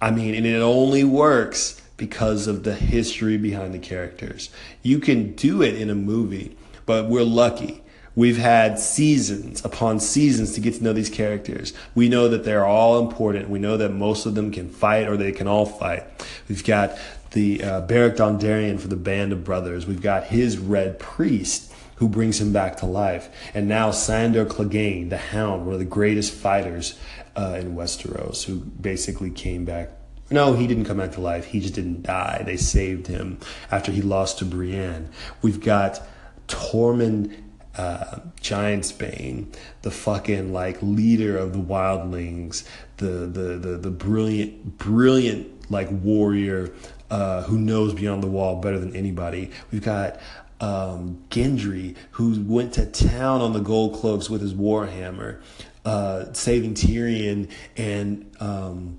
I 0.01 0.11
mean, 0.11 0.35
and 0.35 0.47
it 0.47 0.61
only 0.61 1.05
works 1.05 1.81
because 1.97 2.47
of 2.47 2.65
the 2.65 2.75
history 2.75 3.37
behind 3.37 3.73
the 3.73 3.79
characters. 3.79 4.51
You 4.83 4.99
can 4.99 5.35
do 5.35 5.63
it 5.63 5.75
in 5.75 5.91
a 5.91 5.95
movie, 5.95 6.57
but 6.87 7.09
we're 7.09 7.23
lucky. 7.23 7.83
We've 8.17 8.39
had 8.39 8.79
seasons 8.79 9.65
upon 9.65 9.99
seasons 9.99 10.53
to 10.53 10.61
get 10.61 10.75
to 10.75 10.85
know 10.85 10.93
these 10.93 11.11
characters. 11.11 11.73
We 11.97 12.09
know 12.09 12.29
that 12.29 12.45
they're 12.45 12.65
all 12.65 13.01
important. 13.01 13.51
We 13.51 13.59
know 13.59 13.77
that 13.77 13.91
most 13.91 14.25
of 14.25 14.37
them 14.37 14.53
can 14.53 14.69
fight 14.69 15.09
or 15.09 15.17
they 15.17 15.33
can 15.33 15.49
all 15.49 15.67
fight. 15.67 16.05
We've 16.49 16.65
got 16.65 16.97
the 17.33 17.63
uh, 17.63 17.81
Beric 17.83 18.17
Dondarrion 18.17 18.79
for 18.79 18.87
the 18.87 18.97
Band 18.97 19.33
of 19.33 19.43
Brothers. 19.43 19.87
We've 19.87 20.03
got 20.03 20.25
his 20.25 20.59
Red 20.59 21.01
Priest 21.01 21.73
who 21.97 22.09
brings 22.09 22.41
him 22.41 22.53
back 22.53 22.77
to 22.79 22.87
life. 22.87 23.29
And 23.53 23.69
now 23.69 23.91
Sandor 23.91 24.45
Clegane, 24.45 25.11
the 25.11 25.17
Hound, 25.17 25.65
one 25.65 25.75
of 25.75 25.79
the 25.79 25.85
greatest 25.85 26.33
fighters 26.33 26.99
uh, 27.37 27.57
in 27.59 27.75
Westeros, 27.75 28.45
who 28.45 28.61
basically 28.61 29.31
came 29.31 29.65
back 29.65 29.91
no, 30.35 30.53
he 30.55 30.67
didn't 30.67 30.85
come 30.85 30.99
back 30.99 31.13
to 31.13 31.21
life. 31.21 31.47
He 31.47 31.61
just 31.61 31.75
didn't 31.75 32.03
die. 32.03 32.43
They 32.45 32.57
saved 32.57 33.07
him 33.07 33.39
after 33.71 33.93
he 33.93 34.03
lost 34.03 34.41
to 34.41 34.45
Brienne. 34.45 35.09
We've 35.41 35.61
got 35.61 36.03
Tormund 36.49 37.33
uh, 37.77 38.19
Giantsbane, 38.41 39.55
the 39.83 39.91
fucking 39.91 40.53
like 40.53 40.79
leader 40.83 41.39
of 41.39 41.53
the 41.53 41.61
wildlings, 41.61 42.65
the 42.97 43.07
the 43.07 43.57
the 43.57 43.79
the 43.79 43.91
brilliant 43.91 44.77
brilliant 44.77 45.71
like 45.71 45.89
warrior 45.91 46.73
uh, 47.11 47.43
who 47.43 47.59
knows 47.59 47.95
beyond 47.95 48.23
the 48.23 48.29
wall 48.29 48.61
better 48.61 48.79
than 48.79 48.95
anybody. 48.95 49.51
We've 49.71 49.83
got 49.83 50.21
um, 50.61 51.23
Gendry 51.31 51.97
who 52.13 52.41
went 52.43 52.75
to 52.75 52.87
town 52.87 53.41
on 53.41 53.53
the 53.53 53.61
gold 53.61 53.95
cloaks 53.95 54.29
with 54.29 54.41
his 54.41 54.55
warhammer, 54.55 55.41
uh, 55.85 56.33
saving 56.33 56.75
Tyrion 56.75 57.49
and. 57.77 58.31
Um, 58.41 58.99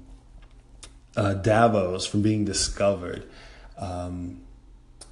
uh, 1.15 1.33
Davos 1.35 2.05
from 2.05 2.21
being 2.21 2.45
discovered. 2.45 3.27
Um, 3.77 4.41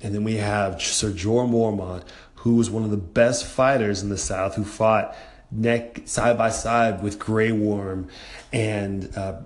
and 0.01 0.14
then 0.14 0.24
we 0.24 0.38
have 0.38 0.82
Sir 0.82 1.12
Jorah 1.12 1.49
Mormont, 1.49 2.04
who 2.36 2.56
was 2.56 2.70
one 2.70 2.84
of 2.84 2.91
the 2.91 2.97
best 2.97 3.45
fighters 3.45 4.04
in 4.04 4.10
the 4.10 4.18
South, 4.18 4.56
who 4.56 4.66
fought 4.66 5.16
neck 5.49 6.01
side 6.06 6.38
by 6.38 6.49
side 6.49 7.01
with 7.01 7.20
Grey 7.20 7.51
Worm 7.51 8.10
and 8.51 9.16
uh, 9.16 9.41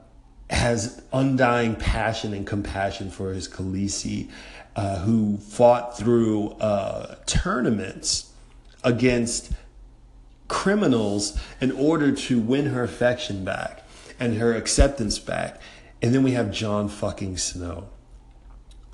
has 0.49 1.01
undying 1.13 1.75
passion 1.75 2.33
and 2.33 2.47
compassion 2.47 3.11
for 3.11 3.33
his 3.33 3.47
Khaleesi, 3.47 4.29
uh, 4.75 4.99
who 4.99 5.37
fought 5.37 5.97
through 5.97 6.51
uh, 6.53 7.15
tournaments 7.25 8.31
against 8.83 9.51
criminals 10.47 11.37
in 11.59 11.71
order 11.71 12.11
to 12.11 12.39
win 12.39 12.67
her 12.67 12.83
affection 12.83 13.43
back 13.43 13.83
and 14.19 14.37
her 14.37 14.55
acceptance 14.55 15.19
back. 15.19 15.61
And 16.01 16.13
then 16.13 16.23
we 16.23 16.31
have 16.31 16.51
Jon 16.51 16.89
fucking 16.89 17.37
Snow, 17.37 17.89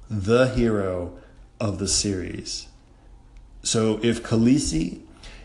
the 0.09 0.47
hero 0.47 1.17
of 1.59 1.79
the 1.79 1.87
series. 1.87 2.67
So 3.61 3.99
if 4.01 4.23
Khaleesi 4.23 5.01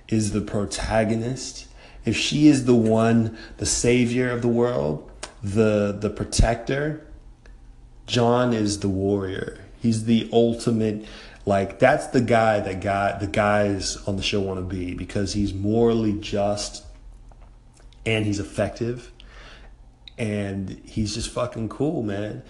is 0.09 0.33
the 0.33 0.41
protagonist, 0.41 1.67
if 2.05 2.17
she 2.17 2.49
is 2.49 2.65
the 2.65 2.75
one, 2.75 3.37
the 3.59 3.67
savior 3.67 4.31
of 4.31 4.43
the 4.43 4.49
world, 4.49 5.11
the 5.43 5.97
the 5.99 6.11
protector, 6.11 7.07
Jon 8.07 8.53
is 8.53 8.81
the 8.81 8.89
warrior. 8.89 9.65
He's 9.81 10.05
the 10.05 10.29
ultimate 10.33 11.05
like 11.45 11.79
that's 11.79 12.09
the 12.09 12.21
guy 12.21 12.61
that 12.61 12.81
got 12.81 13.21
the 13.21 13.27
guys 13.27 13.97
on 14.07 14.17
the 14.17 14.23
show 14.23 14.41
want 14.41 14.59
to 14.59 14.77
be 14.77 14.95
because 14.95 15.33
he's 15.33 15.55
morally 15.55 16.13
just 16.13 16.85
and 18.05 18.27
he's 18.27 18.41
effective 18.41 19.13
and 20.19 20.81
he's 20.85 21.15
just 21.15 21.31
fucking 21.31 21.69
cool, 21.69 22.03
man. 22.03 22.43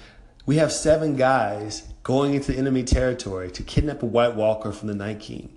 We 0.46 0.56
have 0.56 0.72
seven 0.72 1.16
guys 1.16 1.86
going 2.02 2.34
into 2.34 2.54
enemy 2.54 2.82
territory 2.82 3.50
to 3.50 3.62
kidnap 3.62 4.02
a 4.02 4.06
White 4.06 4.34
Walker 4.34 4.72
from 4.72 4.88
the 4.88 4.94
Night 4.94 5.20
King. 5.20 5.56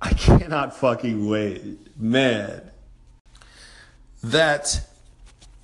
I 0.00 0.10
cannot 0.14 0.74
fucking 0.76 1.28
wait, 1.28 1.96
man. 1.98 2.70
That 4.22 4.80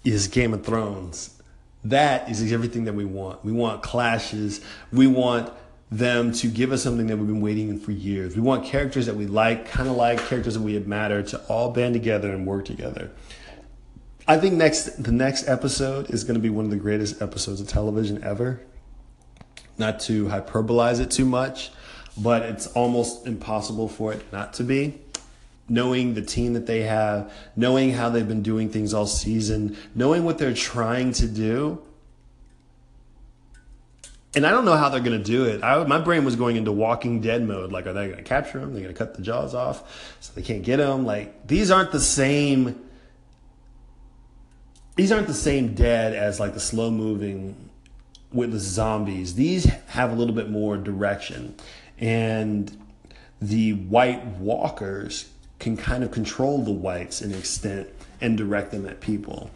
is 0.04 0.28
Game 0.28 0.52
of 0.52 0.64
Thrones. 0.64 1.40
That 1.84 2.28
is 2.30 2.52
everything 2.52 2.84
that 2.84 2.92
we 2.92 3.06
want. 3.06 3.42
We 3.42 3.52
want 3.52 3.82
clashes. 3.82 4.60
We 4.92 5.06
want 5.06 5.50
them 5.90 6.32
to 6.32 6.46
give 6.46 6.70
us 6.70 6.82
something 6.82 7.06
that 7.06 7.16
we've 7.16 7.26
been 7.26 7.40
waiting 7.40 7.78
for 7.78 7.92
years. 7.92 8.36
We 8.36 8.42
want 8.42 8.64
characters 8.66 9.06
that 9.06 9.16
we 9.16 9.26
like, 9.26 9.66
kind 9.66 9.88
of 9.88 9.96
like 9.96 10.18
characters 10.26 10.54
that 10.54 10.60
we 10.60 10.76
admire, 10.76 11.22
to 11.22 11.38
all 11.46 11.70
band 11.72 11.94
together 11.94 12.30
and 12.30 12.46
work 12.46 12.66
together. 12.66 13.10
I 14.26 14.38
think 14.38 14.54
next 14.54 15.02
the 15.02 15.12
next 15.12 15.48
episode 15.48 16.10
is 16.10 16.24
going 16.24 16.34
to 16.34 16.40
be 16.40 16.50
one 16.50 16.64
of 16.64 16.70
the 16.70 16.76
greatest 16.76 17.20
episodes 17.22 17.60
of 17.60 17.68
television 17.68 18.22
ever. 18.22 18.60
Not 19.78 20.00
to 20.00 20.26
hyperbolize 20.26 21.00
it 21.00 21.10
too 21.10 21.24
much, 21.24 21.70
but 22.16 22.42
it's 22.42 22.66
almost 22.68 23.26
impossible 23.26 23.88
for 23.88 24.12
it 24.12 24.30
not 24.32 24.52
to 24.54 24.64
be. 24.64 25.00
Knowing 25.68 26.14
the 26.14 26.22
team 26.22 26.52
that 26.54 26.66
they 26.66 26.82
have, 26.82 27.32
knowing 27.56 27.92
how 27.92 28.10
they've 28.10 28.26
been 28.26 28.42
doing 28.42 28.68
things 28.68 28.92
all 28.92 29.06
season, 29.06 29.76
knowing 29.94 30.24
what 30.24 30.36
they're 30.36 30.52
trying 30.52 31.12
to 31.12 31.26
do, 31.26 31.80
and 34.34 34.46
I 34.46 34.50
don't 34.50 34.64
know 34.64 34.76
how 34.76 34.88
they're 34.88 35.00
going 35.00 35.18
to 35.18 35.24
do 35.24 35.46
it. 35.46 35.62
I, 35.62 35.82
my 35.84 35.98
brain 36.00 36.24
was 36.24 36.36
going 36.36 36.56
into 36.56 36.70
Walking 36.70 37.20
Dead 37.20 37.42
mode. 37.42 37.72
Like, 37.72 37.86
are 37.86 37.92
they 37.92 38.06
going 38.06 38.18
to 38.18 38.22
capture 38.22 38.60
him? 38.60 38.72
They're 38.72 38.82
going 38.82 38.94
to 38.94 38.98
cut 38.98 39.14
the 39.14 39.22
jaws 39.22 39.54
off 39.54 40.16
so 40.20 40.32
they 40.34 40.42
can't 40.42 40.62
get 40.62 40.78
him. 40.78 41.04
Like, 41.04 41.48
these 41.48 41.70
aren't 41.70 41.90
the 41.90 42.00
same. 42.00 42.80
These 45.00 45.12
aren't 45.12 45.28
the 45.28 45.32
same 45.32 45.72
dead 45.72 46.12
as 46.12 46.38
like 46.38 46.52
the 46.52 46.60
slow 46.60 46.90
moving 46.90 47.70
with 48.34 48.52
the 48.52 48.58
zombies. 48.58 49.34
These 49.34 49.64
have 49.64 50.12
a 50.12 50.14
little 50.14 50.34
bit 50.34 50.50
more 50.50 50.76
direction, 50.76 51.54
and 51.98 52.70
the 53.40 53.72
White 53.72 54.22
Walkers 54.26 55.30
can 55.58 55.78
kind 55.78 56.04
of 56.04 56.10
control 56.10 56.62
the 56.62 56.70
whites 56.70 57.22
in 57.22 57.32
extent 57.32 57.88
and 58.20 58.36
direct 58.36 58.72
them 58.72 58.86
at 58.86 59.00
people. 59.00 59.50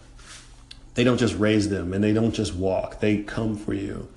They 0.95 1.05
don't 1.05 1.19
just 1.19 1.37
raise 1.37 1.69
them 1.69 1.93
and 1.93 2.03
they 2.03 2.15
don't 2.15 2.33
just 2.35 2.55
walk. 2.55 3.01
They 3.01 3.19
come 3.19 3.59
for 3.59 3.75
you. 3.75 4.09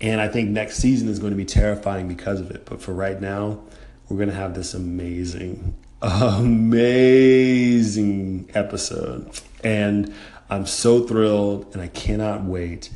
And 0.00 0.20
I 0.20 0.26
think 0.26 0.50
next 0.50 0.78
season 0.78 1.06
is 1.06 1.20
going 1.20 1.30
to 1.30 1.36
be 1.36 1.44
terrifying 1.44 2.08
because 2.08 2.40
of 2.40 2.50
it. 2.50 2.64
But 2.64 2.82
for 2.82 2.92
right 2.92 3.20
now, 3.20 3.60
we're 4.08 4.16
going 4.16 4.28
to 4.28 4.34
have 4.34 4.56
this 4.56 4.74
amazing, 4.74 5.76
amazing 6.02 6.90
episode. 8.54 9.40
And 9.64 10.12
I'm 10.52 10.66
so 10.66 11.00
thrilled 11.00 11.72
and 11.72 11.80
I 11.80 11.88
cannot 11.88 12.44
wait. 12.44 12.90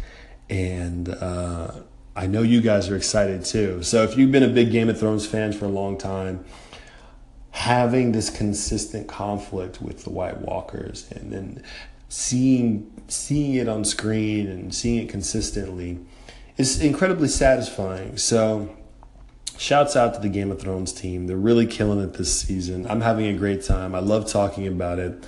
And 0.51 1.09
uh, 1.09 1.73
I 2.15 2.27
know 2.27 2.43
you 2.43 2.61
guys 2.61 2.91
are 2.91 2.97
excited 2.97 3.45
too. 3.45 3.83
So 3.83 4.03
if 4.03 4.17
you've 4.17 4.31
been 4.31 4.43
a 4.43 4.49
big 4.49 4.71
Game 4.71 4.91
of 4.91 5.01
Thrones 5.01 5.27
fan 5.27 5.53
for 5.53 5.65
a 5.65 5.69
long 5.69 5.97
time, 5.97 6.45
having 7.53 8.13
this 8.13 8.29
consistent 8.29 9.09
conflict 9.09 9.81
with 9.81 10.05
the 10.05 10.11
White 10.11 10.43
Walkers 10.43 11.11
and 11.13 11.33
then 11.33 11.63
seeing 12.09 12.93
seeing 13.09 13.55
it 13.55 13.69
on 13.69 13.85
screen 13.85 14.49
and 14.49 14.75
seeing 14.75 15.03
it 15.03 15.09
consistently 15.09 15.99
is 16.59 16.81
incredibly 16.81 17.29
satisfying. 17.29 18.17
So, 18.19 18.77
shouts 19.57 19.97
out 19.97 20.13
to 20.15 20.21
the 20.21 20.29
Game 20.29 20.51
of 20.51 20.61
Thrones 20.61 20.93
team. 20.93 21.27
They're 21.27 21.37
really 21.37 21.67
killing 21.67 22.01
it 22.01 22.15
this 22.15 22.41
season. 22.41 22.87
I'm 22.89 23.01
having 23.01 23.27
a 23.27 23.33
great 23.35 23.63
time. 23.63 23.95
I 23.95 24.01
love 24.01 24.31
talking 24.31 24.67
about 24.67 24.99
it. 24.99 25.25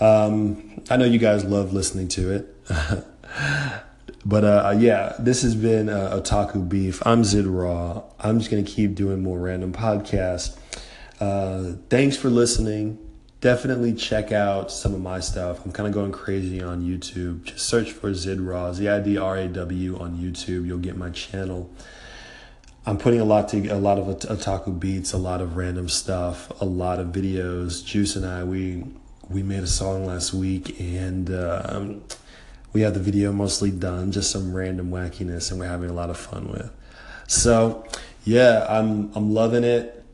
Um, 0.00 0.82
I 0.90 0.96
know 0.96 1.04
you 1.04 1.18
guys 1.18 1.44
love 1.44 1.72
listening 1.72 2.08
to 2.08 2.32
it. 2.32 2.56
but 4.24 4.44
uh, 4.44 4.74
yeah, 4.78 5.14
this 5.18 5.42
has 5.42 5.54
been 5.54 5.88
uh, 5.88 6.20
Otaku 6.20 6.68
Beef. 6.68 7.04
I'm 7.06 7.24
Zid 7.24 7.46
Raw. 7.46 8.02
I'm 8.18 8.38
just 8.38 8.50
going 8.50 8.64
to 8.64 8.70
keep 8.70 8.94
doing 8.94 9.22
more 9.22 9.38
random 9.38 9.72
podcasts. 9.72 10.58
Uh, 11.20 11.76
thanks 11.88 12.16
for 12.16 12.28
listening 12.28 12.98
definitely 13.44 13.92
check 13.92 14.32
out 14.32 14.72
some 14.72 14.94
of 14.94 15.02
my 15.02 15.20
stuff. 15.20 15.66
I'm 15.66 15.70
kind 15.70 15.86
of 15.86 15.92
going 15.92 16.12
crazy 16.12 16.62
on 16.62 16.80
YouTube. 16.80 17.44
Just 17.44 17.66
search 17.66 17.92
for 17.92 18.14
Zid 18.14 18.40
Raw, 18.40 18.72
Z 18.72 18.88
I 18.88 19.00
D 19.00 19.18
R 19.18 19.36
A 19.36 19.48
W 19.48 19.98
on 19.98 20.16
YouTube. 20.16 20.66
You'll 20.66 20.78
get 20.78 20.96
my 20.96 21.10
channel. 21.10 21.70
I'm 22.86 22.96
putting 22.96 23.20
a 23.20 23.24
lot 23.26 23.50
to 23.50 23.68
a 23.68 23.76
lot 23.76 23.98
of 23.98 24.06
otaku 24.06 24.80
beats, 24.80 25.12
a 25.12 25.18
lot 25.18 25.42
of 25.42 25.58
random 25.58 25.90
stuff, 25.90 26.58
a 26.58 26.64
lot 26.64 26.98
of 26.98 27.08
videos. 27.08 27.84
Juice 27.84 28.16
and 28.16 28.24
I 28.24 28.44
we 28.44 28.84
we 29.28 29.42
made 29.42 29.62
a 29.62 29.68
song 29.68 30.06
last 30.06 30.34
week 30.34 30.78
and 30.80 31.30
um, 31.34 32.02
we 32.72 32.82
have 32.82 32.94
the 32.94 33.00
video 33.00 33.32
mostly 33.32 33.70
done, 33.70 34.12
just 34.12 34.30
some 34.30 34.54
random 34.54 34.90
wackiness, 34.90 35.50
and 35.50 35.60
we're 35.60 35.68
having 35.68 35.90
a 35.90 35.94
lot 35.94 36.10
of 36.10 36.16
fun 36.16 36.48
with. 36.50 36.70
So 37.26 37.86
yeah, 38.24 38.66
I'm 38.68 39.12
I'm 39.14 39.32
loving 39.32 39.64
it. 39.64 40.04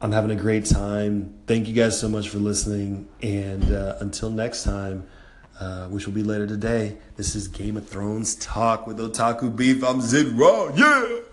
I'm 0.00 0.12
having 0.12 0.30
a 0.30 0.40
great 0.40 0.64
time. 0.64 1.34
Thank 1.46 1.66
you 1.66 1.74
guys 1.74 1.98
so 1.98 2.08
much 2.08 2.28
for 2.28 2.38
listening. 2.38 3.08
And 3.20 3.72
uh, 3.72 3.96
until 4.00 4.30
next 4.30 4.62
time, 4.62 5.08
uh, 5.58 5.88
which 5.88 6.06
will 6.06 6.14
be 6.14 6.22
later 6.22 6.46
today, 6.46 6.98
this 7.16 7.34
is 7.34 7.48
Game 7.48 7.76
of 7.76 7.88
Thrones 7.88 8.36
Talk 8.36 8.86
with 8.86 8.98
Otaku 8.98 9.54
Beef. 9.54 9.82
I'm 9.82 10.00
Zid 10.00 10.28
Raw. 10.38 10.72
Yeah! 10.74 11.27